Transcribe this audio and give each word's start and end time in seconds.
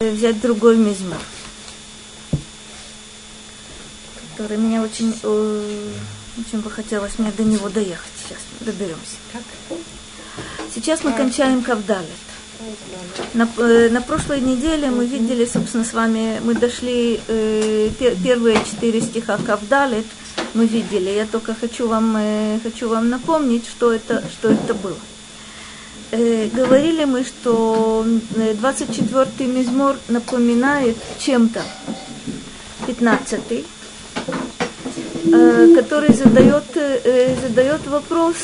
взять 0.00 0.40
другой 0.40 0.76
мизмор, 0.76 1.18
который 4.30 4.56
меня 4.56 4.80
очень, 4.80 5.08
очень 5.10 6.60
бы 6.60 6.70
хотелось 6.70 7.18
мне 7.18 7.32
до 7.32 7.42
него 7.42 7.68
доехать. 7.68 8.12
Сейчас 8.22 8.38
доберемся. 8.60 9.16
Сейчас 10.72 11.02
мы 11.02 11.12
кончаем 11.14 11.62
Кавдалет. 11.64 12.06
На, 13.34 13.48
э, 13.58 13.88
на 13.90 14.00
прошлой 14.00 14.40
неделе 14.40 14.88
мы 14.92 15.04
видели, 15.04 15.44
собственно, 15.44 15.84
с 15.84 15.92
вами, 15.92 16.38
мы 16.44 16.54
дошли 16.54 17.20
э, 17.26 17.90
пер, 17.98 18.14
первые 18.22 18.64
четыре 18.64 19.00
стиха 19.00 19.36
Кавдалет, 19.44 20.06
мы 20.54 20.66
видели. 20.66 21.10
Я 21.10 21.26
только 21.26 21.56
хочу 21.56 21.88
вам, 21.88 22.16
э, 22.16 22.60
хочу 22.62 22.88
вам 22.88 23.08
напомнить, 23.08 23.66
что 23.66 23.92
это, 23.92 24.22
что 24.30 24.52
это 24.52 24.74
было. 24.74 24.96
Э, 26.10 26.48
говорили 26.48 27.04
мы, 27.04 27.22
что 27.22 28.06
24-й 28.34 29.44
э, 29.44 29.46
мизмор 29.46 29.96
напоминает 30.08 30.96
чем-то 31.18 31.62
15-й, 32.86 33.66
э, 35.30 35.74
который 35.74 36.14
задает, 36.14 36.64
задает 37.42 37.86
вопрос, 37.86 38.36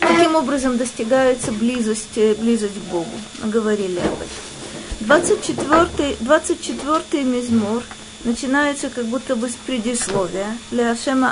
каким 0.00 0.34
образом 0.34 0.78
достигается 0.78 1.52
близость, 1.52 2.18
близость 2.40 2.74
к 2.74 2.90
Богу. 2.90 3.10
Мы 3.44 3.50
говорили 3.50 4.00
об 4.00 4.20
этом. 4.20 5.20
24-й, 5.20 6.16
24 6.20 7.24
мизмор 7.24 7.84
начинается 8.24 8.88
как 8.88 9.04
будто 9.04 9.36
бы 9.36 9.48
с 9.48 9.54
предисловия. 9.54 10.56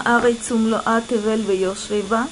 Арейцум 0.05 0.71
ло 0.71 0.81
атевель 0.85 1.43
вейошвейба. 1.43 2.29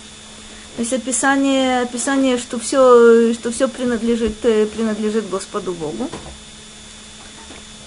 То 0.78 0.82
есть 0.82 0.92
описание, 0.92 1.80
описание 1.80 2.38
что 2.38 2.60
все, 2.60 3.34
что 3.34 3.50
все 3.50 3.66
принадлежит, 3.66 4.44
э, 4.44 4.64
принадлежит 4.64 5.28
Господу 5.28 5.72
Богу. 5.72 6.08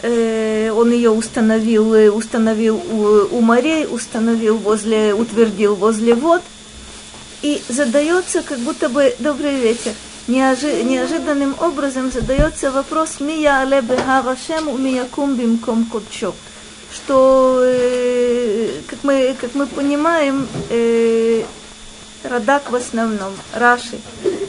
Э, 0.02 0.72
он 0.72 0.92
ее 0.92 1.10
установил, 1.10 1.94
э, 1.94 2.10
установил 2.10 2.76
у, 2.76 3.38
у 3.38 3.40
морей, 3.40 3.88
установил 3.90 4.58
возле, 4.58 5.14
утвердил 5.14 5.76
возле 5.76 6.16
вод. 6.16 6.42
И 7.44 7.62
задается 7.70 8.42
как 8.42 8.60
будто 8.60 8.90
бы 8.90 9.16
добрый 9.20 9.56
вечер. 9.56 9.94
Неожи, 10.28 10.84
неожиданным 10.84 11.56
образом 11.62 12.12
задается 12.12 12.72
вопрос 12.72 13.22
«Мия 13.22 13.62
але 13.62 13.80
бехарашем 13.82 14.68
у 14.68 14.78
мия 14.78 15.06
кум 15.06 15.36
бимком 15.36 15.86
кодчо» 15.86 16.34
что, 16.94 17.66
как 18.86 19.00
мы, 19.04 19.34
как 19.40 19.56
мы 19.56 19.66
понимаем, 19.66 20.46
Радак 22.24 22.70
в 22.70 22.76
основном, 22.76 23.34
Раши, 23.54 24.00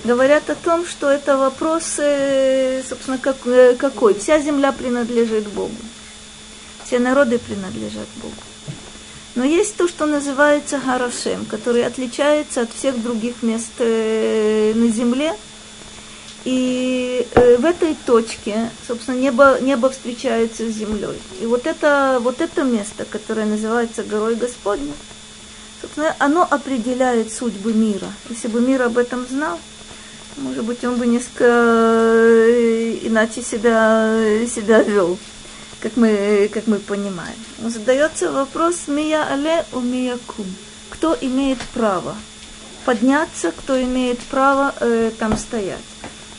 говорят 0.05 0.51
о 0.51 0.55
том, 0.55 0.87
что 0.87 1.09
это 1.09 1.39
вопрос, 1.39 1.95
э, 1.99 2.83
собственно, 2.87 3.17
как, 3.17 3.37
э, 3.47 3.75
какой. 3.77 4.15
Вся 4.15 4.39
земля 4.41 4.73
принадлежит 4.73 5.49
Богу. 5.49 5.75
Все 6.85 6.99
народы 6.99 7.39
принадлежат 7.39 8.09
Богу. 8.17 8.35
Но 9.37 9.45
есть 9.45 9.77
то, 9.77 9.89
что 9.89 10.05
называется 10.05 10.79
Харашем, 10.79 11.47
который 11.47 11.87
отличается 11.87 12.63
от 12.63 12.73
всех 12.73 13.03
других 13.03 13.43
мест 13.43 13.71
э, 13.79 14.73
на 14.75 14.89
земле. 14.89 15.35
И 16.45 17.27
в 17.35 17.65
этой 17.65 17.97
точке, 18.05 18.69
собственно, 18.87 19.15
небо, 19.15 19.59
небо 19.61 19.89
встречается 19.89 20.69
с 20.69 20.75
землей. 20.75 21.17
И 21.41 21.47
вот 21.47 21.67
это, 21.67 22.19
вот 22.21 22.41
это 22.41 22.65
место, 22.65 23.05
которое 23.05 23.47
называется 23.47 24.03
горой 24.03 24.35
Господней, 24.35 24.93
Собственно, 25.83 26.15
оно 26.21 26.47
определяет 26.49 27.33
судьбы 27.33 27.73
мира. 27.73 28.07
Если 28.31 28.47
бы 28.47 28.61
мир 28.61 28.83
об 28.83 28.99
этом 28.99 29.27
знал, 29.29 29.59
может 30.37 30.65
быть, 30.65 30.85
он 30.85 30.97
бы 30.97 31.09
несколько 31.09 31.45
э, 31.45 32.99
иначе 33.03 33.43
себя, 33.43 34.47
себя 34.47 34.81
вел, 34.83 35.19
как 35.81 35.97
мы, 35.97 36.49
как 36.55 36.69
мы 36.69 36.79
понимаем. 36.79 37.35
Но 37.59 37.69
задается 37.69 38.31
вопрос 38.31 38.87
«Мия 38.87 39.27
але 39.29 39.65
у 39.73 39.81
мия 39.81 40.19
кум». 40.25 40.47
Кто 40.89 41.19
имеет 41.21 41.59
право 41.75 42.15
подняться, 42.85 43.51
кто 43.51 43.81
имеет 43.83 44.21
право 44.21 44.73
э, 44.79 45.11
там 45.19 45.37
стоять. 45.37 45.79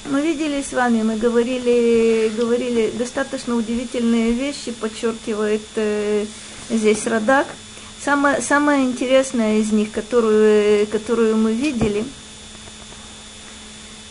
Мы 0.05 0.21
видели 0.21 0.61
с 0.61 0.71
вами, 0.71 1.01
мы 1.01 1.17
говорили, 1.17 2.31
говорили 2.37 2.93
достаточно 2.97 3.55
удивительные 3.55 4.31
вещи, 4.31 4.71
подчеркивает 4.71 5.63
э, 5.75 6.25
здесь 6.69 7.05
Радак– 7.07 7.47
Самое, 8.03 8.41
самое 8.41 8.83
интересное 8.83 9.59
из 9.59 9.71
них, 9.71 9.93
которую, 9.93 10.85
которую 10.87 11.37
мы 11.37 11.53
видели, 11.53 12.03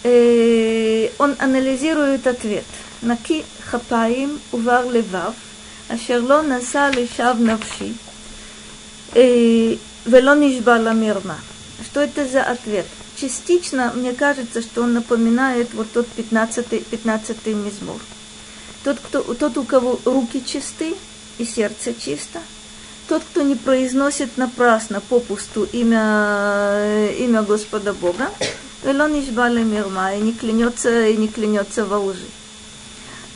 э, 0.03 1.11
он 1.19 1.37
анализирует 1.39 2.27
ответ. 2.27 2.65
Наки 3.03 3.45
хапаим 3.61 4.41
увар 4.51 4.91
левав, 4.91 5.35
ашерло 5.89 6.41
наса 6.41 6.91
лешав 6.91 7.39
навши, 7.39 7.93
э, 9.15 9.77
вело 10.07 10.35
нишбала 10.37 10.95
мирма. 10.95 11.37
Что 11.85 12.01
это 12.01 12.27
за 12.27 12.45
ответ? 12.45 12.87
Частично, 13.17 13.93
мне 13.95 14.15
кажется, 14.15 14.63
что 14.63 14.85
он 14.85 14.95
напоминает 14.95 15.75
вот 15.75 15.93
тот 15.93 16.07
15-й 16.17 16.81
15 16.81 17.47
мизмор. 17.49 18.01
Тот, 18.85 18.99
кто, 19.01 19.21
тот, 19.35 19.59
у 19.59 19.65
кого 19.65 20.01
руки 20.07 20.43
чисты 20.43 20.95
и 21.37 21.45
сердце 21.45 21.93
чисто– 21.93 22.41
тот, 23.13 23.25
кто 23.25 23.43
не 23.43 23.57
произносит 23.57 24.39
напрасно, 24.39 25.03
попусту 25.03 25.65
имя, 25.65 27.11
имя 27.19 27.43
Господа 27.43 27.93
Бога, 27.93 28.31
Велон 28.85 29.21
Ишбали 29.21 29.63
Мирма, 29.63 30.15
и 30.15 30.21
не 30.23 30.33
клянется, 30.33 31.09
и 31.09 31.19
не 31.19 31.29
клянется 31.29 31.85
во 31.85 31.99
лжи. 31.99 32.25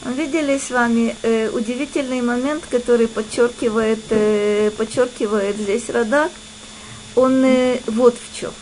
Видели 0.07 0.57
с 0.57 0.71
вами 0.71 1.15
э, 1.23 1.51
удивительный 1.51 2.23
момент, 2.23 2.65
который 2.71 3.07
подчеркивает, 3.07 4.01
э, 4.09 4.71
подчеркивает 4.79 5.57
здесь 5.57 5.91
Радак. 5.91 6.33
Он 7.15 7.45
э, 7.45 7.81
вот 7.85 8.15
в 8.17 8.35
чем. 8.35 8.53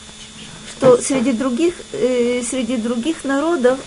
Что 0.73 1.01
среди 1.01 1.31
других, 1.31 1.75
э, 1.93 2.43
среди 2.43 2.77
других 2.77 3.23
народов, 3.23 3.79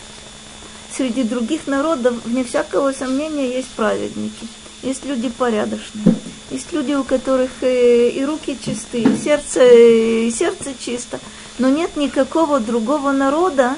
среди 0.95 1.23
других 1.23 1.67
народов, 1.67 2.13
вне 2.23 2.45
всякого 2.45 2.93
сомнения, 2.93 3.57
есть 3.57 3.71
праведники. 3.75 4.47
Есть 4.81 5.03
люди 5.03 5.27
порядочные. 5.27 6.15
Есть 6.49 6.71
люди, 6.71 6.93
у 6.93 7.03
которых 7.03 7.51
э, 7.61 8.09
и 8.09 8.23
руки 8.23 8.57
чистые, 8.63 9.03
и 9.03 9.17
сердце, 9.17 9.65
и 9.65 10.31
сердце 10.31 10.73
чисто, 10.79 11.19
но 11.59 11.67
нет 11.67 11.97
никакого 11.97 12.61
другого 12.61 13.11
народа, 13.11 13.75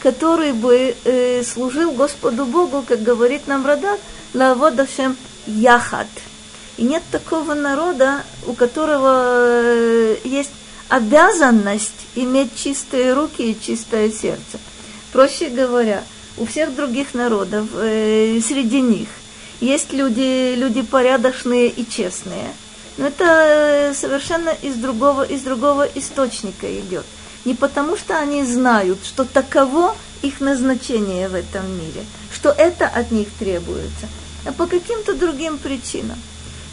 который 0.00 0.52
бы 0.52 0.94
э, 1.04 1.42
служил 1.42 1.90
Господу 1.90 2.44
Богу, 2.44 2.84
как 2.86 3.02
говорит 3.02 3.48
нам 3.48 3.66
Радак, 3.66 3.98
лаводашем 4.34 5.16
яхат. 5.46 6.06
И 6.76 6.84
нет 6.84 7.02
такого 7.10 7.54
народа, 7.54 8.22
у 8.46 8.52
которого 8.52 9.24
э, 9.36 10.16
есть 10.22 10.52
обязанность 10.88 12.06
иметь 12.14 12.54
чистые 12.54 13.14
руки 13.14 13.50
и 13.50 13.60
чистое 13.60 14.12
сердце. 14.12 14.58
Проще 15.12 15.48
говоря, 15.48 16.04
у 16.38 16.46
всех 16.46 16.74
других 16.74 17.14
народов, 17.14 17.66
среди 17.72 18.80
них, 18.80 19.08
есть 19.62 19.92
люди, 19.92 20.54
люди 20.56 20.82
порядочные 20.82 21.68
и 21.68 21.88
честные. 21.88 22.48
Но 22.98 23.06
это 23.06 23.92
совершенно 23.94 24.50
из 24.50 24.74
другого, 24.74 25.22
из 25.22 25.42
другого 25.42 25.88
источника 25.94 26.66
идет. 26.80 27.04
Не 27.44 27.54
потому, 27.54 27.96
что 27.96 28.18
они 28.18 28.44
знают, 28.44 28.98
что 29.04 29.24
таково 29.24 29.94
их 30.22 30.40
назначение 30.40 31.28
в 31.28 31.34
этом 31.34 31.70
мире, 31.78 32.04
что 32.32 32.50
это 32.50 32.86
от 32.86 33.12
них 33.12 33.28
требуется, 33.38 34.08
а 34.44 34.52
по 34.52 34.66
каким-то 34.66 35.14
другим 35.14 35.58
причинам. 35.58 36.18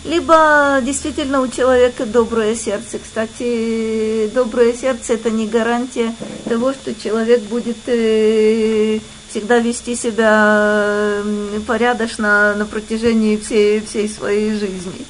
Либо 0.03 0.79
действительно 0.81 1.41
у 1.41 1.47
человека 1.47 2.05
доброе 2.05 2.55
сердце. 2.55 2.99
Кстати, 2.99 4.31
доброе 4.33 4.73
сердце 4.73 5.13
это 5.13 5.29
не 5.29 5.45
гарантия 5.45 6.15
того, 6.45 6.73
что 6.73 6.95
человек 6.95 7.41
будет 7.43 7.77
э, 7.87 8.99
всегда 9.29 9.59
вести 9.59 9.95
себя 9.95 11.23
порядочно 11.67 12.55
на 12.55 12.65
протяжении 12.65 13.37
всей, 13.37 13.81
всей 13.81 14.09
своей 14.09 14.53
жизни. 14.53 15.05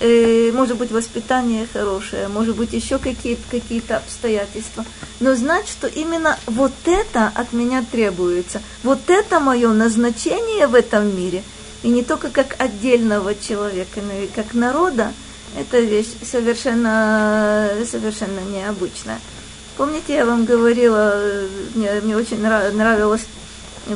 И, 0.00 0.52
может 0.54 0.76
быть, 0.76 0.92
воспитание 0.92 1.66
хорошее, 1.72 2.28
может 2.28 2.56
быть, 2.56 2.72
еще 2.72 2.98
какие-то 2.98 3.42
какие 3.50 3.82
обстоятельства. 3.92 4.84
Но 5.18 5.34
знать, 5.34 5.68
что 5.68 5.88
именно 5.88 6.38
вот 6.46 6.72
это 6.86 7.32
от 7.34 7.52
меня 7.52 7.84
требуется, 7.90 8.62
вот 8.84 9.00
это 9.08 9.40
мое 9.40 9.72
назначение 9.72 10.68
в 10.68 10.76
этом 10.76 11.16
мире, 11.16 11.42
и 11.82 11.88
не 11.88 12.04
только 12.04 12.30
как 12.30 12.54
отдельного 12.60 13.34
человека, 13.34 14.00
но 14.00 14.12
и 14.12 14.28
как 14.28 14.54
народа, 14.54 15.12
это 15.58 15.80
вещь 15.80 16.06
совершенно, 16.22 17.68
совершенно 17.90 18.40
необычная. 18.40 19.18
Помните, 19.78 20.14
я 20.14 20.26
вам 20.26 20.44
говорила, 20.44 21.14
мне, 21.74 22.00
мне 22.02 22.16
очень 22.16 22.42
нравилось 22.42 23.24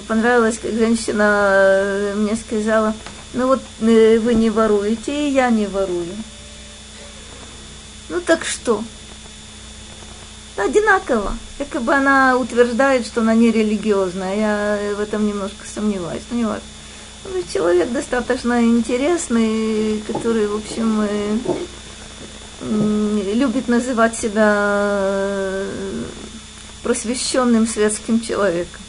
понравилось, 0.01 0.59
как 0.59 0.73
женщина 0.73 1.51
э, 1.55 2.15
мне 2.17 2.37
сказала, 2.37 2.95
ну 3.35 3.47
вот 3.47 3.61
э, 3.81 4.19
вы 4.19 4.35
не 4.35 4.49
воруете, 4.49 5.29
и 5.29 5.33
я 5.33 5.51
не 5.51 5.67
ворую. 5.67 6.07
Ну 8.09 8.21
так 8.21 8.45
что? 8.45 8.83
Одинаково. 10.57 11.37
Как 11.71 11.83
бы 11.83 11.95
она 11.95 12.37
утверждает, 12.37 13.07
что 13.07 13.21
она 13.21 13.35
не 13.35 13.51
религиозная. 13.51 14.37
Я 14.37 14.95
в 14.95 15.01
этом 15.01 15.27
немножко 15.27 15.67
сомневаюсь. 15.67 16.23
Но 16.31 16.37
не 16.37 16.45
важно. 16.45 16.63
Ну, 17.25 17.43
человек 17.53 17.91
достаточно 17.91 18.63
интересный, 18.63 20.03
который, 20.07 20.47
в 20.47 20.57
общем, 20.57 21.07
любит 22.63 23.69
называть 23.69 24.17
себя 24.17 24.55
э, 24.55 26.05
просвещенным 26.83 27.67
светским 27.67 28.21
человеком. 28.21 28.81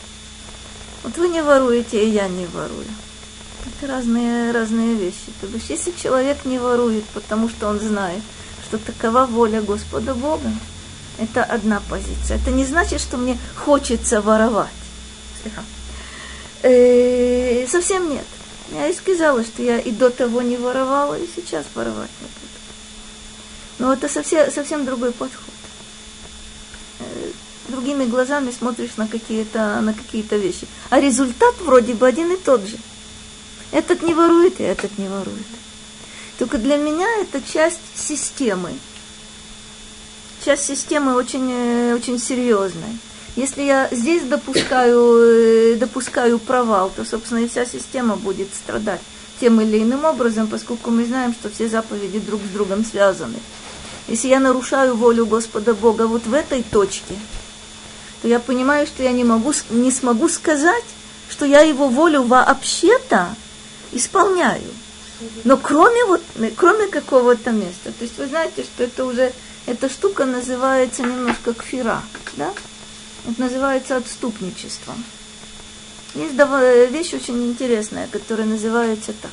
Вот 1.03 1.17
вы 1.17 1.27
не 1.27 1.41
воруете, 1.41 2.05
и 2.05 2.09
я 2.09 2.27
не 2.27 2.45
ворую. 2.45 2.85
Это 3.65 3.91
разные, 3.91 4.51
разные 4.51 4.95
вещи. 4.95 5.31
То 5.41 5.47
есть, 5.47 5.69
если 5.69 5.91
человек 5.91 6.45
не 6.45 6.59
ворует, 6.59 7.03
потому 7.13 7.49
что 7.49 7.67
он 7.67 7.79
знает, 7.79 8.21
что 8.67 8.77
такова 8.77 9.25
воля 9.25 9.61
Господа 9.61 10.13
Бога, 10.13 10.51
это 11.17 11.43
одна 11.43 11.81
позиция. 11.89 12.37
Это 12.37 12.51
не 12.51 12.65
значит, 12.65 13.01
что 13.01 13.17
мне 13.17 13.37
хочется 13.55 14.21
воровать. 14.21 14.69
Э, 16.61 17.67
совсем 17.67 18.09
нет. 18.09 18.25
Я 18.71 18.87
и 18.87 18.93
сказала, 18.93 19.43
что 19.43 19.61
я 19.61 19.79
и 19.79 19.91
до 19.91 20.09
того 20.09 20.41
не 20.41 20.57
воровала, 20.57 21.15
и 21.15 21.27
сейчас 21.35 21.65
воровать 21.75 22.09
не 22.21 22.27
буду. 22.27 22.52
Но 23.83 23.91
это 23.91 24.07
совсем, 24.07 24.49
совсем 24.49 24.85
другой 24.85 25.11
подход. 25.11 25.53
Э, 26.99 27.31
другими 27.67 28.05
глазами 28.05 28.49
смотришь 28.57 28.95
на 28.95 29.09
какие-то 29.09 29.81
на 29.81 29.93
какие-то 29.93 30.37
вещи. 30.37 30.67
А 30.89 31.01
результат 31.01 31.55
вроде 31.59 31.93
бы 31.93 32.07
один 32.07 32.31
и 32.31 32.37
тот 32.37 32.65
же. 32.65 32.77
Этот 33.73 34.01
не 34.01 34.13
ворует, 34.13 34.61
и 34.61 34.63
этот 34.63 34.97
не 34.97 35.09
ворует. 35.09 35.45
Только 36.39 36.59
для 36.59 36.77
меня 36.77 37.09
это 37.19 37.41
часть 37.41 37.81
системы. 37.93 38.71
Часть 40.45 40.63
системы 40.63 41.15
очень, 41.15 41.51
э, 41.51 41.93
очень 41.93 42.19
серьезная. 42.19 42.95
Если 43.35 43.63
я 43.63 43.89
здесь 43.91 44.23
допускаю, 44.23 45.73
э, 45.73 45.75
допускаю 45.75 46.39
провал, 46.39 46.89
то, 46.95 47.03
собственно, 47.03 47.39
и 47.39 47.49
вся 47.49 47.65
система 47.65 48.15
будет 48.15 48.47
страдать 48.55 49.01
тем 49.41 49.59
или 49.59 49.83
иным 49.83 50.05
образом, 50.05 50.47
поскольку 50.47 50.89
мы 50.89 51.03
знаем, 51.03 51.33
что 51.33 51.49
все 51.49 51.67
заповеди 51.67 52.19
друг 52.19 52.39
с 52.49 52.53
другом 52.53 52.85
связаны. 52.85 53.39
Если 54.07 54.27
я 54.27 54.39
нарушаю 54.39 54.95
волю 54.95 55.25
Господа 55.25 55.73
Бога 55.73 56.07
вот 56.07 56.25
в 56.25 56.33
этой 56.33 56.63
точке, 56.63 57.15
то 58.21 58.27
я 58.27 58.39
понимаю, 58.39 58.85
что 58.85 59.03
я 59.03 59.11
не, 59.11 59.23
могу, 59.23 59.53
не 59.69 59.91
смогу 59.91 60.29
сказать, 60.29 60.83
что 61.29 61.45
я 61.45 61.61
его 61.61 61.87
волю 61.87 62.23
вообще-то 62.23 63.35
исполняю. 63.91 64.71
Но 65.43 65.57
кроме, 65.57 66.03
вот, 66.05 66.21
кроме 66.55 66.87
какого-то 66.87 67.51
места. 67.51 67.91
То 67.91 68.03
есть 68.03 68.17
вы 68.17 68.27
знаете, 68.27 68.63
что 68.63 68.83
это 68.83 69.05
уже, 69.05 69.31
эта 69.65 69.89
штука 69.89 70.25
называется 70.25 71.03
немножко 71.03 71.53
кфира, 71.53 72.01
да? 72.33 72.53
Это 73.29 73.41
называется 73.41 73.95
отступничеством. 73.95 75.01
Есть 76.15 76.33
вещь 76.91 77.13
очень 77.13 77.43
интересная, 77.45 78.07
которая 78.07 78.45
называется 78.45 79.13
так. 79.21 79.31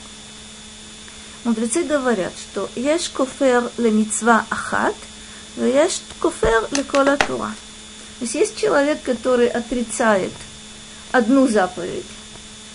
Мудрецы 1.45 1.85
говорят, 1.85 2.33
что 2.37 2.69
есть 2.77 3.13
кофер 3.13 3.71
лемицва 3.79 4.45
ахат, 4.51 4.95
есть 5.57 6.03
кофер 6.19 6.69
лекола 6.71 7.17
тура. 7.17 7.55
То 8.19 8.25
есть 8.25 8.35
есть 8.35 8.57
человек, 8.57 9.03
который 9.03 9.49
отрицает 9.49 10.33
одну 11.13 11.49
заповедь. 11.49 12.05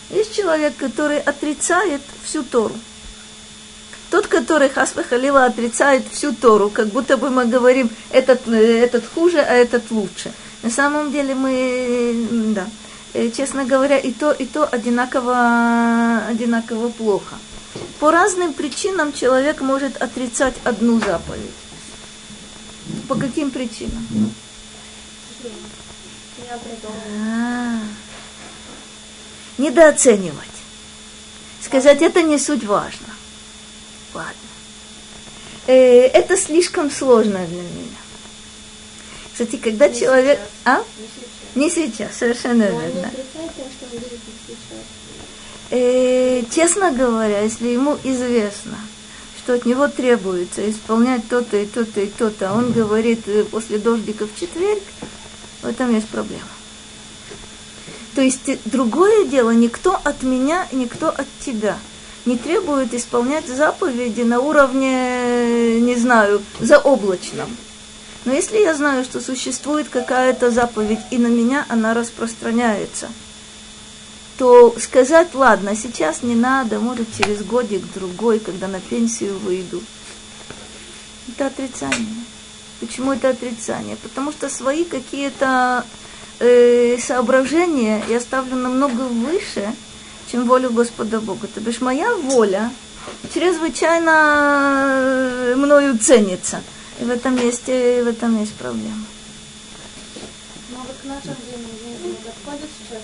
Есть 0.09 0.35
человек, 0.35 0.75
который 0.77 1.19
отрицает 1.19 2.01
всю 2.23 2.43
Тору. 2.43 2.75
Тот, 4.11 4.27
который 4.27 4.69
Хасва 4.69 5.03
Халила 5.03 5.45
отрицает 5.45 6.03
всю 6.11 6.33
Тору, 6.33 6.69
как 6.69 6.87
будто 6.87 7.17
бы 7.17 7.29
мы 7.29 7.45
говорим, 7.45 7.89
этот, 8.11 8.47
этот 8.47 9.03
хуже, 9.13 9.39
а 9.39 9.53
этот 9.53 9.91
лучше– 9.91 10.31
на 10.65 10.71
самом 10.71 11.11
деле 11.11 11.35
мы, 11.35 12.27
да, 12.55 12.65
э, 13.13 13.29
честно 13.29 13.65
говоря, 13.65 13.99
и 13.99 14.11
то, 14.11 14.31
и 14.31 14.47
то 14.47 14.65
одинаково, 14.65 16.25
одинаково 16.27 16.89
плохо. 16.89 17.35
По 17.99 18.11
разным 18.11 18.53
причинам 18.53 19.13
человек 19.13 19.61
может 19.61 20.01
отрицать 20.01 20.55
одну 20.63 20.99
заповедь. 20.99 21.51
По 23.07 23.15
каким 23.15 23.51
причинам? 23.51 24.05
А, 27.27 27.79
недооценивать. 29.57 30.35
Сказать, 31.61 32.01
это 32.01 32.21
не 32.21 32.37
суть 32.37 32.63
важно. 32.63 33.07
Ладно. 34.13 34.33
Э, 35.67 35.73
это 35.73 36.37
слишком 36.37 36.91
сложно 36.91 37.45
для 37.47 37.61
меня. 37.61 37.97
Кстати, 39.31 39.57
когда 39.57 39.89
не 39.89 39.99
человек... 39.99 40.39
Сейчас. 40.39 40.49
А? 40.63 40.77
Не 40.77 41.07
сейчас. 41.07 41.55
Не 41.55 41.69
сейчас, 41.69 42.15
совершенно 42.15 42.69
Но 42.69 42.79
верно. 42.79 43.11
Э, 45.71 46.43
честно 46.53 46.91
говоря, 46.91 47.41
если 47.41 47.69
ему 47.69 47.97
известно, 48.03 48.77
что 49.39 49.53
от 49.53 49.65
него 49.65 49.87
требуется 49.87 50.69
исполнять 50.69 51.27
то-то 51.27 51.57
и 51.57 51.65
то-то 51.65 52.01
и 52.01 52.07
то-то, 52.07 52.49
а 52.49 52.53
он 52.53 52.71
говорит 52.71 53.27
э, 53.27 53.43
после 53.45 53.79
дождика 53.79 54.27
в 54.27 54.39
четверг, 54.39 54.83
в 55.61 55.67
этом 55.67 55.93
есть 55.93 56.07
проблема. 56.07 56.43
То 58.13 58.21
есть 58.21 58.47
э, 58.47 58.59
другое 58.65 59.25
дело, 59.25 59.51
никто 59.51 59.99
от 60.03 60.21
меня, 60.21 60.67
никто 60.71 61.09
от 61.09 61.27
тебя 61.39 61.77
не 62.25 62.37
требует 62.37 62.93
исполнять 62.93 63.47
заповеди 63.47 64.21
на 64.21 64.39
уровне, 64.39 65.79
не 65.79 65.95
знаю, 65.95 66.41
заоблачном. 66.59 67.49
Но 68.25 68.33
если 68.33 68.57
я 68.57 68.73
знаю, 68.73 69.03
что 69.03 69.21
существует 69.21 69.89
какая-то 69.89 70.49
заповедь, 70.49 70.99
и 71.11 71.17
на 71.17 71.27
меня 71.27 71.65
она 71.69 71.93
распространяется, 71.93 73.09
то 74.37 74.75
сказать, 74.79 75.33
ладно, 75.33 75.75
сейчас 75.75 76.23
не 76.23 76.35
надо, 76.35 76.79
может, 76.79 77.07
через 77.17 77.43
годик-другой, 77.43 78.39
когда 78.39 78.67
на 78.67 78.79
пенсию 78.79 79.37
выйду. 79.39 79.81
Это 81.29 81.47
отрицание. 81.47 82.25
Почему 82.79 83.13
это 83.13 83.29
отрицание? 83.29 83.95
Потому 83.97 84.31
что 84.31 84.49
свои 84.49 84.83
какие-то 84.83 85.85
э, 86.39 86.97
соображения 86.99 88.03
я 88.09 88.19
ставлю 88.19 88.55
намного 88.55 89.01
выше, 89.01 89.73
чем 90.31 90.45
волю 90.47 90.71
Господа 90.71 91.21
Бога. 91.21 91.47
То 91.47 91.61
бишь 91.61 91.81
моя 91.81 92.13
воля 92.15 92.71
чрезвычайно 93.33 94.87
э, 94.89 95.55
мною 95.55 95.97
ценится– 95.97 96.61
и 96.99 97.03
в 97.03 97.09
этом 97.09 97.35
есть, 97.35 97.65
в 97.65 98.07
этом 98.07 98.39
есть 98.39 98.53
проблема. 98.53 99.05
Но 100.69 100.77
вот 100.77 100.95
к 101.01 101.03
нашему 101.03 101.35
времени 101.45 102.07
не 102.07 102.13
подходит 102.13 102.69
сейчас 102.79 103.01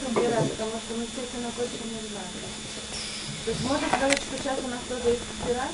потому 0.50 0.72
что 0.72 0.96
мы 0.98 1.04
естественно 1.04 1.52
точно 1.56 1.86
не 1.86 2.02
знаем. 2.10 2.32
То 3.46 3.52
есть 3.52 3.64
можно 3.64 3.88
сказать, 3.88 4.18
что 4.18 4.38
сейчас 4.38 4.58
у 4.64 4.68
нас 4.68 4.80
тоже 4.88 5.10
есть 5.10 5.22
избирать? 5.40 5.72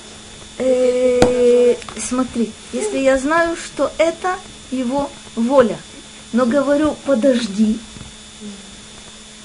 Э, 0.59 1.75
смотри, 1.99 2.51
если 2.73 2.99
я 2.99 3.17
знаю, 3.17 3.55
что 3.55 3.91
это 3.97 4.35
его 4.71 5.09
воля, 5.35 5.77
но 6.33 6.45
говорю, 6.45 6.95
подожди, 7.05 7.79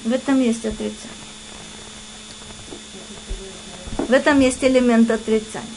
в 0.05 0.13
этом 0.13 0.41
есть 0.41 0.65
отрицание. 0.65 0.97
В 3.99 4.13
этом 4.13 4.41
есть 4.41 4.63
элемент 4.65 5.11
отрицания. 5.11 5.69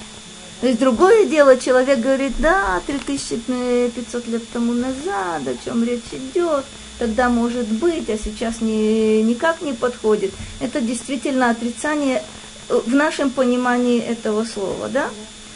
То 0.62 0.68
есть 0.68 0.80
другое 0.80 1.26
дело, 1.26 1.58
человек 1.60 2.00
говорит, 2.00 2.34
да, 2.40 2.82
3500 2.88 4.28
лет 4.28 4.50
тому 4.52 4.74
назад, 4.74 5.42
о 5.48 5.56
чем 5.64 5.84
речь 5.84 6.02
идет, 6.12 6.66
тогда 7.00 7.30
может 7.30 7.68
быть, 7.68 8.10
а 8.10 8.18
сейчас 8.18 8.62
не, 8.62 9.22
никак 9.24 9.62
не 9.62 9.74
подходит. 9.74 10.32
Это 10.60 10.82
действительно 10.82 11.50
отрицание 11.50 12.24
э, 12.70 12.82
в 12.86 12.94
нашем 12.94 13.30
понимании 13.30 14.00
этого 14.00 14.46
слова, 14.46 14.90
да? 14.90 15.10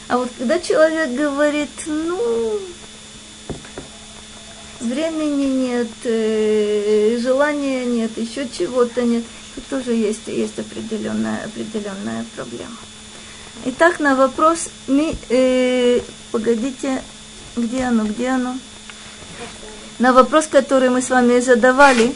А 0.07 0.17
вот 0.17 0.29
когда 0.37 0.59
человек 0.59 1.11
говорит, 1.11 1.69
ну, 1.85 2.59
времени 4.79 5.45
нет, 5.45 5.87
э, 6.03 7.19
желания 7.21 7.85
нет, 7.85 8.17
еще 8.17 8.47
чего-то 8.49 9.03
нет, 9.03 9.23
тут 9.55 9.65
тоже 9.67 9.93
есть, 9.93 10.27
есть 10.27 10.57
определенная, 10.57 11.45
определенная 11.45 12.25
проблема. 12.35 12.77
Итак, 13.65 13.99
на 13.99 14.15
вопрос, 14.15 14.69
ми, 14.87 15.15
э, 15.29 16.01
погодите, 16.31 17.01
где 17.55 17.83
оно, 17.83 18.05
где 18.05 18.29
оно? 18.29 18.57
На 19.99 20.13
вопрос, 20.13 20.47
который 20.47 20.89
мы 20.89 21.01
с 21.01 21.09
вами 21.09 21.39
задавали, 21.41 22.15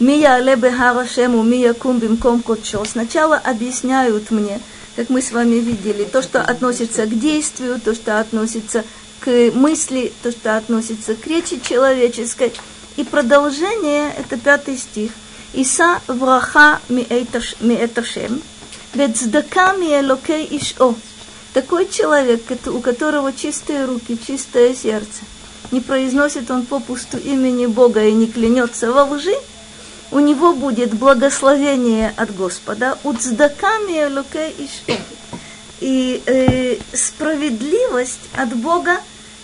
Мия 0.00 0.38
лебе 0.38 0.72
харашему, 0.72 1.42
мия 1.44 1.72
кум 1.72 1.98
бимком 1.98 2.42
котчо. 2.42 2.84
Сначала 2.84 3.36
объясняют 3.36 4.32
мне, 4.32 4.60
как 4.96 5.08
мы 5.08 5.22
с 5.22 5.30
вами 5.30 5.54
видели, 5.56 6.04
то, 6.04 6.20
что 6.20 6.42
относится 6.42 7.06
к 7.06 7.18
действию, 7.18 7.80
то, 7.80 7.94
что 7.94 8.18
относится 8.18 8.84
к 9.20 9.52
мысли, 9.54 10.12
то, 10.22 10.32
что 10.32 10.56
относится 10.56 11.14
к 11.14 11.26
речи 11.28 11.60
человеческой. 11.60 12.52
И 12.96 13.04
продолжение, 13.04 14.12
это 14.18 14.36
пятый 14.36 14.76
стих. 14.76 15.12
Иса 15.52 16.00
враха 16.08 16.80
ми 16.88 17.06
эташем, 17.08 18.42
Вецдака 18.94 19.74
элокей 19.76 20.48
ишо. 20.50 20.96
Такой 21.52 21.88
человек, 21.88 22.42
у 22.66 22.80
которого 22.80 23.32
чистые 23.32 23.84
руки, 23.84 24.18
чистое 24.26 24.74
сердце. 24.74 25.22
Не 25.70 25.80
произносит 25.80 26.50
он 26.50 26.66
попусту 26.66 27.18
имени 27.18 27.66
Бога 27.66 28.04
и 28.04 28.12
не 28.12 28.26
клянется 28.26 28.92
во 28.92 29.04
лжи, 29.04 29.34
у 30.10 30.20
него 30.20 30.52
будет 30.52 30.94
благословение 30.94 32.12
от 32.16 32.34
Господа, 32.34 32.98
уцдаками 33.04 34.06
луке 34.14 34.50
и 34.50 34.68
и 35.80 36.22
э, 36.24 36.76
справедливость 36.96 38.30
от 38.34 38.54
Бога 38.56 39.00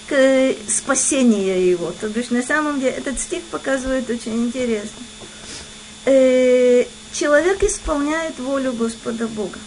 к 0.09 0.12
э, 0.12 0.55
спасению 0.69 1.67
его. 1.67 1.93
То 2.00 2.09
бишь, 2.09 2.31
на 2.31 2.43
самом 2.43 2.81
деле, 2.81 2.93
этот 2.93 3.21
стих 3.21 3.43
показывает 3.45 4.09
очень 4.09 4.47
интересно. 4.47 5.03
Э, 6.07 6.85
человек 7.12 7.62
исполняет 7.62 8.39
волю 8.39 8.73
Господа 8.73 9.27
Бога 9.27 9.59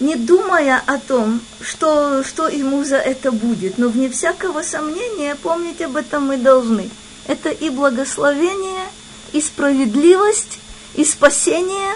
не 0.00 0.16
думая 0.16 0.82
о 0.86 0.98
том, 0.98 1.40
что, 1.60 2.22
что 2.22 2.48
ему 2.48 2.84
за 2.84 2.96
это 2.96 3.32
будет. 3.32 3.78
Но 3.78 3.88
вне 3.88 4.10
всякого 4.10 4.62
сомнения 4.62 5.34
помнить 5.36 5.80
об 5.80 5.96
этом 5.96 6.26
мы 6.26 6.36
должны. 6.36 6.90
Это 7.26 7.50
и 7.50 7.70
благословение, 7.70 8.86
и 9.32 9.40
справедливость, 9.40 10.58
и 10.94 11.04
спасение. 11.04 11.94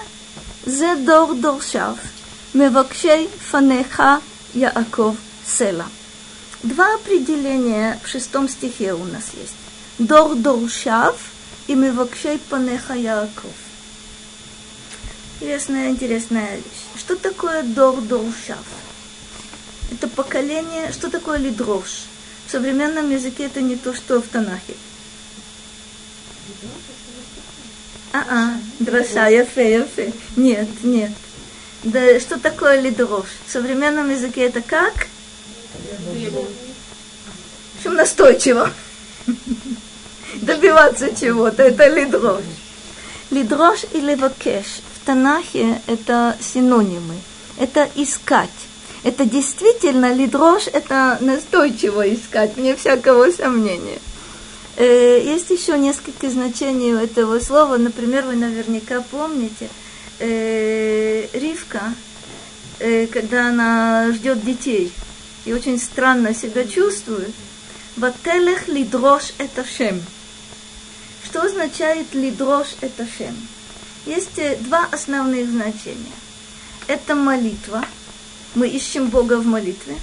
Зе 0.67 0.97
дор 0.97 1.35
доршав. 1.35 1.99
Мевакшей 2.53 3.29
фанеха 3.51 4.21
Яаков 4.55 5.17
Села. 5.47 5.87
Два 6.63 6.95
определения 6.95 7.99
в 8.05 8.09
шестом 8.09 8.49
стихе 8.49 8.93
у 8.93 9.05
нас 9.05 9.31
есть. 9.41 9.55
Дор 9.99 10.35
доршав 10.35 11.17
и 11.69 11.75
мевакшей 11.75 12.39
панеха 12.51 12.95
Яаков. 12.95 13.55
Интересная, 15.41 15.91
интересная 15.91 16.57
вещь. 16.57 16.90
Что 17.01 17.17
такое 17.17 17.63
дор 17.63 17.99
доршав? 18.03 18.59
Это 19.91 20.07
поколение, 20.07 20.93
что 20.93 21.11
такое 21.11 21.39
лидрош? 21.39 22.05
В 22.47 22.51
современном 22.51 23.11
языке 23.11 23.47
это 23.47 23.63
не 23.63 23.77
то, 23.77 23.95
что 23.95 24.21
в 24.21 24.29
Танахе. 24.29 24.75
А-а, 28.13 28.53
дроша, 28.81 29.29
яфе, 29.29 29.79
яфе. 29.79 30.13
Нет, 30.37 30.69
нет. 30.83 31.13
Да 31.85 32.21
что 32.21 32.39
такое 32.39 32.79
лидрош? 32.81 33.27
В 33.47 33.51
современном 33.51 34.11
языке 34.11 34.43
это 34.43 34.61
как? 34.61 35.07
В 35.73 36.47
общем, 37.79 37.95
настойчиво. 37.95 38.71
Добиваться 40.35 41.17
чего-то, 41.17 41.63
это 41.63 41.89
лидрош. 41.89 42.45
Лидрош 43.31 43.85
и 43.95 44.01
левакеш 44.01 44.83
в 44.90 44.90
Танахе 45.11 45.81
это 45.89 46.37
синонимы. 46.41 47.17
Это 47.59 47.91
искать. 47.97 48.49
Это 49.03 49.25
действительно 49.25 50.15
лидрош, 50.15 50.69
это 50.73 51.19
настойчиво 51.21 52.09
искать, 52.15 52.55
вне 52.55 52.77
всякого 52.77 53.29
сомнения. 53.33 53.99
Э, 54.77 55.21
есть 55.25 55.51
еще 55.51 55.77
несколько 55.77 56.31
значений 56.31 56.93
этого 56.93 57.41
слова. 57.41 57.77
Например, 57.77 58.25
вы 58.25 58.37
наверняка 58.37 59.01
помните, 59.11 59.69
э, 60.21 61.27
Ривка, 61.33 61.93
э, 62.79 63.09
когда 63.09 63.49
она 63.49 64.13
ждет 64.13 64.45
детей 64.45 64.93
и 65.45 65.53
очень 65.53 65.81
странно 65.81 66.35
себя 66.35 66.65
чувствует, 66.65 67.35
Вателех 67.97 68.69
лидрош 68.69 69.33
это 69.39 69.65
шем. 69.65 70.01
Что 71.25 71.43
означает 71.43 72.15
лидрош 72.15 72.77
это 72.81 73.05
шем? 73.19 73.35
Есть 74.07 74.39
э, 74.39 74.57
два 74.61 74.87
основных 74.91 75.51
значения. 75.51 76.17
Это 76.87 77.15
молитва. 77.15 77.85
Мы 78.55 78.69
ищем 78.69 79.09
Бога 79.09 79.35
в 79.35 79.47
молитве. 79.47 79.97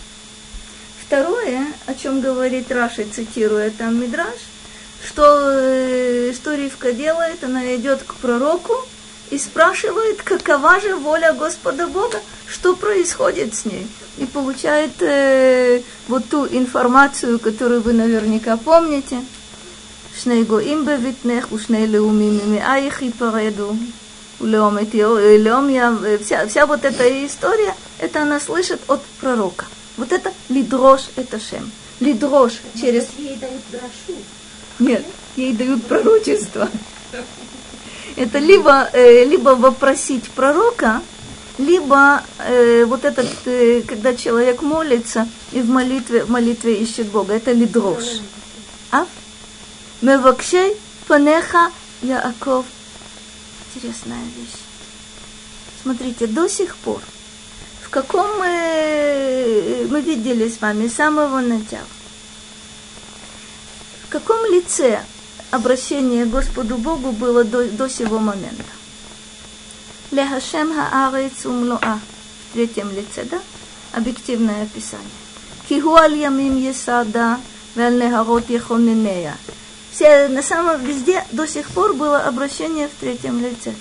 Второе, 1.02 1.66
о 1.86 1.94
чем 1.94 2.22
говорит 2.22 2.72
Раши, 2.72 3.06
цитируя 3.06 3.72
там 3.72 4.00
Мидраш, 4.00 4.36
что, 5.06 5.24
э, 5.24 6.32
что 6.34 6.54
Ривка 6.54 6.92
делает, 6.92 7.44
она 7.44 7.76
идет 7.76 8.04
к 8.04 8.16
пророку 8.16 8.74
и 9.32 9.38
спрашивает, 9.38 10.22
какова 10.22 10.80
же 10.80 10.96
воля 10.96 11.34
Господа 11.34 11.88
Бога, 11.88 12.22
что 12.48 12.76
происходит 12.76 13.56
с 13.56 13.66
ней. 13.66 13.88
И 14.18 14.26
получает 14.26 15.02
э, 15.02 15.82
вот 16.08 16.30
ту 16.30 16.46
информацию, 16.46 17.40
которую 17.40 17.82
вы 17.82 17.94
наверняка 17.94 18.58
помните– 18.58 19.24
שני 20.17 20.45
גויים 20.45 20.85
בבטנך 20.87 21.53
ушней 21.53 21.87
לאומים 21.87 22.39
ממאייך 22.45 23.03
ייפרדו. 23.03 23.73
Леом, 24.43 24.77
Леом, 24.79 25.69
я, 25.69 25.97
вся, 26.21 26.47
вся 26.49 26.67
вот 26.67 26.85
эта 26.85 27.05
история, 27.27 27.75
это 27.99 28.23
она 28.23 28.41
слышит 28.41 28.81
от 28.89 29.01
пророка. 29.21 29.67
Вот 29.97 30.11
это 30.13 30.33
лидрош, 30.49 31.03
это 31.17 31.39
шем. 31.39 31.71
Лидрош 32.01 32.55
через... 32.81 33.07
Ей 33.19 33.37
дают 33.37 33.63
брошу. 33.71 34.19
Нет, 34.79 35.05
ей 35.37 35.53
дают 35.53 35.85
пророчество. 35.87 36.69
Это 38.17 38.39
либо, 38.39 38.89
э, 38.93 39.25
либо 39.25 39.51
вопросить 39.51 40.29
пророка, 40.31 41.03
либо 41.59 42.23
э, 42.39 42.85
вот 42.85 43.05
этот, 43.05 43.29
э, 43.47 43.83
когда 43.87 44.15
человек 44.15 44.63
молится 44.63 45.29
и 45.53 45.61
в 45.61 45.69
молитве, 45.69 46.25
в 46.25 46.31
молитве 46.31 46.75
ищет 46.75 47.07
Бога, 47.07 47.35
это 47.35 47.53
лидрош. 47.53 48.21
А? 48.91 49.07
Мевакшей 50.02 50.76
панеха 51.08 51.72
Яаков. 52.04 52.66
Интересная 53.74 54.22
вещь. 54.36 54.62
Смотрите, 55.82 56.28
до 56.28 56.48
сих 56.48 56.76
пор, 56.78 57.02
в 57.82 57.90
каком 57.90 58.28
мы, 58.38 59.88
мы 59.90 60.02
видели 60.02 60.50
с 60.50 60.62
вами 60.62 60.88
с 60.88 60.96
самого 60.96 61.40
начала, 61.40 61.88
в 64.04 64.10
каком 64.10 64.46
лице 64.52 65.02
обращение 65.50 66.26
Господу 66.26 66.78
Богу 66.78 67.12
было 67.12 67.44
до, 67.44 67.68
до 67.68 67.90
сего 67.90 68.20
момента? 68.20 68.64
Лехашем 70.12 70.76
хаарец 70.76 71.46
умлоа. 71.46 72.00
В 72.50 72.54
третьем 72.54 72.92
лице, 72.92 73.24
да? 73.24 73.42
Объективное 73.94 74.64
описание. 74.64 75.08
Кихуаль 75.68 76.16
ямим 76.16 76.56
есада, 76.56 77.40
вель 77.76 77.98
нехарот 77.98 78.46
все, 79.98 80.28
на 80.28 80.44
самом 80.44 80.86
везде 80.86 81.26
до 81.32 81.48
сих 81.48 81.70
пор 81.70 81.96
было 81.96 82.20
обращение 82.20 82.88
в 82.88 83.00
третьем 83.00 83.42
лице. 83.44 83.74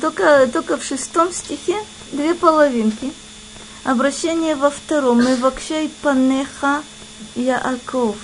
Только, 0.00 0.46
только 0.46 0.76
в 0.76 0.84
шестом 0.84 1.32
стихе 1.32 1.76
две 2.12 2.34
половинки. 2.34 3.12
Обращение 3.82 4.54
во 4.54 4.70
втором. 4.70 5.16
Мы 5.24 5.34
вакшей 5.34 5.90
панеха 6.02 6.84
Яаков. 7.34 8.14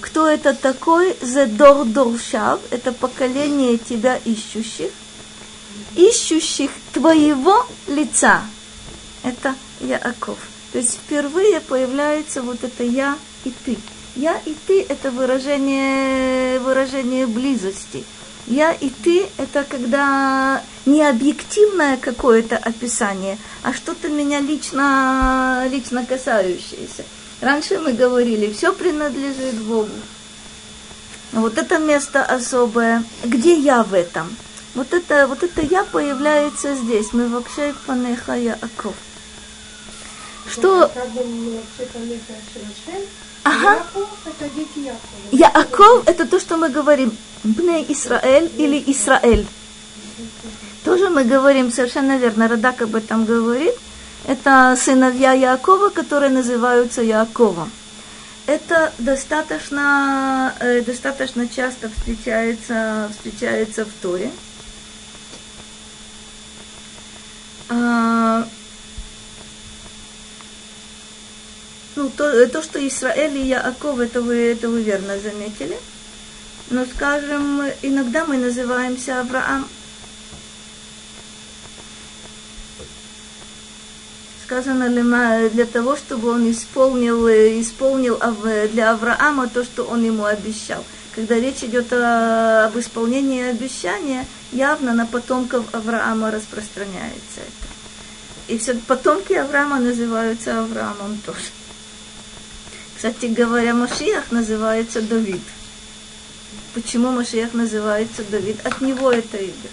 Кто 0.00 0.28
это 0.28 0.54
такой? 0.54 1.16
Зедор 1.20 1.84
Доршав. 1.84 2.60
Это 2.70 2.92
поколение 2.92 3.76
тебя 3.76 4.14
ищущих. 4.24 4.92
Ищущих 5.96 6.70
твоего 6.92 7.66
лица. 7.88 8.42
Это 9.24 9.56
Яаков. 9.80 10.38
То 10.70 10.78
есть 10.78 10.92
впервые 10.92 11.60
появляется 11.60 12.40
вот 12.40 12.62
это 12.62 12.84
я 12.84 13.18
и 13.42 13.50
ты. 13.64 13.76
Я 14.16 14.40
и 14.44 14.54
ты– 14.66 14.82
это 14.88 15.10
выражение, 15.10 16.58
выражение 16.58 17.26
близости. 17.26 18.04
Я 18.46 18.72
и 18.72 18.90
ты– 18.90 19.28
это 19.36 19.64
когда 19.64 20.62
не 20.84 21.02
объективное 21.02 21.96
какое-то 21.96 22.56
описание, 22.56 23.38
а 23.62 23.72
что-то 23.72 24.08
меня 24.08 24.40
лично, 24.40 25.66
лично 25.70 26.04
касающееся. 26.04 27.04
Раньше 27.40 27.78
мы 27.78 27.92
говорили, 27.92 28.52
все 28.52 28.72
принадлежит 28.72 29.54
Богу. 29.54 29.88
Вот 31.32 31.58
это 31.58 31.78
место 31.78 32.24
особое. 32.24 33.04
Где 33.22 33.54
я 33.54 33.84
в 33.84 33.94
этом? 33.94 34.34
Вот 34.74 34.92
это, 34.92 35.26
вот 35.28 35.42
это 35.42 35.62
я 35.62 35.84
появляется 35.84 36.74
здесь. 36.74 37.12
Мы 37.12 37.28
вообще 37.28 37.74
панеха 37.86 38.34
Яаков. 38.34 38.94
Что... 40.50 40.90
Ага. 43.44 43.82
Яаков 45.32 46.02
это 46.06 46.26
то, 46.26 46.40
что 46.40 46.56
мы 46.56 46.68
говорим. 46.68 47.16
Бне 47.44 47.84
Исраэль 47.90 48.50
или 48.58 48.82
Исраэль. 48.92 49.46
Тоже 50.84 51.08
мы 51.08 51.24
говорим 51.24 51.72
совершенно 51.72 52.18
верно. 52.18 52.48
Радак 52.48 52.82
об 52.82 52.94
этом 52.96 53.24
говорит. 53.24 53.74
Это 54.26 54.76
сыновья 54.78 55.32
Яакова, 55.32 55.88
которые 55.88 56.30
называются 56.30 57.02
Яаковом. 57.02 57.70
Это 58.46 58.92
достаточно, 58.98 60.52
э, 60.60 60.82
достаточно 60.82 61.48
часто 61.48 61.88
встречается, 61.88 63.10
встречается 63.12 63.84
в 63.84 63.92
Торе. 64.02 64.30
А, 67.68 68.44
Ну, 72.00 72.08
то, 72.16 72.48
то, 72.48 72.62
что 72.62 72.78
Израиль 72.88 73.36
и 73.36 73.48
Яаков, 73.48 73.98
это 74.00 74.22
вы, 74.22 74.36
это 74.52 74.70
вы 74.70 74.82
верно 74.82 75.18
заметили. 75.18 75.76
Но, 76.70 76.86
скажем, 76.86 77.62
иногда 77.82 78.24
мы 78.24 78.38
называемся 78.38 79.20
Авраам. 79.20 79.68
сказано 84.46 84.88
для 85.50 85.64
того, 85.64 85.94
чтобы 85.94 86.30
он 86.30 86.50
исполнил, 86.50 87.28
э, 87.28 87.60
исполнил 87.60 88.18
для 88.72 88.90
Авраама 88.90 89.46
то, 89.46 89.62
что 89.62 89.84
он 89.84 90.02
ему 90.02 90.24
обещал. 90.24 90.82
Когда 91.14 91.36
речь 91.36 91.62
идет 91.62 91.92
о, 91.92 92.64
об 92.64 92.76
исполнении 92.76 93.42
обещания, 93.44 94.26
явно 94.50 94.92
на 94.92 95.06
потомков 95.06 95.66
Авраама 95.72 96.32
распространяется 96.32 97.40
это. 97.40 98.52
И 98.52 98.58
все 98.58 98.74
потомки 98.74 99.34
Авраама 99.34 99.78
называются 99.78 100.58
Авраамом 100.58 101.20
тоже. 101.24 101.59
Кстати 102.99 103.25
говоря, 103.27 103.73
Машиах 103.73 104.31
называется 104.31 105.01
Давид. 105.01 105.41
Почему 106.73 107.11
Машиах 107.11 107.53
называется 107.53 108.23
Давид? 108.23 108.65
От 108.65 108.81
него 108.81 109.11
это 109.11 109.37
идет. 109.37 109.71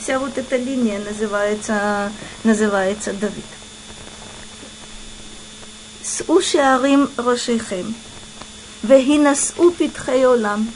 Вся 0.00 0.18
вот 0.18 0.36
эта 0.36 0.56
линия 0.56 0.98
называется, 1.00 2.12
называется 2.44 3.12
Давид. 3.12 3.44
שאו 6.16 6.42
שערים 6.42 7.06
ראשיכם, 7.18 7.84
והינשאו 8.84 9.64
פתחי 9.78 10.24
עולם, 10.24 10.66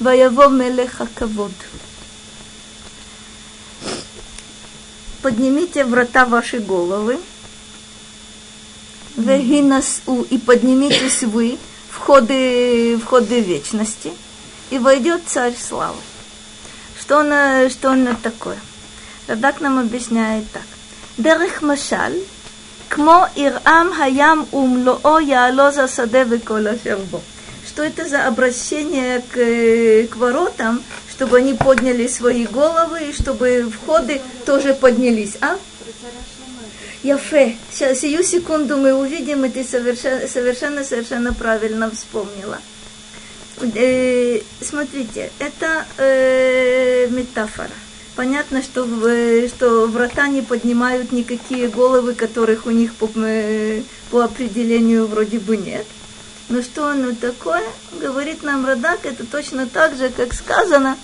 ויבוא 0.00 0.46
מלך 0.46 1.00
הכבוד. 1.00 1.52
Поднимите 5.22 5.84
врата 5.84 6.24
вашей 6.24 6.60
головы, 6.60 7.18
вегинасу, 9.15 10.25
и 10.29 10.37
подниметесь 10.37 11.23
вы 11.23 11.57
в 11.89 11.97
ходы, 11.99 12.97
в 12.97 13.05
ходы 13.05 13.41
вечности, 13.41 14.11
и 14.69 14.79
войдет 14.79 15.21
царь 15.27 15.55
славы. 15.55 15.97
Что 16.99 17.17
он, 17.17 17.69
что 17.69 17.89
он 17.89 18.15
такое? 18.21 18.57
Радак 19.27 19.61
нам 19.61 19.79
объясняет 19.79 20.49
так. 20.51 20.63
Дерех 21.17 21.61
машаль, 21.61 22.19
кмо 22.89 23.29
ирам 23.35 23.93
хаям 23.93 24.47
умлоо 24.51 25.19
яалоза 25.19 25.87
саде 25.87 26.23
векола 26.23 26.75
шербо. 26.81 27.21
Что 27.67 27.83
это 27.83 28.07
за 28.07 28.27
обращение 28.27 29.21
к, 29.21 30.11
к 30.11 30.15
воротам, 30.15 30.83
чтобы 31.09 31.37
они 31.37 31.53
подняли 31.53 32.07
свои 32.07 32.45
головы, 32.45 33.09
и 33.09 33.13
чтобы 33.13 33.71
входы 33.71 34.21
тоже 34.45 34.73
поднялись, 34.73 35.37
а? 35.41 35.57
Яфе. 37.03 37.57
Сейчас, 37.69 37.99
сию 37.99 38.23
секунду 38.23 38.77
мы 38.77 38.93
увидим, 38.93 39.43
и 39.43 39.49
ты 39.49 39.65
совершенно, 39.65 40.25
совершенно, 40.27 40.83
совершенно 40.85 41.33
правильно 41.33 41.91
вспомнила. 41.91 42.59
Э, 43.75 44.39
смотрите, 44.61 45.29
это 45.39 45.85
э, 45.97 47.07
метафора. 47.09 47.69
Понятно, 48.15 48.61
что, 48.61 48.87
э, 49.07 49.49
что 49.49 49.87
врата 49.87 50.27
не 50.29 50.41
поднимают 50.41 51.11
никакие 51.11 51.67
головы, 51.67 52.13
которых 52.13 52.67
у 52.67 52.71
них 52.71 52.93
по, 52.95 53.09
э, 53.15 53.81
по 54.09 54.23
определению 54.23 55.07
вроде 55.07 55.39
бы 55.39 55.57
нет. 55.57 55.85
Но 56.47 56.61
что 56.61 56.87
оно 56.87 57.13
такое? 57.19 57.63
Говорит 57.99 58.43
нам 58.43 58.65
Радак, 58.65 59.05
это 59.05 59.25
точно 59.25 59.67
так 59.67 59.97
же, 59.97 60.09
как 60.09 60.33
сказано, 60.33 60.97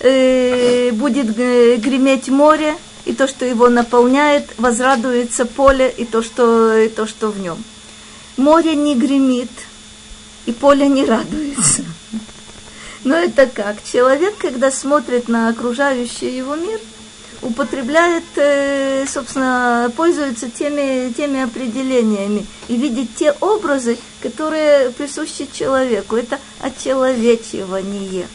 э, 0.00 0.90
будет 0.92 1.34
греметь 1.34 2.28
море, 2.28 2.74
и 3.10 3.12
то, 3.12 3.26
что 3.26 3.44
его 3.44 3.68
наполняет, 3.68 4.44
возрадуется 4.56 5.44
поле, 5.44 5.92
и 5.96 6.04
то, 6.04 6.22
что, 6.22 6.76
и 6.76 6.88
то, 6.88 7.08
что 7.08 7.32
в 7.32 7.40
нем. 7.40 7.58
Море 8.36 8.76
не 8.76 8.94
гремит, 8.94 9.50
и 10.46 10.52
поле 10.52 10.86
не 10.86 11.04
радуется. 11.04 11.84
Но 13.02 13.16
это 13.16 13.46
как? 13.46 13.82
Человек, 13.82 14.36
когда 14.38 14.70
смотрит 14.70 15.26
на 15.26 15.48
окружающий 15.48 16.36
его 16.36 16.54
мир, 16.54 16.78
употребляет, 17.42 18.22
э, 18.36 19.06
собственно, 19.08 19.90
пользуется 19.96 20.48
теми, 20.48 21.12
теми 21.12 21.42
определениями 21.42 22.46
и 22.68 22.76
видит 22.76 23.08
те 23.16 23.32
образы, 23.40 23.98
которые 24.22 24.90
присущи 24.90 25.48
человеку. 25.52 26.14
Это 26.14 26.38
очеловечивание. 26.60 28.28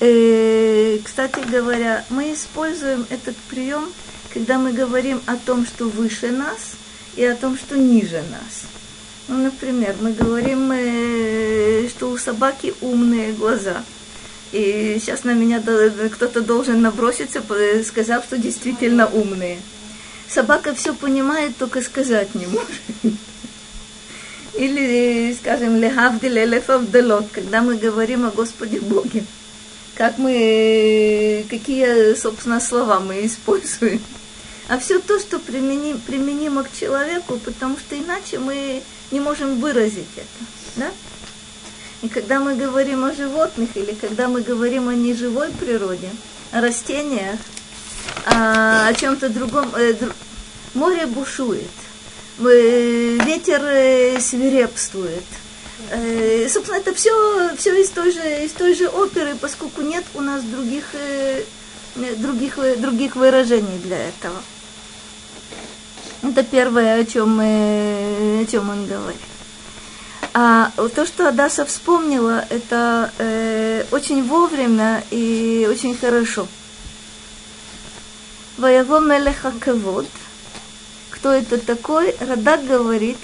Э, 0.00 0.98
кстати 1.02 1.40
говоря, 1.50 2.04
мы 2.10 2.32
используем 2.32 3.06
этот 3.10 3.36
прием, 3.48 3.92
когда 4.32 4.58
мы 4.58 4.72
говорим 4.72 5.20
о 5.26 5.36
том, 5.36 5.66
что 5.66 5.88
выше 5.88 6.30
нас, 6.30 6.76
и 7.16 7.24
о 7.24 7.34
том, 7.34 7.58
что 7.58 7.76
ниже 7.76 8.22
нас. 8.30 8.62
Ну, 9.26 9.38
например, 9.38 9.96
мы 10.00 10.12
говорим, 10.12 10.70
э, 10.72 11.88
что 11.88 12.10
у 12.10 12.16
собаки 12.16 12.74
умные 12.80 13.32
глаза. 13.32 13.82
И 14.52 14.98
сейчас 15.00 15.24
на 15.24 15.34
меня 15.34 15.60
кто-то 15.60 16.40
должен 16.40 16.80
наброситься, 16.80 17.42
сказав, 17.84 18.24
что 18.24 18.38
действительно 18.38 19.06
умные. 19.06 19.58
Собака 20.28 20.74
все 20.74 20.94
понимает, 20.94 21.56
только 21.56 21.82
сказать 21.82 22.34
не 22.34 22.46
может. 22.46 23.16
Или, 24.54 25.36
скажем, 25.38 25.76
лехавдиле 25.76 26.44
лефавделот, 26.44 27.26
когда 27.32 27.62
мы 27.62 27.76
говорим 27.76 28.26
о 28.26 28.30
Господе 28.30 28.80
Боге. 28.80 29.24
Как 29.98 30.16
мы, 30.16 31.44
какие, 31.50 32.14
собственно, 32.14 32.60
слова 32.60 33.00
мы 33.00 33.26
используем. 33.26 34.00
А 34.68 34.78
все 34.78 35.00
то, 35.00 35.18
что 35.18 35.40
применим, 35.40 35.98
применимо 35.98 36.62
к 36.62 36.72
человеку, 36.72 37.36
потому 37.44 37.76
что 37.76 37.98
иначе 37.98 38.38
мы 38.38 38.84
не 39.10 39.18
можем 39.18 39.58
выразить 39.58 40.06
это. 40.14 40.46
Да? 40.76 40.90
И 42.02 42.08
когда 42.08 42.38
мы 42.38 42.54
говорим 42.54 43.04
о 43.04 43.12
животных, 43.12 43.70
или 43.74 43.92
когда 43.92 44.28
мы 44.28 44.42
говорим 44.42 44.88
о 44.88 44.94
неживой 44.94 45.50
природе, 45.50 46.10
о 46.52 46.60
растениях, 46.60 47.40
о, 48.26 48.86
о 48.86 48.94
чем-то 48.94 49.30
другом, 49.30 49.74
э, 49.74 49.94
дру... 49.94 50.12
море 50.74 51.06
бушует, 51.06 51.64
э, 52.38 53.18
ветер 53.26 53.64
э, 53.64 54.20
свирепствует. 54.20 55.24
Э, 55.90 56.48
собственно, 56.48 56.76
это 56.76 56.94
все, 56.94 57.56
все 57.56 57.80
из, 57.80 57.90
той 57.90 58.12
же, 58.12 58.44
из 58.44 58.52
той 58.52 58.74
же 58.74 58.88
оперы, 58.88 59.34
поскольку 59.40 59.82
нет 59.82 60.04
у 60.14 60.20
нас 60.20 60.42
других, 60.42 60.84
э, 60.94 61.44
других, 61.94 62.58
других 62.78 63.16
выражений 63.16 63.78
для 63.78 64.08
этого. 64.08 64.40
Это 66.22 66.42
первое, 66.42 67.00
о 67.00 67.04
чем, 67.04 67.36
мы, 67.36 68.42
о 68.42 68.46
чем 68.50 68.68
он 68.68 68.86
говорит. 68.86 69.20
А 70.34 70.70
то, 70.94 71.06
что 71.06 71.28
Адаса 71.28 71.64
вспомнила, 71.64 72.44
это 72.50 73.10
э, 73.18 73.84
очень 73.90 74.22
вовремя 74.24 75.02
и 75.10 75.66
очень 75.70 75.96
хорошо. 75.96 76.46
Воево 78.56 79.00
Мелеха 79.00 79.52
Кавод. 79.58 80.06
Кто 81.10 81.32
это 81.32 81.58
такой? 81.58 82.14
Радак 82.20 82.66
говорит, 82.66 83.18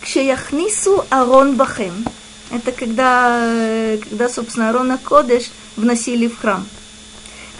Кшеяхнису 0.00 1.04
Арон 1.10 1.56
Бахем. 1.56 2.04
Это 2.50 2.72
когда, 2.72 3.40
э, 3.42 3.98
когда, 3.98 4.28
собственно, 4.28 4.70
Арона 4.70 4.98
Кодеш 4.98 5.50
вносили 5.76 6.28
в 6.28 6.38
храм. 6.38 6.66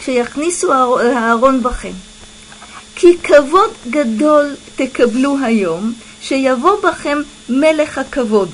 Кшеяхнису 0.00 0.70
Арон 0.70 1.60
Бахем. 1.60 1.94
כי 2.98 3.18
כבוד 3.18 3.70
גדול 3.90 4.54
תקבלו 4.76 5.36
היום, 5.44 5.92
שיבוא 6.20 6.80
בכם 6.82 7.18
מלך 7.48 7.98
הכבוד. 7.98 8.50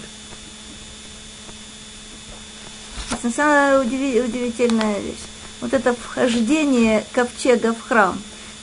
На 3.24 3.30
самом 3.30 3.82
удивительная 3.82 4.98
вещь. 4.98 5.24
Вот 5.60 5.72
это 5.72 5.94
вхождение 5.94 7.04
ковчега 7.12 7.72
в 7.72 7.80
храм. 7.80 8.20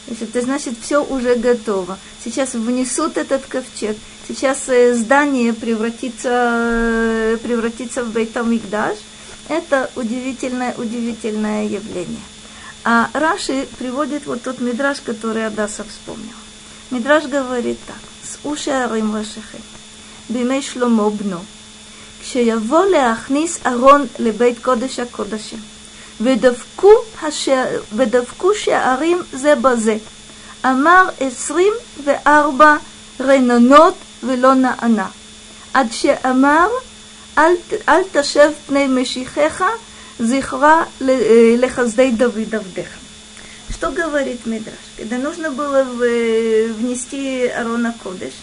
Это 0.07 0.41
значит, 0.41 0.73
все 0.81 1.01
уже 1.01 1.35
готово. 1.35 1.97
Сейчас 2.25 2.55
внесут 2.55 3.15
этот 3.15 3.45
ковчег. 3.45 3.95
Сейчас 4.27 4.69
э, 4.69 4.93
здание 4.93 5.53
превратится, 5.53 6.29
э, 6.31 7.37
превратится 7.41 8.03
в 8.03 8.11
Бейтамикдаш. 8.11 8.97
Это 9.47 9.89
удивительное, 9.95 10.75
удивительное 10.77 11.65
явление. 11.65 12.21
А 12.83 13.09
Раши 13.13 13.67
приводит 13.77 14.25
вот 14.25 14.43
тот 14.43 14.61
мидраж, 14.61 15.01
который 15.01 15.47
Адаса 15.47 15.83
вспомнил. 15.83 16.35
Мидраж 16.91 17.25
говорит 17.25 17.79
так. 17.87 17.97
с 18.29 18.37
уши 18.45 18.71
арим 18.71 19.11
вашихем, 19.11 19.59
בימי 20.29 20.61
שלמה 20.61 21.09
בנו, 21.09 21.39
כשיבוא 22.21 22.85
להכניס 22.85 23.59
ארון 23.65 24.05
לבית 24.19 24.59
קודש 24.59 24.99
הקודשים, 24.99 25.59
ודפקו, 26.21 26.91
השע... 27.21 27.65
ודפקו 27.95 28.55
שערים 28.55 29.21
זה 29.33 29.55
בזה. 29.55 29.97
אמר 30.65 31.09
עשרים 31.19 31.73
וארבע 32.03 32.75
רננות 33.19 33.93
ולא 34.23 34.53
נענה. 34.53 35.07
עד 35.73 35.87
שאמר 35.91 36.67
אל, 37.37 37.53
אל 37.89 38.01
תשב 38.11 38.51
פני 38.67 38.87
משיחך 38.87 39.63
Зихра 40.19 40.85
лехаздей 40.99 42.11
Давид 42.11 42.53
Авдеха. 42.53 42.99
Что 43.69 43.91
говорит 43.91 44.45
Мидраш? 44.45 44.75
Когда 44.97 45.17
нужно 45.17 45.51
было 45.51 45.83
внести 45.83 47.47
Арона 47.47 47.95
Кодыш, 48.03 48.33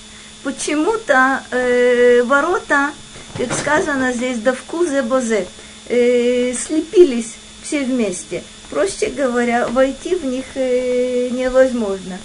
почему-то 0.43 1.43
э, 1.51 2.23
ворота, 2.23 2.93
как 3.37 3.53
сказано 3.53 4.13
здесь, 4.15 4.39
давкузе 4.39 5.03
бозе, 5.03 5.47
э, 5.89 6.55
слепились 6.55 7.35
все 7.63 7.85
вместе. 7.85 8.43
Проще 8.71 9.11
говоря, 9.11 9.69
войти 9.69 10.15
в 10.15 10.25
них 10.25 10.47
э, 10.55 11.29
невозможно. 11.29 12.19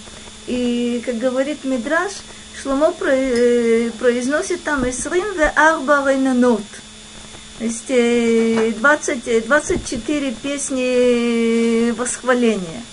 И, 0.46 1.02
как 1.04 1.18
говорит 1.18 1.64
Мидраш, 1.64 2.12
Шломо 2.67 2.93
э, 2.99 3.91
произносит 3.97 4.61
там 4.63 4.83
арба 5.55 6.03
рейнанот. 6.05 6.61
То 7.59 7.63
есть 7.63 7.87
20, 7.87 9.47
24 9.47 10.31
песни 10.43 11.91
восхваления. 11.91 12.83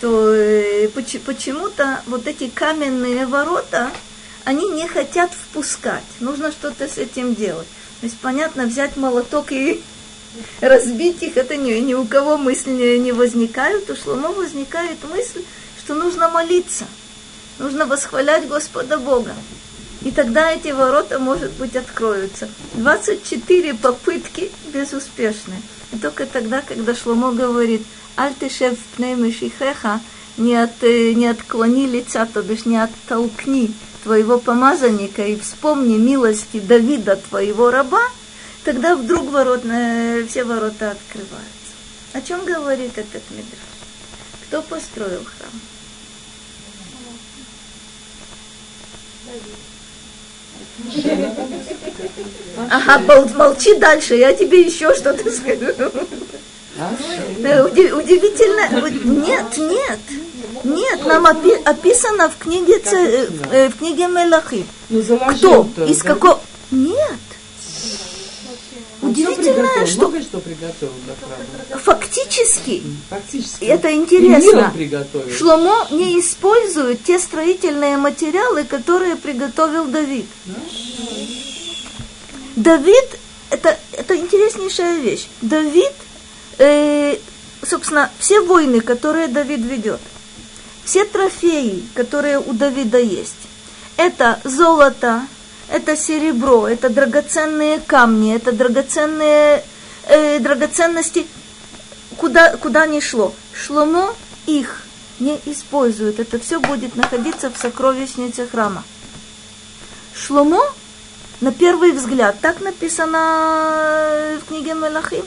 То 0.00 0.88
почему-то 0.94 2.02
вот 2.06 2.28
эти 2.28 2.48
каменные 2.48 3.26
ворота, 3.26 3.90
они 4.44 4.68
не 4.70 4.86
хотят 4.86 5.32
впускать. 5.32 6.04
Нужно 6.20 6.52
что-то 6.52 6.86
с 6.86 6.96
этим 6.96 7.34
делать. 7.34 7.66
То 8.00 8.06
есть, 8.06 8.18
понятно, 8.18 8.64
взять 8.64 8.96
молоток 8.96 9.50
и 9.50 9.82
разбить 10.60 11.20
их, 11.24 11.36
это 11.36 11.56
ни, 11.56 11.72
ни 11.80 11.94
у 11.94 12.04
кого 12.04 12.38
мысли 12.38 12.98
не 12.98 13.10
возникают. 13.10 13.90
У 13.90 13.96
Шломо 13.96 14.28
возникает 14.28 14.98
мысль, 15.02 15.42
что 15.84 15.94
нужно 15.94 16.28
молиться, 16.28 16.86
нужно 17.58 17.86
восхвалять 17.86 18.48
Господа 18.48 18.98
Бога. 18.98 19.34
И 20.02 20.10
тогда 20.10 20.50
эти 20.52 20.68
ворота, 20.68 21.18
может 21.18 21.52
быть, 21.52 21.76
откроются. 21.76 22.48
24 22.74 23.74
попытки 23.74 24.50
безуспешные. 24.72 25.62
И 25.92 25.96
только 25.96 26.26
тогда, 26.26 26.60
когда 26.60 26.94
Шломо 26.94 27.32
говорит, 27.32 27.82
«Альтышев 28.16 28.78
пнеймешихеха», 28.96 30.00
не, 30.36 30.56
от, 30.56 30.82
не 30.82 31.26
отклони 31.26 31.86
лица, 31.86 32.26
то 32.26 32.42
бишь 32.42 32.66
не 32.66 32.76
оттолкни 32.76 33.72
твоего 34.02 34.38
помазанника 34.38 35.26
и 35.26 35.38
вспомни 35.38 35.96
милости 35.96 36.60
Давида, 36.60 37.16
твоего 37.16 37.70
раба, 37.70 38.02
тогда 38.64 38.96
вдруг 38.96 39.30
ворот, 39.30 39.62
все 40.28 40.44
ворота 40.44 40.90
открываются. 40.90 41.54
О 42.12 42.20
чем 42.20 42.44
говорит 42.44 42.98
этот 42.98 43.22
мидраш? 43.30 43.58
Кто 44.46 44.62
построил 44.62 45.24
храм? 45.24 45.52
Ага, 52.70 53.26
молчи 53.34 53.74
дальше, 53.76 54.16
я 54.16 54.32
тебе 54.32 54.62
еще 54.62 54.94
что-то 54.94 55.30
скажу. 55.30 55.66
Э, 56.76 57.62
удивительно, 57.62 58.90
нет, 59.24 59.56
нет, 59.58 60.00
нет, 60.64 61.06
нам 61.06 61.26
описано 61.26 62.28
в 62.28 62.36
книге, 62.38 62.80
э, 62.84 63.28
э, 63.52 63.68
в 63.68 63.78
книге 63.78 64.08
Мелахи. 64.08 64.66
Ну, 64.90 65.02
Кто? 65.02 65.68
Из 65.86 66.02
какого? 66.02 66.40
Нет. 66.72 67.20
Удивительно, 69.14 69.86
что... 69.86 70.00
Много 70.00 70.22
что 70.22 70.40
приготовил 70.40 70.92
для. 71.04 71.78
Фактически, 71.78 72.82
Фактически. 73.10 73.64
это 73.64 73.94
интересно. 73.94 74.72
Шломо 75.36 75.86
не 75.90 76.20
использует 76.20 77.04
те 77.04 77.18
строительные 77.18 77.96
материалы, 77.96 78.64
которые 78.64 79.16
приготовил 79.16 79.86
Давид. 79.86 80.26
Да? 80.46 80.54
Давид, 82.56 83.18
это, 83.50 83.78
это 83.92 84.16
интереснейшая 84.16 84.98
вещь. 84.98 85.26
Давид, 85.40 85.92
э, 86.58 87.18
собственно, 87.62 88.10
все 88.18 88.40
войны, 88.40 88.80
которые 88.80 89.28
Давид 89.28 89.60
ведет, 89.60 90.00
все 90.84 91.04
трофеи, 91.04 91.82
которые 91.94 92.38
у 92.38 92.52
Давида 92.52 92.98
есть, 92.98 93.34
это 93.96 94.40
золото, 94.44 95.22
это 95.70 95.96
серебро, 95.96 96.68
это 96.68 96.88
драгоценные 96.90 97.80
камни, 97.80 98.34
это 98.34 98.52
драгоценные 98.52 99.64
э, 100.06 100.38
драгоценности, 100.38 101.26
куда, 102.16 102.56
куда 102.56 102.86
ни 102.86 103.00
шло. 103.00 103.32
Шломо 103.54 104.14
их 104.46 104.82
не 105.20 105.40
использует. 105.46 106.20
Это 106.20 106.38
все 106.38 106.60
будет 106.60 106.96
находиться 106.96 107.50
в 107.50 107.56
сокровищнице 107.56 108.46
храма. 108.46 108.84
Шломо, 110.14 110.60
на 111.40 111.52
первый 111.52 111.92
взгляд, 111.92 112.36
так 112.40 112.60
написано 112.60 114.38
в 114.40 114.48
книге 114.48 114.74
Мелахим. 114.74 115.24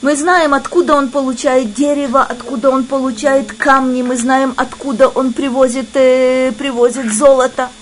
Мы 0.00 0.14
знаем, 0.14 0.54
откуда 0.54 0.94
он 0.94 1.10
получает 1.10 1.74
дерево, 1.74 2.22
откуда 2.22 2.70
он 2.70 2.84
получает 2.84 3.52
камни, 3.52 4.02
мы 4.02 4.16
знаем, 4.16 4.54
откуда 4.56 5.08
он 5.08 5.32
привозит, 5.32 5.88
э, 5.94 6.52
привозит 6.56 7.12
золото– 7.12 7.68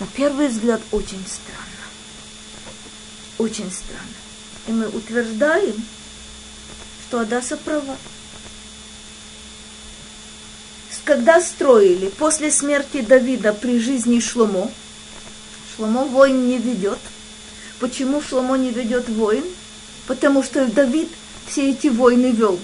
на 0.00 0.06
первый 0.06 0.48
взгляд 0.48 0.80
очень 0.92 1.24
странно. 1.26 1.62
Очень 3.38 3.70
странно. 3.70 4.02
И 4.66 4.72
мы 4.72 4.88
утверждаем, 4.88 5.74
что 7.06 7.20
Адаса 7.20 7.56
права. 7.56 7.96
Когда 11.04 11.40
строили 11.40 12.08
после 12.08 12.50
смерти 12.50 13.00
Давида 13.00 13.52
при 13.52 13.78
жизни 13.78 14.18
Шломо, 14.18 14.68
Шломо 15.76 16.04
войн 16.04 16.48
не 16.48 16.58
ведет. 16.58 16.98
Почему 17.78 18.20
Шломо 18.20 18.56
не 18.56 18.70
ведет 18.70 19.08
войн? 19.08 19.44
Потому 20.08 20.42
что 20.42 20.66
Давид 20.66 21.08
все 21.46 21.70
эти 21.70 21.86
войны 21.86 22.32
вел. 22.32 22.58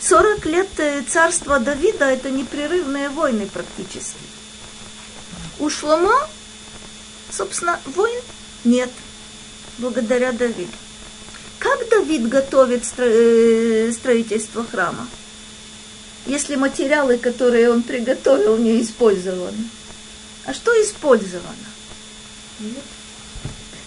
40 0.00 0.46
лет 0.46 0.68
э, 0.78 1.02
царства 1.02 1.60
Давида– 1.60 2.04
это 2.06 2.30
непрерывные 2.30 3.08
войны 3.08 3.46
практически. 3.46 4.18
У 5.58 5.68
Шломо, 5.70 6.28
собственно, 7.30 7.80
войн 7.84 8.20
нет, 8.64 8.90
благодаря 9.78 10.32
Давиду. 10.32 10.70
Как 11.58 11.88
Давид 11.88 12.28
готовит 12.28 12.84
э, 12.98 13.92
строительство 13.92 14.64
храма? 14.64 15.08
Если 16.26 16.54
материалы, 16.56 17.18
которые 17.18 17.70
он 17.70 17.82
приготовил, 17.82 18.56
не 18.58 18.82
использованы. 18.82 19.68
А 20.44 20.54
что 20.54 20.70
использовано? 20.82 21.48
Мир. 22.60 22.82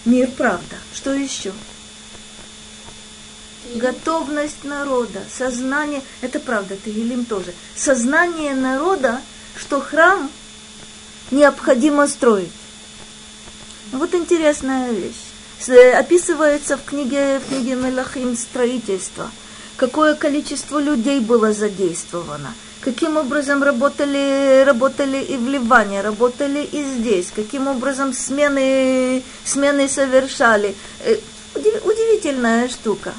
Мир, 0.04 0.30
правда. 0.36 0.76
Что 0.94 1.12
еще? 1.14 1.52
Готовность 3.76 4.64
народа, 4.64 5.22
сознание, 5.30 6.02
это 6.20 6.40
правда, 6.40 6.76
Тегелим 6.76 7.24
тоже. 7.24 7.54
Сознание 7.76 8.54
народа, 8.54 9.22
что 9.56 9.80
храм 9.80 10.30
необходимо 11.32 12.06
строить. 12.06 12.52
Вот 13.90 14.14
интересная 14.14 14.92
вещь. 14.92 15.96
Описывается 15.98 16.76
в 16.76 16.84
книге, 16.84 17.40
в 17.40 17.48
книге 17.48 17.74
Мелахим 17.74 18.36
строительство. 18.36 19.30
Какое 19.76 20.14
количество 20.14 20.78
людей 20.78 21.20
было 21.20 21.52
задействовано. 21.52 22.54
Каким 22.80 23.16
образом 23.16 23.62
работали, 23.62 24.64
работали 24.64 25.18
и 25.22 25.36
в 25.36 25.48
Ливане, 25.48 26.00
работали 26.00 26.64
и 26.64 26.82
здесь. 26.84 27.30
Каким 27.34 27.68
образом 27.68 28.12
смены, 28.12 29.22
смены 29.44 29.88
совершали. 29.88 30.74
Э, 31.04 31.16
удивительная 31.54 32.68
штука 32.68 33.12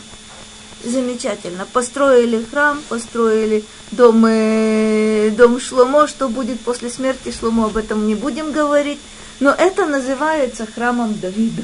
замечательно. 0.84 1.66
Построили 1.72 2.44
храм, 2.44 2.82
построили 2.90 3.64
дом, 3.92 4.26
э, 4.28 5.32
дом 5.32 5.60
Шломо. 5.60 6.08
Что 6.08 6.30
будет 6.30 6.60
после 6.62 6.90
смерти 6.90 7.32
Шломо, 7.32 7.66
об 7.66 7.78
этом 7.78 8.08
не 8.08 8.16
будем 8.16 8.52
говорить. 8.52 9.00
Но 9.40 9.52
это 9.52 9.86
называется 9.86 10.66
храмом 10.66 11.20
Давида. 11.20 11.64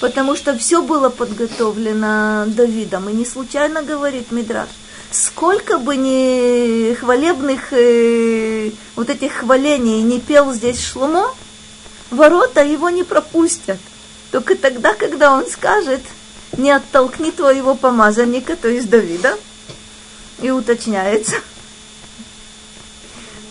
Потому 0.00 0.36
что 0.36 0.56
все 0.56 0.82
было 0.82 1.08
подготовлено 1.08 2.44
Давидом. 2.46 3.08
И 3.08 3.12
не 3.12 3.24
случайно 3.24 3.82
говорит 3.82 4.30
Мидраш. 4.30 4.68
Сколько 5.10 5.78
бы 5.78 5.96
ни 5.96 6.94
хвалебных 6.94 7.72
э, 7.72 8.70
вот 8.94 9.10
этих 9.10 9.32
хвалений 9.32 10.02
не 10.02 10.20
пел 10.20 10.52
здесь 10.52 10.80
Шломо, 10.80 11.34
ворота 12.10 12.62
его 12.62 12.90
не 12.90 13.02
пропустят. 13.02 13.78
Только 14.30 14.54
тогда, 14.54 14.94
когда 14.94 15.32
он 15.32 15.46
скажет– 15.46 16.00
не 16.56 16.70
оттолкни 16.70 17.30
твоего 17.30 17.74
помазанника, 17.74 18.56
то 18.56 18.68
есть 18.68 18.90
Давида, 18.90 19.38
и 20.42 20.50
уточняется. 20.50 21.36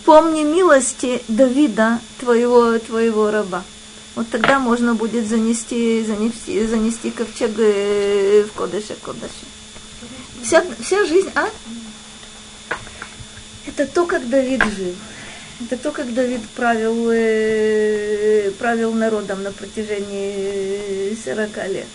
Помни 0.04 0.42
милости 0.42 1.22
Давида, 1.28 2.00
твоего, 2.18 2.78
твоего 2.78 3.30
раба. 3.30 3.62
Вот 4.16 4.28
тогда 4.28 4.58
можно 4.58 4.94
будет 4.94 5.28
занести, 5.28 6.04
занести, 6.04 6.66
занести 6.66 7.10
ковчег 7.10 7.52
э, 7.58 8.44
в 8.48 8.52
Кодыше 8.52 8.96
Кодыше. 9.00 9.46
Вся, 10.42 10.64
вся 10.80 11.04
жизнь, 11.06 11.30
а? 11.34 11.48
Это 13.66 13.86
то, 13.86 14.06
как 14.06 14.28
Давид 14.28 14.62
жил. 14.64 14.94
Это 15.60 15.76
то, 15.76 15.92
как 15.92 16.12
Давид 16.12 16.40
правил, 16.56 17.10
э, 17.12 18.50
правил 18.58 18.92
народом 18.94 19.42
на 19.42 19.52
протяжении 19.52 21.16
40 21.24 21.68
лет 21.68 21.86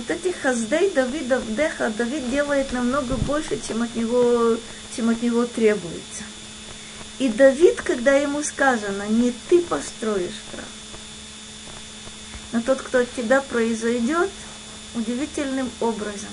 вот 0.00 0.10
этих 0.10 0.40
хаздей 0.40 0.90
Давида 0.90 1.40
вдеха 1.40 1.92
Давид 1.96 2.30
делает 2.30 2.72
намного 2.72 3.16
больше, 3.16 3.60
чем 3.66 3.82
от 3.82 3.94
него, 3.94 4.56
чем 4.96 5.10
от 5.10 5.22
него 5.22 5.44
требуется. 5.44 6.24
И 7.18 7.28
Давид, 7.28 7.82
когда 7.82 8.14
ему 8.14 8.42
сказано, 8.42 9.06
не 9.08 9.32
ты 9.48 9.60
построишь 9.60 10.40
храм, 10.50 10.64
но 12.52 12.62
тот, 12.62 12.80
кто 12.80 13.00
от 13.00 13.14
тебя 13.14 13.42
произойдет, 13.42 14.30
удивительным 14.94 15.70
образом. 15.80 16.30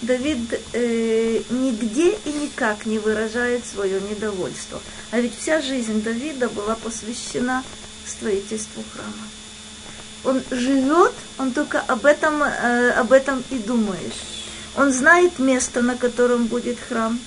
Давид 0.00 0.38
э, 0.72 1.42
нигде 1.50 2.16
и 2.24 2.32
никак 2.32 2.86
не 2.86 3.00
выражает 3.00 3.66
свое 3.66 4.00
недовольство. 4.00 4.80
А 5.10 5.18
ведь 5.18 5.36
вся 5.36 5.60
жизнь 5.60 6.02
Давида 6.02 6.48
была 6.48 6.76
посвящена 6.76 7.64
строительству 8.06 8.84
храма. 8.92 9.28
Он 10.24 10.42
живет, 10.50 11.12
он 11.38 11.52
только 11.52 11.80
об 11.80 12.04
этом, 12.04 12.42
э, 12.42 12.90
об 12.90 13.12
этом 13.12 13.42
и 13.50 13.58
думает. 13.58 14.12
Он 14.76 14.92
знает 14.92 15.38
место, 15.38 15.82
на 15.82 15.96
котором 15.96 16.46
будет 16.46 16.78
храм. 16.80 17.18